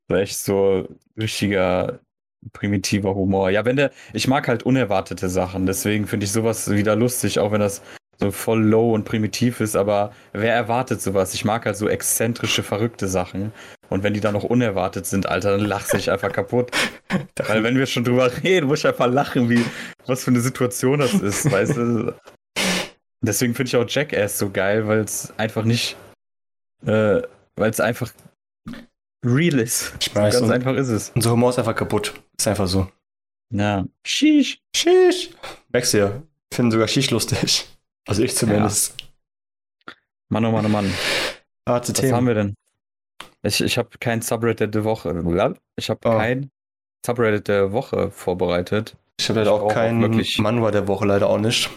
so 0.09 0.15
echt 0.15 0.37
so 0.37 0.87
richtiger 1.19 1.99
primitiver 2.53 3.15
Humor. 3.15 3.49
Ja, 3.49 3.65
wenn 3.65 3.75
der, 3.75 3.91
ich 4.13 4.27
mag 4.27 4.47
halt 4.47 4.63
unerwartete 4.63 5.29
Sachen, 5.29 5.65
deswegen 5.65 6.07
finde 6.07 6.25
ich 6.25 6.31
sowas 6.31 6.69
wieder 6.69 6.95
lustig, 6.95 7.39
auch 7.39 7.51
wenn 7.51 7.59
das 7.59 7.81
so 8.19 8.31
voll 8.31 8.61
low 8.63 8.93
und 8.93 9.03
primitiv 9.03 9.59
ist, 9.59 9.75
aber 9.75 10.13
wer 10.33 10.53
erwartet 10.53 11.01
sowas? 11.01 11.33
Ich 11.33 11.43
mag 11.45 11.65
halt 11.65 11.75
so 11.77 11.87
exzentrische, 11.89 12.63
verrückte 12.63 13.07
Sachen. 13.07 13.51
Und 13.89 14.03
wenn 14.03 14.13
die 14.13 14.19
dann 14.21 14.33
noch 14.33 14.43
unerwartet 14.43 15.05
sind, 15.05 15.27
Alter, 15.27 15.57
dann 15.57 15.65
lachst 15.67 15.93
du 15.93 15.97
dich 15.97 16.09
einfach 16.09 16.31
kaputt. 16.31 16.71
Weil 17.47 17.63
wenn 17.63 17.77
wir 17.77 17.85
schon 17.85 18.03
drüber 18.03 18.31
reden, 18.43 18.67
muss 18.67 18.79
ich 18.79 18.87
einfach 18.87 19.07
lachen, 19.07 19.49
wie, 19.49 19.63
was 20.07 20.23
für 20.23 20.31
eine 20.31 20.39
Situation 20.39 20.99
das 20.99 21.13
ist, 21.13 21.51
weißt 21.51 21.75
du? 21.77 22.13
Deswegen 23.21 23.53
finde 23.53 23.67
ich 23.69 23.75
auch 23.75 23.85
Jackass 23.87 24.37
so 24.39 24.49
geil, 24.49 24.87
weil 24.87 24.99
es 24.99 25.33
einfach 25.37 25.63
nicht, 25.65 25.95
äh, 26.85 27.21
weil 27.55 27.69
es 27.69 27.79
einfach 27.79 28.11
real 29.25 29.59
ist. 29.59 29.93
Ich 29.99 30.09
So 30.09 30.15
weiß, 30.15 30.33
ganz 30.35 30.45
und- 30.47 30.51
einfach 30.51 30.75
ist 30.75 30.89
es. 30.89 31.11
Unser 31.15 31.31
Humor 31.31 31.49
ist 31.49 31.59
einfach 31.59 31.75
kaputt. 31.75 32.13
Ist 32.37 32.47
einfach 32.47 32.67
so. 32.67 32.87
Ja. 33.53 33.85
Sheesh. 34.05 34.59
Shish. 34.75 35.29
Merkst 35.71 35.93
du 35.93 35.97
ja. 35.99 36.21
Finden 36.53 36.71
sogar 36.71 36.87
Shish 36.87 37.09
lustig. 37.11 37.67
Also 38.07 38.23
ich 38.23 38.35
zumindest. 38.35 38.95
Mann, 40.29 40.45
oh 40.45 40.51
Mann, 40.51 40.65
oh 40.65 40.69
Mann. 40.69 40.91
Harte 41.67 41.91
Was 41.93 41.99
Themen. 41.99 42.13
haben 42.15 42.27
wir 42.27 42.33
denn? 42.35 42.55
Ich, 43.43 43.61
ich 43.61 43.77
habe 43.77 43.89
kein 43.99 44.21
Subreddit 44.21 44.73
der 44.75 44.83
Woche. 44.83 45.09
Ich 45.75 45.89
habe 45.89 45.99
Oh. 46.05 46.17
kein 46.17 46.49
Subreddit 47.05 47.47
der 47.47 47.71
Woche 47.71 48.11
vorbereitet. 48.11 48.95
Ich 49.19 49.29
habe 49.29 49.39
leider 49.39 49.55
Ich 49.55 49.61
auch 49.61 49.73
keinen 49.73 50.01
wirklich- 50.01 50.37
Manual 50.39 50.71
der 50.71 50.87
Woche, 50.87 51.05
leider 51.05 51.29
auch 51.29 51.37
nicht. 51.39 51.69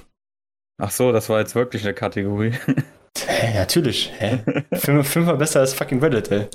Ach 0.78 0.90
so, 0.90 1.12
das 1.12 1.28
war 1.28 1.40
jetzt 1.40 1.54
wirklich 1.54 1.84
eine 1.84 1.94
Kategorie. 1.94 2.52
Hä, 3.30 3.54
natürlich. 3.58 4.10
Hä? 4.18 4.38
Fünf, 4.72 5.06
fünfmal 5.08 5.36
besser 5.36 5.60
als 5.60 5.74
fucking 5.74 6.00
Reddit, 6.02 6.30
ey. 6.32 6.46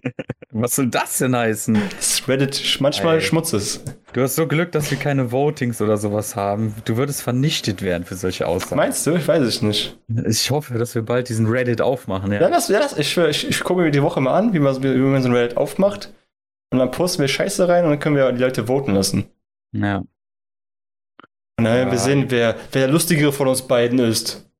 Was 0.54 0.76
soll 0.76 0.88
das 0.88 1.18
denn 1.18 1.36
heißen? 1.36 1.78
Das 1.96 2.26
Reddit 2.28 2.76
manchmal 2.80 3.16
Ey. 3.16 3.20
Schmutz 3.22 3.52
ist. 3.52 3.82
Du 4.12 4.22
hast 4.22 4.34
so 4.36 4.46
Glück, 4.46 4.72
dass 4.72 4.90
wir 4.90 4.98
keine 4.98 5.30
Votings 5.32 5.80
oder 5.80 5.96
sowas 5.96 6.36
haben. 6.36 6.74
Du 6.84 6.96
würdest 6.96 7.22
vernichtet 7.22 7.82
werden 7.82 8.04
für 8.04 8.16
solche 8.16 8.46
Aussagen. 8.46 8.76
Meinst 8.76 9.06
du? 9.06 9.14
Ich 9.16 9.26
weiß 9.28 9.42
es 9.42 9.62
nicht. 9.62 9.98
Ich 10.26 10.50
hoffe, 10.50 10.78
dass 10.78 10.94
wir 10.94 11.02
bald 11.02 11.28
diesen 11.28 11.46
Reddit 11.46 11.80
aufmachen. 11.80 12.32
Ja, 12.32 12.40
Ja. 12.42 12.50
das, 12.50 12.68
ja 12.68 12.80
das, 12.80 12.96
ich, 12.98 13.16
ich, 13.16 13.48
ich 13.48 13.60
gucke 13.64 13.82
mir 13.82 13.90
die 13.90 14.02
Woche 14.02 14.20
mal 14.20 14.36
an, 14.38 14.52
wie 14.52 14.58
man, 14.58 14.82
wie 14.82 14.88
man 14.98 15.22
so 15.22 15.28
ein 15.28 15.34
Reddit 15.34 15.56
aufmacht. 15.56 16.12
Und 16.70 16.78
dann 16.78 16.90
posten 16.90 17.20
wir 17.22 17.28
Scheiße 17.28 17.68
rein 17.68 17.84
und 17.84 17.90
dann 17.90 17.98
können 18.00 18.16
wir 18.16 18.30
die 18.32 18.40
Leute 18.40 18.66
voten 18.66 18.94
lassen. 18.94 19.24
ja. 19.72 20.02
Und 21.58 21.64
dann 21.66 21.74
werden 21.74 21.90
wir 21.90 21.98
Ja. 21.98 22.04
sehen, 22.04 22.24
wer, 22.28 22.56
wer 22.72 22.82
der 22.86 22.88
lustigere 22.88 23.32
von 23.32 23.46
uns 23.46 23.62
beiden 23.62 23.98
ist. 23.98 24.50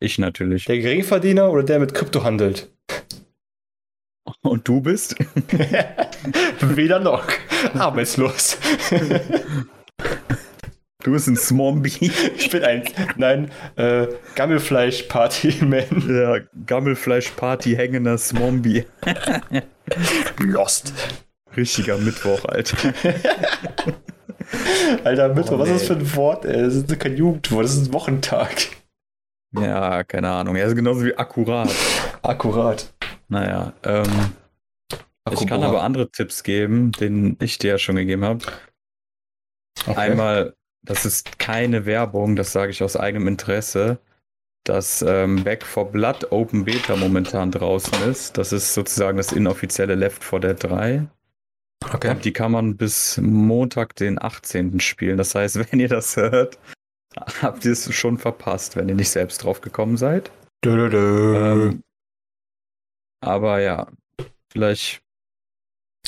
Ich 0.00 0.18
natürlich. 0.18 0.64
Der 0.64 0.78
Geringverdiener 0.78 1.50
oder 1.50 1.62
der 1.62 1.78
mit 1.78 1.94
Krypto 1.94 2.24
handelt. 2.24 2.70
Und 4.42 4.66
du 4.66 4.80
bist? 4.80 5.16
Weder 6.60 7.00
noch. 7.00 7.24
Arbeitslos. 7.74 8.58
Du 11.02 11.12
bist 11.12 11.28
ein 11.28 11.36
Smombie. 11.36 12.10
ich 12.36 12.50
bin 12.50 12.64
ein, 12.64 12.82
nein, 13.16 13.50
äh, 13.76 14.06
Gammelfleisch-Party-Man. 14.36 15.84
Ja, 16.08 16.38
Gammelfleisch-Party 16.66 17.76
hängender 17.76 18.16
Smombie. 18.16 18.84
Lost. 20.38 20.92
Richtiger 21.56 21.98
Mittwoch, 21.98 22.44
Alter. 22.46 22.94
Alter, 25.04 25.34
Mittwoch, 25.34 25.52
Oh, 25.52 25.58
was 25.58 25.68
ist 25.68 25.80
das 25.80 25.86
für 25.88 25.94
ein 25.94 26.16
Wort, 26.16 26.44
ey? 26.46 26.62
Das 26.62 26.74
ist 26.74 26.98
kein 26.98 27.16
Jugendwort, 27.16 27.64
das 27.64 27.74
ist 27.74 27.88
ein 27.88 27.92
Wochentag. 27.92 28.68
Ja, 29.60 30.04
keine 30.04 30.30
Ahnung. 30.30 30.56
Er 30.56 30.66
ist 30.66 30.74
genauso 30.74 31.04
wie 31.04 31.16
akkurat. 31.16 31.70
Akkurat. 32.22 32.92
Naja, 33.28 33.72
ähm, 33.82 34.32
ich 35.30 35.46
kann 35.46 35.62
Akkurat. 35.62 35.62
aber 35.62 35.82
andere 35.82 36.10
Tipps 36.10 36.42
geben, 36.42 36.92
den 36.92 37.36
ich 37.40 37.58
dir 37.58 37.72
ja 37.72 37.78
schon 37.78 37.96
gegeben 37.96 38.24
habe. 38.24 38.44
Okay. 39.86 39.96
Einmal, 39.96 40.54
das 40.82 41.06
ist 41.06 41.38
keine 41.38 41.86
Werbung, 41.86 42.36
das 42.36 42.52
sage 42.52 42.70
ich 42.70 42.82
aus 42.82 42.96
eigenem 42.96 43.28
Interesse, 43.28 43.98
dass 44.64 45.02
ähm, 45.02 45.42
Back 45.44 45.64
for 45.64 45.90
Blood 45.90 46.30
Open 46.30 46.64
Beta 46.64 46.96
momentan 46.96 47.50
draußen 47.50 48.02
ist. 48.10 48.36
Das 48.38 48.52
ist 48.52 48.74
sozusagen 48.74 49.16
das 49.16 49.32
inoffizielle 49.32 49.94
Left 49.94 50.22
4 50.24 50.40
Dead 50.40 50.56
3. 50.62 51.06
Okay. 51.92 52.10
Und 52.10 52.24
die 52.24 52.32
kann 52.32 52.52
man 52.52 52.76
bis 52.76 53.18
Montag, 53.18 53.94
den 53.96 54.20
18. 54.22 54.80
spielen. 54.80 55.18
Das 55.18 55.34
heißt, 55.34 55.56
wenn 55.72 55.80
ihr 55.80 55.88
das 55.88 56.16
hört, 56.16 56.58
habt 57.42 57.64
ihr 57.64 57.72
es 57.72 57.92
schon 57.94 58.18
verpasst, 58.18 58.76
wenn 58.76 58.88
ihr 58.88 58.94
nicht 58.94 59.10
selbst 59.10 59.42
drauf 59.42 59.60
gekommen 59.60 59.96
seid. 59.96 60.30
Dö, 60.64 60.76
dö, 60.76 60.90
dö. 60.90 61.36
Ähm, 61.36 61.82
aber 63.20 63.60
ja, 63.60 63.88
vielleicht, 64.50 65.02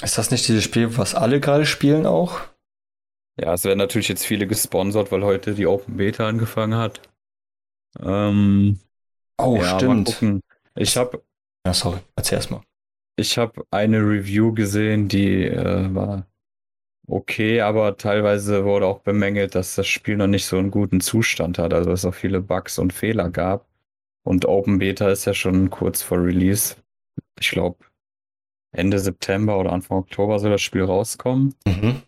ist 0.02 0.18
das 0.18 0.30
nicht 0.30 0.46
dieses 0.48 0.64
Spiel, 0.64 0.96
was 0.98 1.14
alle 1.14 1.40
gerade 1.40 1.66
spielen 1.66 2.07
auch? 2.07 2.40
ja, 3.38 3.52
es 3.52 3.64
werden 3.64 3.78
natürlich 3.78 4.09
jetzt 4.09 4.24
viele 4.24 4.46
gesponsert, 4.46 5.12
weil 5.12 5.22
heute 5.22 5.54
die 5.54 5.66
Open 5.66 5.98
Beta 5.98 6.26
angefangen 6.26 6.74
hat. 6.78 7.00
Ähm, 8.00 8.80
Oh, 9.38 9.57
ja, 9.57 9.78
stimmt. 9.78 10.18
Ich 10.76 10.96
habe 10.96 11.22
Ja, 11.66 11.74
sorry. 11.74 11.98
Erzähl 12.16 12.36
erst 12.36 12.50
mal. 12.50 12.62
ich 13.18 13.38
hab 13.38 13.59
eine 13.70 13.98
Review 13.98 14.52
gesehen, 14.52 15.09
die 15.09 15.44
äh, 15.44 15.94
war 15.94 16.26
okay, 17.07 17.61
aber 17.61 17.96
teilweise 17.96 18.64
wurde 18.64 18.86
auch 18.86 19.00
bemängelt, 19.00 19.54
dass 19.54 19.74
das 19.74 19.86
Spiel 19.86 20.16
noch 20.16 20.26
nicht 20.26 20.46
so 20.46 20.59
einen 20.59 20.70
guten 20.70 21.00
Zustand 21.00 21.59
hat, 21.59 21.72
also 21.72 21.90
dass 21.90 22.00
es 22.00 22.04
auch 22.04 22.14
viele 22.14 22.40
Bugs 22.40 22.78
und 22.78 22.92
Fehler 22.92 23.30
gab. 23.30 23.66
Und 24.24 24.46
Open 24.46 24.78
Beta 24.78 25.09
ist 25.09 25.24
ja 25.24 25.34
schon 25.34 25.70
kurz 25.70 26.02
vor 26.02 26.18
Release. 26.18 26.74
Ich 27.38 27.50
glaube, 27.50 27.78
Ende 28.72 28.98
September 28.98 29.59
oder 29.59 29.72
Anfang 29.72 29.98
Oktober 29.98 30.38
soll 30.38 30.50
das 30.50 30.62
Spiel 30.62 30.82
rauskommen. 30.82 31.54
Mhm. 31.66 32.02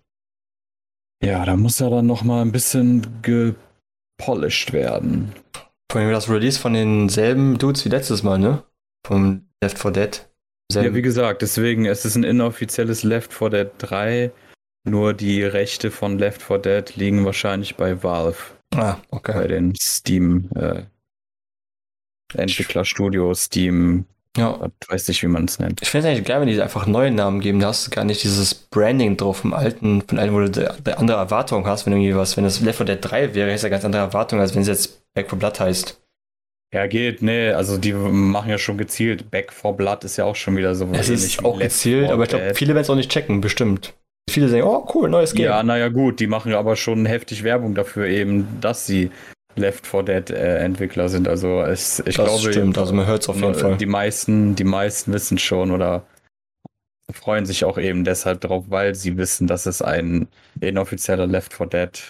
Ja, 1.22 1.44
da 1.44 1.56
muss 1.56 1.80
er 1.80 1.90
dann 1.90 2.06
noch 2.06 2.22
mal 2.22 2.42
ein 2.42 2.52
bisschen 2.52 3.22
gepolished 3.22 4.72
werden. 4.72 5.32
Vor 5.90 6.00
allem 6.00 6.12
das 6.12 6.28
Release 6.28 6.58
von 6.58 6.74
denselben 6.74 7.58
Dudes 7.58 7.84
wie 7.84 7.88
letztes 7.88 8.22
Mal, 8.22 8.38
ne? 8.38 8.62
Vom 9.06 9.48
Left 9.62 9.78
4 9.78 9.90
Dead. 9.90 10.28
Ja, 10.70 10.94
wie 10.94 11.02
gesagt, 11.02 11.40
deswegen 11.42 11.86
es 11.86 12.04
ist 12.04 12.16
ein 12.16 12.24
inoffizielles 12.24 13.02
Left 13.02 13.32
4 13.32 13.50
Dead 13.50 13.70
3. 13.78 14.32
Nur 14.88 15.14
die 15.14 15.42
Rechte 15.42 15.90
von 15.90 16.18
Left 16.18 16.42
4 16.42 16.58
Dead 16.58 16.96
liegen 16.96 17.24
wahrscheinlich 17.24 17.76
bei 17.76 18.02
Valve, 18.02 18.36
ah, 18.74 18.96
bei 19.10 19.16
okay. 19.16 19.48
den 19.48 19.74
Steam 19.76 20.48
äh, 20.54 20.82
Entwicklerstudio, 22.34 23.34
Steam, 23.34 24.04
Ja. 24.36 24.68
ich 24.82 24.88
weiß 24.90 25.08
nicht, 25.08 25.22
wie 25.22 25.26
man 25.28 25.44
es 25.46 25.58
nennt. 25.58 25.80
Ich 25.82 25.88
finde 25.88 26.06
es 26.08 26.12
eigentlich 26.14 26.26
geil, 26.26 26.40
wenn 26.40 26.48
die 26.48 26.60
einfach 26.60 26.86
neue 26.86 27.10
Namen 27.10 27.40
geben. 27.40 27.60
Da 27.60 27.68
hast 27.68 27.86
du 27.86 27.90
gar 27.90 28.04
nicht 28.04 28.22
dieses 28.22 28.54
Branding 28.54 29.16
drauf 29.16 29.38
vom 29.38 29.54
alten, 29.54 30.02
von 30.02 30.18
einem, 30.18 30.34
wo 30.34 30.40
du 30.40 30.50
de- 30.50 30.70
de- 30.82 30.94
andere 30.94 31.18
Erwartungen 31.18 31.66
hast, 31.66 31.86
wenn 31.86 31.92
irgendwie 31.94 32.14
was, 32.14 32.36
wenn 32.36 32.44
das 32.44 32.60
Left 32.60 32.78
4 32.78 32.86
Dead 32.86 32.98
3 33.00 33.34
wäre, 33.34 33.52
ist 33.52 33.62
ja 33.62 33.68
ganz 33.68 33.84
andere 33.84 34.02
Erwartungen, 34.02 34.42
als 34.42 34.54
wenn 34.54 34.62
es 34.62 34.68
jetzt 34.68 35.02
Back 35.14 35.30
for 35.30 35.38
Blood 35.38 35.58
heißt. 35.60 36.00
Ja, 36.74 36.86
geht, 36.86 37.22
nee, 37.22 37.48
also 37.50 37.78
die 37.78 37.94
machen 37.94 38.50
ja 38.50 38.58
schon 38.58 38.76
gezielt. 38.76 39.30
Back 39.30 39.52
4 39.54 39.72
Blood 39.72 40.04
ist 40.04 40.18
ja 40.18 40.26
auch 40.26 40.36
schon 40.36 40.54
wieder 40.56 40.74
so 40.74 40.86
Es 40.92 41.08
ist 41.08 41.42
auch 41.42 41.58
gezielt, 41.58 42.04
4 42.06 42.12
aber 42.12 42.24
ich 42.24 42.28
glaube, 42.28 42.52
viele 42.54 42.74
werden 42.74 42.82
es 42.82 42.90
auch 42.90 42.94
nicht 42.94 43.10
checken, 43.10 43.40
bestimmt. 43.40 43.94
Viele 44.38 44.50
sagen, 44.50 44.62
oh 44.62 44.86
cool, 44.94 45.08
neues 45.08 45.34
Game. 45.34 45.46
Ja, 45.46 45.64
naja, 45.64 45.88
gut, 45.88 46.20
die 46.20 46.28
machen 46.28 46.54
aber 46.54 46.76
schon 46.76 47.06
heftig 47.06 47.42
Werbung 47.42 47.74
dafür, 47.74 48.06
eben, 48.06 48.60
dass 48.60 48.86
sie 48.86 49.10
Left 49.56 49.84
4 49.84 50.04
Dead 50.04 50.30
äh, 50.30 50.58
Entwickler 50.58 51.08
sind. 51.08 51.26
Also 51.26 51.60
es, 51.62 51.98
ich 51.98 52.14
das 52.14 52.26
glaube, 52.26 52.52
stimmt, 52.52 52.78
also 52.78 52.94
man 52.94 53.04
hört 53.04 53.22
es 53.22 53.28
auf 53.28 53.34
jeden 53.34 53.50
Nur, 53.50 53.60
Fall. 53.60 53.76
Die 53.78 53.86
meisten, 53.86 54.54
die 54.54 54.62
meisten 54.62 55.12
wissen 55.12 55.38
schon 55.38 55.72
oder 55.72 56.06
freuen 57.12 57.46
sich 57.46 57.64
auch 57.64 57.78
eben 57.78 58.04
deshalb 58.04 58.42
drauf, 58.42 58.66
weil 58.68 58.94
sie 58.94 59.16
wissen, 59.16 59.48
dass 59.48 59.66
es 59.66 59.82
ein 59.82 60.28
inoffizieller 60.60 61.26
Left 61.26 61.52
4 61.52 61.66
Dead 61.66 62.02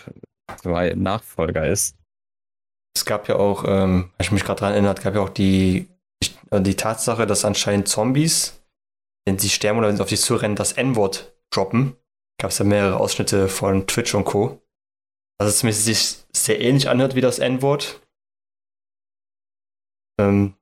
2 0.61 0.93
Nachfolger 0.97 1.67
ist. 1.67 1.97
Es 2.95 3.07
gab 3.07 3.27
ja 3.27 3.37
auch, 3.37 3.65
ähm, 3.67 4.11
ich 4.19 4.33
mich 4.33 4.45
gerade 4.45 4.61
daran 4.61 4.75
erinnert, 4.75 5.01
gab 5.01 5.15
ja 5.15 5.23
auch 5.23 5.31
die, 5.31 5.89
äh, 6.51 6.61
die 6.61 6.77
Tatsache, 6.77 7.27
dass 7.27 7.47
anscheinend 7.47 7.89
Zombies, 7.89 8.61
wenn 9.27 9.39
sie 9.39 9.49
sterben 9.49 9.79
oder 9.79 9.89
wenn 9.89 9.97
sie 9.97 10.03
auf 10.03 10.11
dich 10.11 10.21
zurennen, 10.21 10.57
das 10.57 10.73
N-Wort 10.73 11.33
droppen. 11.51 11.97
Gab 12.41 12.51
es 12.51 12.59
ja 12.59 12.65
mehrere 12.65 12.99
Ausschnitte 12.99 13.49
von 13.49 13.87
Twitch 13.87 14.15
und 14.15 14.25
Co. 14.25 14.61
Also 15.39 15.51
es 15.51 15.59
zumindest 15.59 15.85
sich 15.85 16.25
sehr 16.33 16.61
ähnlich 16.61 16.89
anhört 16.89 17.15
wie 17.15 17.21
das 17.21 17.39
N-Wort. 17.39 18.01
Ähm, 20.21 20.55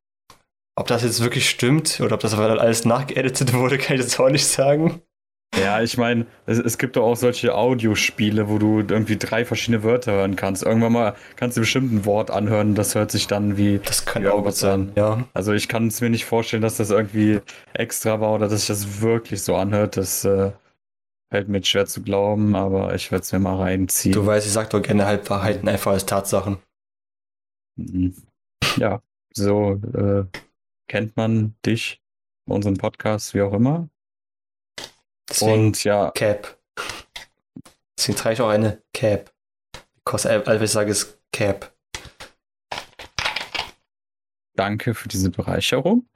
ob 0.79 0.87
das 0.87 1.03
jetzt 1.03 1.23
wirklich 1.23 1.49
stimmt 1.49 2.01
oder 2.01 2.15
ob 2.15 2.21
das 2.21 2.35
aber 2.35 2.61
alles 2.61 2.85
nachgeeditet 2.85 3.53
wurde, 3.55 3.79
kann 3.79 3.97
ich 3.97 4.03
jetzt 4.03 4.21
auch 4.21 4.29
nicht 4.29 4.47
sagen. 4.47 5.03
Ja, 5.59 5.81
ich 5.81 5.97
meine, 5.97 6.27
es, 6.45 6.59
es, 6.59 6.77
gibt 6.77 6.97
doch 6.97 7.05
auch 7.05 7.17
solche 7.17 7.55
Audiospiele, 7.55 8.49
wo 8.49 8.59
du 8.59 8.81
irgendwie 8.81 9.17
drei 9.17 9.45
verschiedene 9.47 9.85
Wörter 9.85 10.13
hören 10.13 10.37
kannst. 10.37 10.63
Irgendwann 10.63 10.93
mal 10.93 11.15
kannst 11.37 11.57
du 11.57 11.63
bestimmt 11.63 11.93
ein 11.93 12.05
Wort 12.05 12.31
anhören, 12.31 12.75
das 12.75 12.95
hört 12.95 13.11
sich 13.11 13.27
dann 13.27 13.57
wie. 13.57 13.79
Das 13.83 14.05
kann 14.05 14.27
auch 14.27 14.45
was 14.45 14.59
sein, 14.59 14.93
ja. 14.97 15.25
Also 15.33 15.53
ich 15.53 15.69
kann 15.69 15.87
es 15.87 16.03
mir 16.03 16.11
nicht 16.11 16.27
vorstellen, 16.27 16.63
dass 16.63 16.77
das 16.77 16.91
irgendwie 16.91 17.41
extra 17.73 18.21
war 18.21 18.35
oder 18.35 18.49
dass 18.49 18.61
sich 18.61 18.69
das 18.69 19.01
wirklich 19.01 19.43
so 19.43 19.57
anhört. 19.57 19.97
Das 19.97 20.25
äh, 20.27 20.51
fällt 21.31 21.49
mir 21.49 21.63
schwer 21.65 21.87
zu 21.87 22.03
glauben, 22.03 22.55
aber 22.55 22.95
ich 22.95 23.11
werde 23.11 23.23
es 23.23 23.33
mir 23.33 23.39
mal 23.39 23.57
reinziehen. 23.57 24.13
Du 24.13 24.25
weißt, 24.25 24.47
ich 24.47 24.53
sag 24.53 24.71
doch 24.71 24.83
gerne 24.83 25.07
Halbwahrheiten 25.07 25.69
einfach 25.69 25.93
als 25.93 26.07
Tatsachen. 26.07 26.59
Mhm. 27.77 28.15
Ja, 28.77 29.03
so 29.33 29.81
äh, 29.95 30.25
kennt 30.89 31.17
man 31.17 31.57
dich, 31.65 32.03
unseren 32.47 32.77
Podcast, 32.77 33.35
wie 33.35 33.43
auch 33.43 33.53
immer. 33.53 33.89
Deswegen 35.29 35.67
Und 35.67 35.85
ja. 35.85 36.11
Cap. 36.13 36.59
Deswegen 37.99 38.19
trage 38.19 38.35
ich 38.35 38.41
auch 38.41 38.49
eine 38.49 38.83
Cap. 38.93 39.33
Because 40.05 40.45
ich 40.63 40.71
sage 40.71 40.91
es 40.93 41.19
Cap. 41.33 41.75
Danke 44.55 44.95
für 44.95 45.09
diese 45.09 45.31
Bereicherung. 45.31 46.09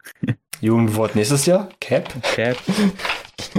Jugendwort 0.61 1.15
nächstes 1.15 1.47
Jahr? 1.47 1.69
Cap? 1.81 2.11
Cap. 2.23 2.57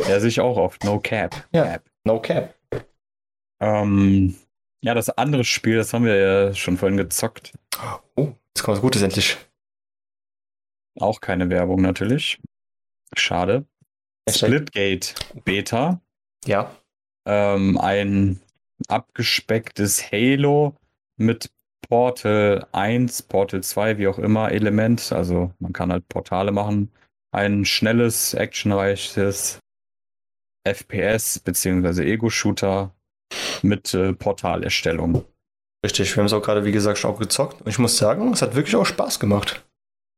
Ja, 0.08 0.20
sehe 0.20 0.30
ich 0.30 0.40
auch 0.40 0.58
oft. 0.58 0.84
No 0.84 1.00
Cap. 1.00 1.48
Ja, 1.54 1.64
cap. 1.64 1.84
No 2.04 2.20
Cap. 2.20 2.56
Ähm, 3.60 4.36
ja, 4.84 4.94
das 4.94 5.10
andere 5.10 5.44
Spiel, 5.44 5.78
das 5.78 5.94
haben 5.94 6.06
wir 6.06 6.16
ja 6.16 6.54
schon 6.54 6.78
vorhin 6.78 6.98
gezockt. 6.98 7.54
Oh, 8.16 8.34
jetzt 8.56 8.64
kommt 8.64 8.78
was 8.78 8.82
Gutes 8.82 9.02
endlich. 9.02 9.38
Auch 11.00 11.22
keine 11.22 11.50
Werbung 11.50 11.82
natürlich. 11.82 12.40
Schade. 13.16 13.66
Splitgate 14.30 15.16
Beta. 15.46 16.02
Ja. 16.46 16.76
Ähm, 17.26 17.78
ein 17.78 18.42
abgespecktes 18.88 20.12
Halo 20.12 20.76
mit 21.18 21.52
Portal 21.88 22.66
1, 22.72 23.24
Portal 23.24 23.62
2, 23.62 23.98
wie 23.98 24.08
auch 24.08 24.18
immer, 24.18 24.52
Element. 24.52 25.12
Also 25.12 25.52
man 25.60 25.74
kann 25.74 25.92
halt 25.92 26.08
Portale 26.08 26.52
machen. 26.52 26.92
Ein 27.32 27.66
schnelles, 27.66 28.34
actionreiches 28.34 29.61
FPS 30.64 31.40
bzw. 31.40 32.04
Ego-Shooter 32.04 32.94
mit 33.62 33.94
äh, 33.94 34.14
Portalerstellung. 34.14 35.26
Richtig, 35.86 36.16
wir 36.16 36.22
haben 36.22 36.28
es 36.28 36.34
auch 36.34 36.44
gerade, 36.44 36.66
wie 36.66 36.72
gesagt, 36.72 37.00
schon 37.00 37.12
auch 37.12 37.20
gezockt. 37.20 37.62
Und 37.62 37.68
ich 37.68 37.80
muss 37.80 37.98
sagen, 37.98 38.32
es 38.34 38.42
hat 38.42 38.56
wirklich 38.56 38.76
auch 38.76 38.86
Spaß 38.86 39.20
gemacht. 39.20 39.66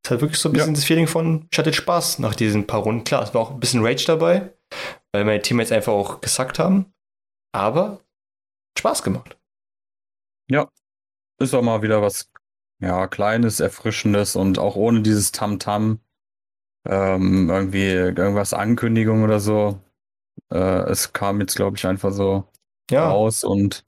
Es 0.06 0.12
hat 0.12 0.22
wirklich 0.22 0.40
so 0.40 0.50
ein 0.50 0.54
bisschen 0.54 0.70
ja. 0.70 0.76
das 0.76 0.84
Feeling 0.84 1.08
von, 1.08 1.48
ich 1.50 1.58
hatte 1.58 1.72
Spaß 1.72 2.20
nach 2.20 2.36
diesen 2.36 2.68
paar 2.68 2.82
Runden. 2.82 3.06
Klar, 3.06 3.24
es 3.24 3.34
war 3.34 3.42
auch 3.42 3.52
ein 3.52 3.60
bisschen 3.60 3.86
Rage 3.86 4.06
dabei, 4.06 4.54
weil 5.14 5.24
meine 5.24 5.42
Teammates 5.42 5.72
einfach 5.72 5.94
auch 5.94 6.20
gesackt 6.20 6.60
haben. 6.60 6.94
Aber 7.54 8.02
Spaß 8.78 9.04
gemacht. 9.04 9.38
Ja, 10.50 10.70
ist 11.40 11.54
auch 11.54 11.62
mal 11.62 11.82
wieder 11.82 12.02
was 12.02 12.30
ja, 12.82 13.08
Kleines, 13.08 13.62
Erfrischendes 13.62 14.36
und 14.36 14.60
auch 14.60 14.76
ohne 14.76 15.02
dieses 15.02 15.32
Tamtam. 15.32 15.84
-Tam, 15.94 16.00
ähm, 16.86 17.50
irgendwie 17.50 17.92
irgendwas 17.92 18.54
Ankündigung 18.54 19.24
oder 19.24 19.40
so. 19.40 19.80
Äh, 20.54 20.90
es 20.92 21.14
kam 21.14 21.42
jetzt, 21.42 21.56
glaube 21.56 21.78
ich, 21.78 21.86
einfach 21.88 22.12
so 22.12 22.48
ja. 22.92 23.10
raus 23.10 23.44
und 23.44 23.84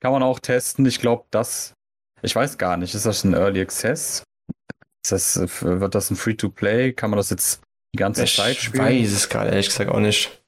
kann 0.00 0.12
man 0.12 0.22
auch 0.22 0.38
testen. 0.38 0.86
Ich 0.86 1.00
glaube, 1.00 1.24
das, 1.30 1.74
ich 2.22 2.34
weiß 2.36 2.56
gar 2.56 2.76
nicht, 2.76 2.94
ist 2.94 3.06
das 3.06 3.24
ein 3.24 3.34
Early 3.34 3.60
Access? 3.60 4.22
Das, 5.08 5.36
wird 5.62 5.94
das 5.94 6.10
ein 6.10 6.16
Free-to-Play? 6.16 6.92
Kann 6.92 7.10
man 7.10 7.16
das 7.18 7.30
jetzt 7.30 7.62
die 7.94 7.98
ganze 7.98 8.24
ich 8.24 8.36
Zeit 8.36 8.56
spielen? 8.56 8.86
Ich 8.86 9.02
weiß 9.02 9.12
es 9.12 9.28
gerade 9.28 9.50
ehrlich 9.50 9.66
gesagt 9.66 9.90
auch 9.90 10.00
nicht. 10.00 10.40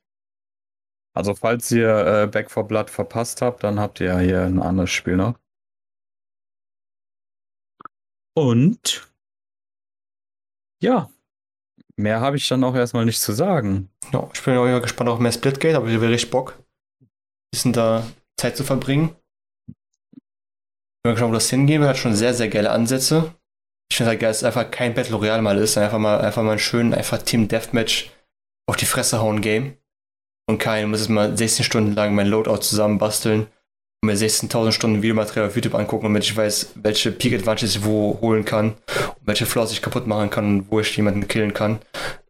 Also 1.15 1.35
falls 1.35 1.71
ihr 1.73 1.89
äh, 1.89 2.27
Back 2.27 2.51
for 2.51 2.69
Blood 2.69 2.91
verpasst 2.91 3.43
habt, 3.43 3.65
dann 3.65 3.81
habt 3.81 4.01
ihr 4.01 4.07
ja 4.07 4.19
hier 4.19 4.43
ein 4.43 4.63
anderes 4.63 4.91
Spiel 4.91 5.17
noch. 5.17 5.35
Und 8.35 9.11
ja, 10.83 11.11
mehr 11.97 12.21
habe 12.21 12.37
ich 12.37 12.49
dann 12.49 12.65
auch 12.65 12.75
erstmal 12.75 13.05
nicht 13.05 13.21
zu 13.21 13.33
sagen. 13.33 13.91
Ja, 14.13 14.29
ich 14.33 14.43
bin 14.43 14.57
auch 14.57 14.81
gespannt 14.81 15.11
auf 15.11 15.19
mehr 15.19 15.33
Splitgate, 15.33 15.77
aber 15.77 15.89
ich 15.89 15.97
habe 15.97 16.09
richtig 16.09 16.31
Bock, 16.31 16.59
ein 17.01 17.09
bisschen 17.53 17.73
da 17.73 18.07
Zeit 18.39 18.57
zu 18.57 18.65
verbringen. 18.65 19.17
Ich 19.69 21.03
bin 21.03 21.13
gespannt, 21.13 21.31
wo 21.31 21.35
das 21.35 21.51
hingehen 21.51 21.81
wird. 21.81 21.91
Hat 21.91 21.99
schon 21.99 22.15
sehr, 22.15 22.35
sehr 22.35 22.49
geile 22.49 22.71
Ansätze. 22.71 23.35
Ich 23.91 23.97
finde 23.97 24.11
halt 24.11 24.21
geil, 24.21 24.31
dass 24.31 24.39
es 24.39 24.45
einfach 24.45 24.71
kein 24.71 24.95
Battle 24.95 25.17
Royale 25.17 25.43
mal 25.43 25.59
ist, 25.59 25.79
einfach 25.79 25.99
mal, 25.99 26.21
einfach 26.21 26.43
mal 26.43 26.53
ein 26.53 26.59
schön, 26.59 26.93
einfach 26.93 27.23
Team 27.23 27.49
Deathmatch 27.49 28.11
auf 28.69 28.77
die 28.77 28.85
Fresse 28.85 29.21
hauen 29.21 29.41
Game. 29.41 29.77
Und 30.49 30.59
kein, 30.59 30.91
muss 30.91 31.01
es 31.01 31.09
mal 31.09 31.37
16 31.37 31.65
Stunden 31.65 31.95
lang 31.95 32.15
mein 32.15 32.27
Loadout 32.27 32.59
zusammenbasteln 32.59 33.49
mir 34.03 34.17
16.000 34.17 34.73
Stunden 34.73 35.03
Videomaterial 35.03 35.49
auf 35.49 35.55
YouTube 35.55 35.75
angucken, 35.75 36.05
damit 36.05 36.25
ich 36.25 36.37
weiß, 36.37 36.73
welche 36.77 37.13
Peak 37.13 37.35
Advantages 37.35 37.77
ich 37.77 37.85
wo 37.85 38.19
holen 38.21 38.45
kann 38.45 38.75
und 39.19 39.27
welche 39.27 39.47
Flaws 39.47 39.73
ich 39.73 39.83
kaputt 39.83 40.07
machen 40.07 40.31
kann 40.31 40.47
und 40.47 40.71
wo 40.71 40.81
ich 40.81 40.97
jemanden 40.97 41.29
killen 41.29 41.55
kann. 41.55 41.81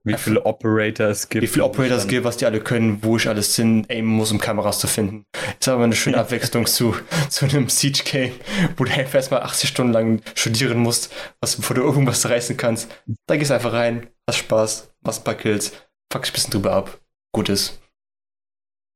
Wie 0.06 0.14
viele 0.14 0.46
Operator 0.46 1.08
es 1.08 1.28
gibt. 1.28 1.42
Wie 1.42 1.48
viele 1.48 1.64
Operator 1.64 1.98
es 1.98 2.06
gibt, 2.06 2.24
was 2.24 2.36
die 2.36 2.46
alle 2.46 2.60
können, 2.60 3.02
wo 3.02 3.16
ich 3.16 3.28
alles 3.28 3.56
hin 3.56 3.84
aimen 3.90 4.08
muss, 4.08 4.30
um 4.30 4.38
Kameras 4.38 4.78
zu 4.78 4.86
finden. 4.86 5.24
Ist 5.58 5.66
aber 5.66 5.82
eine 5.82 5.96
schöne 5.96 6.18
Abwechslung 6.20 6.66
zu, 6.66 6.94
zu 7.28 7.44
einem 7.44 7.68
Siege-Game, 7.68 8.32
wo 8.76 8.84
du 8.84 8.92
einfach 8.92 9.16
erstmal 9.16 9.42
80 9.42 9.68
Stunden 9.68 9.92
lang 9.92 10.20
studieren 10.36 10.78
musst, 10.78 11.12
was, 11.40 11.56
bevor 11.56 11.74
du 11.74 11.82
irgendwas 11.82 12.28
reißen 12.28 12.56
kannst. 12.56 12.88
Da 13.26 13.34
gehst 13.34 13.50
du 13.50 13.54
einfach 13.54 13.72
rein, 13.72 14.06
hast 14.28 14.38
Spaß, 14.38 14.92
machst 15.02 15.22
ein 15.22 15.24
paar 15.24 15.34
Kills, 15.34 15.72
fuck 16.12 16.22
dich 16.22 16.30
ein 16.30 16.34
bisschen 16.34 16.52
drüber 16.52 16.72
ab. 16.72 17.00
Gut 17.32 17.48
ist. 17.48 17.80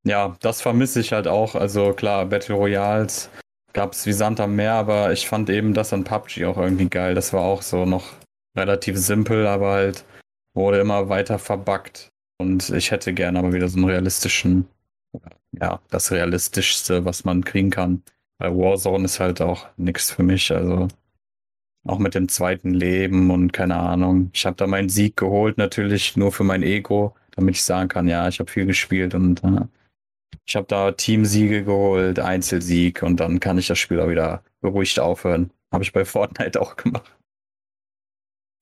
Ja, 0.04 0.36
das 0.40 0.62
vermisse 0.62 1.00
ich 1.00 1.12
halt 1.12 1.28
auch. 1.28 1.54
Also 1.54 1.92
klar, 1.92 2.24
Battle 2.26 2.54
Royals 2.54 3.30
gab 3.72 3.92
es 3.92 4.06
wie 4.06 4.12
Sand 4.12 4.40
am 4.40 4.56
Meer, 4.56 4.74
aber 4.74 5.12
ich 5.12 5.28
fand 5.28 5.50
eben 5.50 5.74
das 5.74 5.92
an 5.92 6.04
PUBG 6.04 6.46
auch 6.46 6.56
irgendwie 6.56 6.88
geil. 6.88 7.14
Das 7.14 7.32
war 7.32 7.42
auch 7.42 7.62
so 7.62 7.84
noch 7.84 8.12
relativ 8.56 8.96
simpel, 8.96 9.46
aber 9.46 9.72
halt 9.72 10.04
wurde 10.54 10.80
immer 10.80 11.08
weiter 11.08 11.38
verbuggt. 11.38 12.08
Und 12.38 12.70
ich 12.70 12.90
hätte 12.90 13.12
gerne 13.12 13.38
aber 13.38 13.52
wieder 13.52 13.68
so 13.68 13.76
einen 13.76 13.88
realistischen, 13.88 14.66
ja, 15.52 15.80
das 15.90 16.10
realistischste, 16.10 17.04
was 17.04 17.24
man 17.24 17.44
kriegen 17.44 17.70
kann. 17.70 18.02
Bei 18.38 18.48
Warzone 18.50 19.04
ist 19.04 19.20
halt 19.20 19.42
auch 19.42 19.66
nichts 19.76 20.10
für 20.10 20.22
mich. 20.22 20.50
Also 20.50 20.88
auch 21.86 21.98
mit 21.98 22.14
dem 22.14 22.28
zweiten 22.28 22.72
Leben 22.74 23.30
und 23.30 23.52
keine 23.52 23.76
Ahnung. 23.76 24.30
Ich 24.32 24.46
habe 24.46 24.56
da 24.56 24.66
meinen 24.66 24.88
Sieg 24.88 25.16
geholt, 25.16 25.58
natürlich 25.58 26.16
nur 26.16 26.32
für 26.32 26.44
mein 26.44 26.62
Ego, 26.62 27.14
damit 27.32 27.56
ich 27.56 27.64
sagen 27.64 27.88
kann, 27.88 28.08
ja, 28.08 28.28
ich 28.28 28.40
habe 28.40 28.50
viel 28.50 28.66
gespielt 28.66 29.14
und 29.14 29.42
äh, 29.44 29.60
ich 30.46 30.56
habe 30.56 30.66
da 30.66 30.92
Teamsiege 30.92 31.64
geholt, 31.64 32.18
Einzelsieg 32.18 33.02
und 33.02 33.20
dann 33.20 33.40
kann 33.40 33.58
ich 33.58 33.68
das 33.68 33.78
Spiel 33.78 34.00
auch 34.00 34.08
wieder 34.08 34.42
beruhigt 34.60 34.98
aufhören. 34.98 35.50
Habe 35.72 35.84
ich 35.84 35.92
bei 35.92 36.04
Fortnite 36.04 36.60
auch 36.60 36.76
gemacht. 36.76 37.16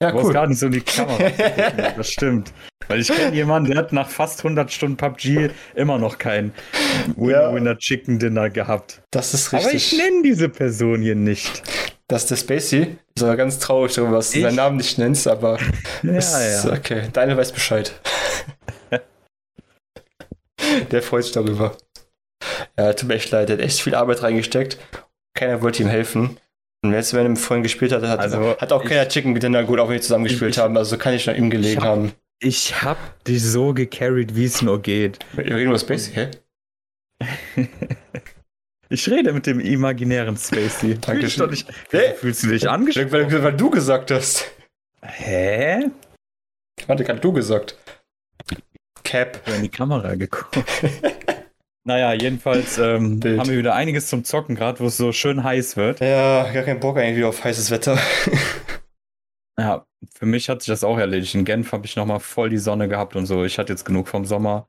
Ja, 0.03 0.12
du 0.12 0.19
cool. 0.19 0.33
gar 0.33 0.47
nicht 0.47 0.59
so 0.59 0.69
die 0.69 0.81
Kamera. 0.81 1.31
das 1.97 2.11
stimmt. 2.11 2.53
Weil 2.87 3.01
ich 3.01 3.09
kenne 3.09 3.35
jemanden, 3.35 3.71
der 3.71 3.79
hat 3.79 3.93
nach 3.93 4.09
fast 4.09 4.41
100 4.41 4.71
Stunden 4.73 4.97
PUBG 4.97 5.51
immer 5.75 5.99
noch 5.99 6.19
kein 6.19 6.53
Winner 7.16 7.71
ja. 7.71 7.75
Chicken 7.77 8.19
Dinner 8.19 8.49
gehabt. 8.49 9.03
Das 9.11 9.35
ist 9.35 9.53
richtig. 9.53 9.66
Aber 9.66 9.75
ich 9.75 9.97
nenne 9.97 10.23
diese 10.23 10.49
Person 10.49 11.03
hier 11.03 11.16
nicht. 11.16 11.62
Das 12.07 12.23
ist 12.23 12.31
der 12.31 12.37
Spacey. 12.37 12.97
Ist 13.14 13.23
aber 13.23 13.37
ganz 13.37 13.59
traurig 13.59 13.95
darüber, 13.95 14.16
dass 14.16 14.31
du 14.31 14.41
seinen 14.41 14.57
Namen 14.57 14.79
nicht 14.79 14.99
nennst, 14.99 15.29
aber. 15.29 15.59
ja, 16.03 16.12
ist, 16.16 16.64
ja. 16.64 16.73
Okay, 16.73 17.09
deine 17.12 17.37
weiß 17.37 17.53
Bescheid. 17.53 17.93
Der 20.85 21.03
freut 21.03 21.24
sich 21.24 21.33
darüber. 21.33 21.76
Ja, 22.79 22.93
tut 22.93 23.09
mir 23.09 23.14
echt 23.14 23.31
leid, 23.31 23.49
der 23.49 23.59
hat 23.59 23.64
echt 23.64 23.81
viel 23.81 23.95
Arbeit 23.95 24.22
reingesteckt. 24.22 24.79
Keiner 25.35 25.62
wollte 25.62 25.83
ihm 25.83 25.89
helfen. 25.89 26.39
Und 26.85 26.93
jetzt, 26.93 27.12
wenn 27.12 27.26
er 27.26 27.37
vorhin 27.37 27.62
gespielt 27.62 27.93
hat, 27.93 28.03
hat, 28.03 28.20
also, 28.20 28.57
hat 28.57 28.72
auch 28.72 28.85
keiner 28.85 29.09
Chicken 29.09 29.35
Dinner 29.35 29.64
gut, 29.64 29.81
auch 29.81 29.89
wenn 29.89 29.95
wir 29.95 30.01
zusammen 30.01 30.24
gespielt 30.24 30.53
ich, 30.53 30.59
haben. 30.59 30.76
Also 30.76 30.97
kann 30.97 31.14
ich 31.14 31.26
nach 31.26 31.35
ihm 31.35 31.51
gelegen 31.51 31.79
ich 31.79 31.85
hab, 31.85 31.85
haben. 31.85 32.12
Ich 32.41 32.83
hab 32.83 33.24
dich 33.24 33.43
so 33.43 33.74
gecarried, 33.74 34.37
wie 34.37 34.45
es 34.45 34.62
nur 34.62 34.81
geht. 34.81 35.18
Wir 35.33 35.45
reden 35.45 35.70
über 35.70 35.79
Spacey, 35.79 36.12
hä? 36.14 36.31
ich 38.89 39.11
rede 39.11 39.33
mit 39.33 39.47
dem 39.47 39.59
imaginären 39.59 40.37
Spacey. 40.37 40.95
Dankeschön. 41.01 41.51
Nicht, 41.51 41.68
hey, 41.91 42.14
fühlst 42.14 42.45
du 42.45 42.49
dich 42.49 42.68
angesprochen? 42.68 43.11
Weil, 43.11 43.43
weil, 43.43 43.57
du 43.57 43.70
gesagt 43.70 44.12
hast. 44.12 44.45
Hä? 45.03 45.87
Warte, 46.87 47.03
gerade 47.03 47.20
du 47.20 47.33
gesagt. 47.33 47.76
Cap. 49.09 49.40
In 49.46 49.62
die 49.62 49.70
Kamera 49.70 50.14
geguckt. 50.14 50.59
Naja, 51.84 52.12
jedenfalls 52.12 52.76
ähm, 52.76 53.18
haben 53.24 53.48
wir 53.48 53.56
wieder 53.56 53.74
einiges 53.74 54.09
zum 54.09 54.22
Zocken, 54.22 54.56
gerade 54.56 54.78
wo 54.80 54.88
es 54.88 54.98
so 54.98 55.11
schön 55.11 55.42
heiß 55.42 55.78
wird. 55.78 56.00
Ja, 56.00 56.42
gar 56.52 56.62
keinen 56.62 56.80
Bock 56.80 56.98
eigentlich 56.98 57.24
auf 57.24 57.42
heißes 57.42 57.70
Wetter. 57.70 57.98
ja, 59.59 59.86
für 60.14 60.26
mich 60.26 60.50
hat 60.50 60.61
sich 60.61 60.66
das 60.66 60.84
auch 60.84 60.98
erledigt. 60.98 61.34
In 61.34 61.46
Genf 61.46 61.72
habe 61.72 61.86
ich 61.86 61.96
nochmal 61.96 62.20
voll 62.20 62.50
die 62.50 62.59
Sonne 62.59 62.88
gehabt 62.88 63.16
und 63.16 63.24
so. 63.24 63.42
Ich 63.42 63.59
hatte 63.59 63.72
jetzt 63.72 63.86
genug 63.86 64.09
vom 64.09 64.26
Sommer. 64.26 64.68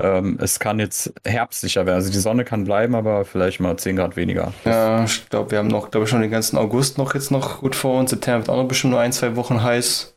Ähm, 0.00 0.38
es 0.40 0.60
kann 0.60 0.78
jetzt 0.78 1.12
herbstlicher 1.24 1.84
werden. 1.84 1.96
Also 1.96 2.12
die 2.12 2.20
Sonne 2.20 2.44
kann 2.44 2.62
bleiben, 2.62 2.94
aber 2.94 3.24
vielleicht 3.24 3.58
mal 3.58 3.76
10 3.76 3.96
Grad 3.96 4.14
weniger. 4.14 4.52
Ja, 4.64 5.02
ich 5.02 5.28
glaube, 5.30 5.50
wir 5.50 5.58
haben 5.58 5.66
noch, 5.66 5.90
glaube 5.90 6.04
ich, 6.04 6.10
schon 6.10 6.22
den 6.22 6.30
ganzen 6.30 6.58
August 6.58 6.96
noch 6.96 7.14
jetzt 7.14 7.32
noch 7.32 7.58
gut 7.58 7.74
vor 7.74 7.98
uns. 7.98 8.10
September 8.10 8.38
wird 8.38 8.50
auch 8.50 8.62
noch 8.62 8.68
bestimmt 8.68 8.92
nur 8.92 9.00
ein, 9.00 9.12
zwei 9.12 9.34
Wochen 9.34 9.64
heiß. 9.64 10.16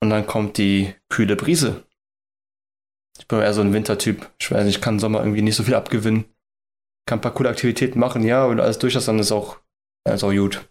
Und 0.00 0.10
dann 0.10 0.26
kommt 0.26 0.58
die 0.58 0.92
kühle 1.08 1.34
Brise. 1.34 1.87
Ich 3.18 3.26
bin 3.26 3.40
eher 3.40 3.52
so 3.52 3.60
ein 3.60 3.72
Wintertyp. 3.72 4.30
Ich 4.38 4.50
weiß 4.50 4.64
nicht, 4.64 4.76
ich 4.76 4.82
kann 4.82 4.98
Sommer 4.98 5.20
irgendwie 5.20 5.42
nicht 5.42 5.56
so 5.56 5.62
viel 5.62 5.74
abgewinnen. 5.74 6.24
Kann 7.06 7.18
ein 7.18 7.22
paar 7.22 7.34
coole 7.34 7.48
Aktivitäten 7.48 7.98
machen, 7.98 8.22
ja, 8.22 8.52
du 8.52 8.62
alles 8.62 8.78
durch 8.78 8.94
hast, 8.94 9.08
dann 9.08 9.18
ist 9.18 9.32
auch, 9.32 9.58
ist 10.08 10.24
auch 10.24 10.32
gut. 10.32 10.68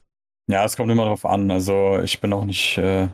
Ja, 0.49 0.63
es 0.63 0.77
kommt 0.77 0.91
immer 0.91 1.05
drauf 1.05 1.25
an. 1.25 1.51
Also 1.51 1.99
ich 2.03 2.21
bin 2.21 2.31
auch 2.31 2.45
nicht 2.45 2.77
äh, 2.77 3.09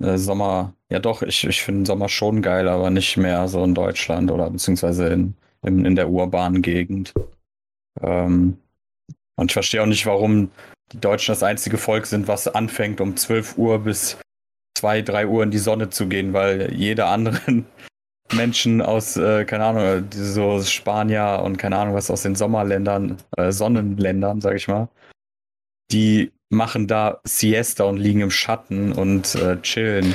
äh, 0.00 0.18
Sommer. 0.18 0.74
Ja 0.90 0.98
doch, 0.98 1.22
ich, 1.22 1.44
ich 1.44 1.62
finde 1.62 1.86
Sommer 1.86 2.08
schon 2.08 2.42
geil, 2.42 2.68
aber 2.68 2.90
nicht 2.90 3.16
mehr 3.16 3.46
so 3.48 3.62
in 3.62 3.74
Deutschland 3.74 4.30
oder 4.30 4.50
beziehungsweise 4.50 5.08
in, 5.08 5.34
in, 5.62 5.84
in 5.84 5.96
der 5.96 6.08
urbanen 6.08 6.62
Gegend. 6.62 7.14
Ähm, 8.00 8.58
und 9.36 9.50
ich 9.50 9.52
verstehe 9.52 9.82
auch 9.82 9.86
nicht, 9.86 10.06
warum 10.06 10.50
die 10.92 11.00
Deutschen 11.00 11.32
das 11.32 11.42
einzige 11.42 11.78
Volk 11.78 12.06
sind, 12.06 12.28
was 12.28 12.48
anfängt 12.48 13.00
um 13.00 13.16
12 13.16 13.58
Uhr 13.58 13.80
bis 13.80 14.18
2, 14.76 15.02
3 15.02 15.26
Uhr 15.26 15.42
in 15.42 15.50
die 15.50 15.58
Sonne 15.58 15.90
zu 15.90 16.06
gehen, 16.06 16.32
weil 16.32 16.72
jede 16.74 17.06
anderen 17.06 17.66
Menschen 18.32 18.82
aus, 18.82 19.16
äh, 19.16 19.44
keine 19.44 19.64
Ahnung, 19.64 20.04
so 20.12 20.62
Spanier 20.62 21.40
und 21.44 21.56
keine 21.56 21.78
Ahnung 21.78 21.94
was 21.94 22.10
aus 22.10 22.22
den 22.22 22.34
Sommerländern, 22.34 23.16
äh, 23.36 23.52
Sonnenländern, 23.52 24.40
sag 24.40 24.56
ich 24.56 24.68
mal, 24.68 24.88
die 25.92 26.32
machen 26.50 26.86
da 26.86 27.20
Siesta 27.24 27.84
und 27.84 27.96
liegen 27.96 28.20
im 28.20 28.30
Schatten 28.30 28.92
und 28.92 29.34
äh, 29.36 29.60
chillen. 29.62 30.14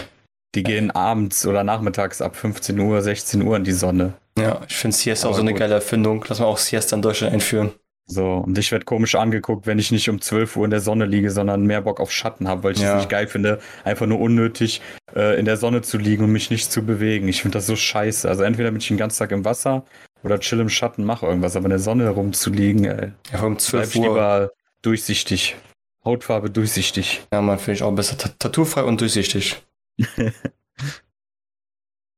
Die 0.53 0.63
gehen 0.63 0.91
abends 0.91 1.45
oder 1.45 1.63
nachmittags 1.63 2.21
ab 2.21 2.35
15 2.35 2.77
Uhr, 2.79 3.01
16 3.01 3.41
Uhr 3.41 3.55
in 3.55 3.63
die 3.63 3.71
Sonne. 3.71 4.13
Ja, 4.37 4.61
ich 4.67 4.75
finde 4.75 4.95
Siesta 4.95 5.27
Aber 5.27 5.33
auch 5.33 5.37
so 5.37 5.41
eine 5.41 5.51
gut. 5.51 5.59
geile 5.59 5.75
Erfindung. 5.75 6.23
Lass 6.27 6.39
mal 6.39 6.45
auch 6.45 6.57
Siesta 6.57 6.95
in 6.95 7.01
Deutschland 7.01 7.33
einführen. 7.33 7.71
So, 8.07 8.37
und 8.45 8.57
ich 8.57 8.71
werde 8.71 8.83
komisch 8.83 9.15
angeguckt, 9.15 9.67
wenn 9.67 9.79
ich 9.79 9.91
nicht 9.91 10.09
um 10.09 10.19
12 10.19 10.57
Uhr 10.57 10.65
in 10.65 10.71
der 10.71 10.81
Sonne 10.81 11.05
liege, 11.05 11.31
sondern 11.31 11.63
mehr 11.65 11.81
Bock 11.81 12.01
auf 12.01 12.11
Schatten 12.11 12.47
habe, 12.47 12.63
weil 12.63 12.73
ich 12.73 12.79
Ja. 12.81 12.91
es 12.93 12.95
nicht 12.97 13.09
geil 13.09 13.27
finde, 13.27 13.59
einfach 13.85 14.05
nur 14.05 14.19
unnötig 14.19 14.81
äh, 15.15 15.39
in 15.39 15.45
der 15.45 15.55
Sonne 15.55 15.81
zu 15.81 15.97
liegen 15.97 16.23
und 16.25 16.31
mich 16.31 16.49
nicht 16.49 16.71
zu 16.71 16.85
bewegen. 16.85 17.27
Ich 17.29 17.41
finde 17.41 17.57
das 17.57 17.67
so 17.67 17.75
scheiße. 17.77 18.27
Also 18.27 18.43
entweder 18.43 18.69
bin 18.71 18.81
ich 18.81 18.87
den 18.87 18.97
ganzen 18.97 19.19
Tag 19.19 19.31
im 19.31 19.45
Wasser 19.45 19.85
oder 20.23 20.39
chill 20.39 20.59
im 20.59 20.67
Schatten, 20.69 21.05
mache 21.05 21.25
irgendwas, 21.25 21.55
aber 21.55 21.65
in 21.65 21.69
der 21.71 21.79
Sonne 21.79 22.09
rumzuliegen, 22.09 22.83
ey, 22.85 23.11
Ja, 23.31 23.39
um 23.43 23.53
bleib 23.53 23.61
12 23.61 23.95
ich 23.95 24.01
Uhr. 24.01 24.07
lieber 24.07 24.51
durchsichtig. 24.81 25.55
Hautfarbe 26.03 26.49
durchsichtig. 26.49 27.21
Ja, 27.31 27.41
man 27.41 27.59
finde 27.59 27.73
ich 27.73 27.83
auch 27.83 27.91
besser. 27.93 28.17
Ta- 28.17 28.31
Tattoofrei 28.39 28.83
und 28.83 28.99
durchsichtig. 28.99 29.61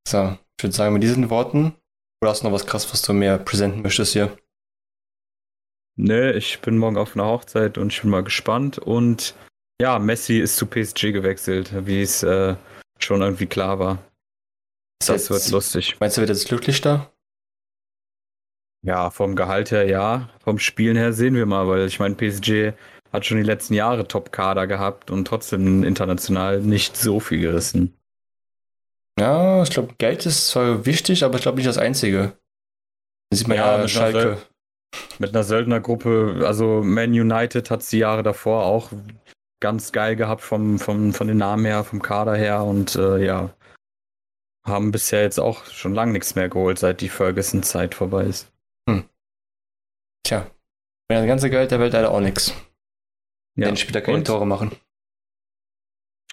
So, 0.07 0.37
ich 0.57 0.63
würde 0.63 0.75
sagen, 0.75 0.93
mit 0.93 1.01
diesen 1.03 1.29
Worten, 1.29 1.73
oder 2.21 2.31
hast 2.31 2.41
du 2.41 2.47
noch 2.47 2.53
was 2.53 2.65
krass, 2.65 2.91
was 2.91 3.01
du 3.01 3.13
mehr 3.13 3.37
präsenten 3.37 3.81
möchtest 3.81 4.11
hier? 4.13 4.35
Ne, 5.95 6.33
ich 6.33 6.59
bin 6.61 6.77
morgen 6.77 6.97
auf 6.97 7.15
einer 7.15 7.25
Hochzeit 7.25 7.77
und 7.77 7.93
ich 7.93 8.01
bin 8.01 8.09
mal 8.09 8.23
gespannt. 8.23 8.79
Und 8.79 9.35
ja, 9.81 9.99
Messi 9.99 10.39
ist 10.39 10.55
zu 10.55 10.65
PSG 10.65 11.11
gewechselt, 11.11 11.85
wie 11.85 12.01
es 12.01 12.23
äh, 12.23 12.55
schon 12.99 13.21
irgendwie 13.21 13.45
klar 13.45 13.79
war. 13.79 13.99
Das 14.99 15.09
jetzt- 15.09 15.29
wird 15.29 15.51
lustig. 15.51 15.99
Meinst 15.99 16.17
du, 16.17 16.21
wird 16.21 16.29
jetzt 16.29 16.47
glücklich 16.47 16.81
da? 16.81 17.11
Ja, 18.85 19.11
vom 19.11 19.35
Gehalt 19.35 19.71
her 19.71 19.87
ja, 19.87 20.29
vom 20.43 20.59
Spielen 20.59 20.97
her 20.97 21.13
sehen 21.13 21.35
wir 21.35 21.45
mal, 21.45 21.67
weil 21.69 21.87
ich 21.87 21.99
meine, 21.99 22.15
PSG 22.15 22.73
hat 23.13 23.25
schon 23.25 23.37
die 23.37 23.43
letzten 23.43 23.75
Jahre 23.75 24.07
Top-Kader 24.07 24.67
gehabt 24.67 25.09
und 25.09 25.25
trotzdem 25.25 25.83
international 25.83 26.59
nicht 26.59 26.97
so 26.97 27.19
viel 27.21 27.39
gerissen. 27.39 27.97
Ja, 29.17 29.61
ich 29.63 29.69
glaube, 29.69 29.93
Geld 29.99 30.25
ist 30.25 30.47
zwar 30.47 30.85
wichtig, 30.85 31.23
aber 31.23 31.35
ich 31.35 31.43
glaube 31.43 31.57
nicht 31.57 31.67
das 31.67 31.77
Einzige. 31.77 32.37
Das 33.29 33.39
sieht 33.39 33.47
man 33.47 33.57
Ja, 33.57 33.77
ja, 33.81 33.87
Schalke. 33.87 34.41
Mit 35.19 35.29
einer 35.29 35.43
Söldnergruppe, 35.43 36.43
also 36.45 36.81
Man 36.83 37.11
United 37.11 37.69
hat 37.69 37.81
es 37.81 37.89
die 37.89 37.99
Jahre 37.99 38.23
davor 38.23 38.65
auch 38.65 38.91
ganz 39.59 39.91
geil 39.91 40.15
gehabt 40.15 40.41
vom, 40.41 40.79
vom, 40.79 41.13
von 41.13 41.27
den 41.27 41.37
Namen 41.37 41.65
her, 41.65 41.83
vom 41.83 42.01
Kader 42.01 42.35
her 42.35 42.63
und 42.63 42.95
äh, 42.95 43.23
ja, 43.23 43.53
haben 44.65 44.91
bisher 44.91 45.21
jetzt 45.21 45.39
auch 45.39 45.65
schon 45.65 45.93
lange 45.93 46.13
nichts 46.13 46.35
mehr 46.35 46.49
geholt, 46.49 46.79
seit 46.79 47.01
die 47.01 47.09
Ferguson-Zeit 47.09 47.95
vorbei 47.95 48.25
ist. 48.25 48.51
Tja, 50.23 50.49
wenn 51.09 51.17
das 51.17 51.27
ganze 51.27 51.49
Geld 51.49 51.71
der 51.71 51.79
Welt 51.79 51.93
leider 51.93 52.11
auch 52.11 52.21
nichts. 52.21 52.53
Ja. 53.55 53.67
Wenn 53.67 53.77
Spieler 53.77 54.01
keine 54.01 54.17
und, 54.17 54.27
Tore 54.27 54.47
machen. 54.47 54.71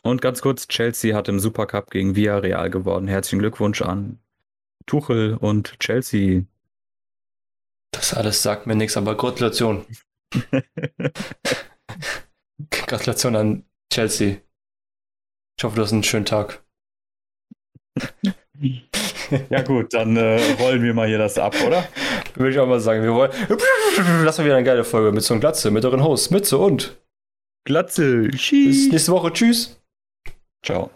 und 0.02 0.22
ganz 0.22 0.40
kurz, 0.40 0.68
Chelsea 0.68 1.14
hat 1.14 1.28
im 1.28 1.40
Supercup 1.40 1.90
gegen 1.90 2.14
Villarreal 2.14 2.70
gewonnen. 2.70 3.08
Herzlichen 3.08 3.40
Glückwunsch 3.40 3.82
an 3.82 4.20
Tuchel 4.86 5.36
und 5.36 5.78
Chelsea. 5.80 6.44
Das 7.92 8.14
alles 8.14 8.42
sagt 8.42 8.66
mir 8.66 8.74
nichts, 8.74 8.96
aber 8.96 9.16
Gratulation. 9.16 9.84
Gratulation 12.70 13.36
an 13.36 13.64
Chelsea. 13.92 14.36
Ich 15.58 15.64
hoffe, 15.64 15.76
du 15.76 15.82
hast 15.82 15.92
einen 15.92 16.02
schönen 16.02 16.24
Tag. 16.24 16.62
ja 19.50 19.62
gut, 19.62 19.92
dann 19.92 20.16
äh, 20.16 20.40
rollen 20.58 20.82
wir 20.82 20.94
mal 20.94 21.08
hier 21.08 21.18
das 21.18 21.38
ab, 21.38 21.54
oder? 21.66 21.86
Würde 22.34 22.50
ich 22.52 22.58
auch 22.58 22.66
mal 22.66 22.80
sagen, 22.80 23.02
wir 23.02 23.12
wollen. 23.12 23.32
Lass 24.24 24.38
mal 24.38 24.44
wieder 24.44 24.56
eine 24.56 24.64
geile 24.64 24.84
Folge 24.84 25.12
mit 25.12 25.22
so 25.22 25.34
einem 25.34 25.40
Glatze, 25.40 25.70
mit 25.70 25.84
euren 25.84 26.02
Hosts, 26.02 26.30
Mütze 26.30 26.58
und. 26.58 26.96
Glatze, 27.64 28.22
Bis 28.28 28.40
schieß. 28.40 28.92
nächste 28.92 29.12
Woche. 29.12 29.32
Tschüss. 29.32 29.80
Ciao. 30.64 30.90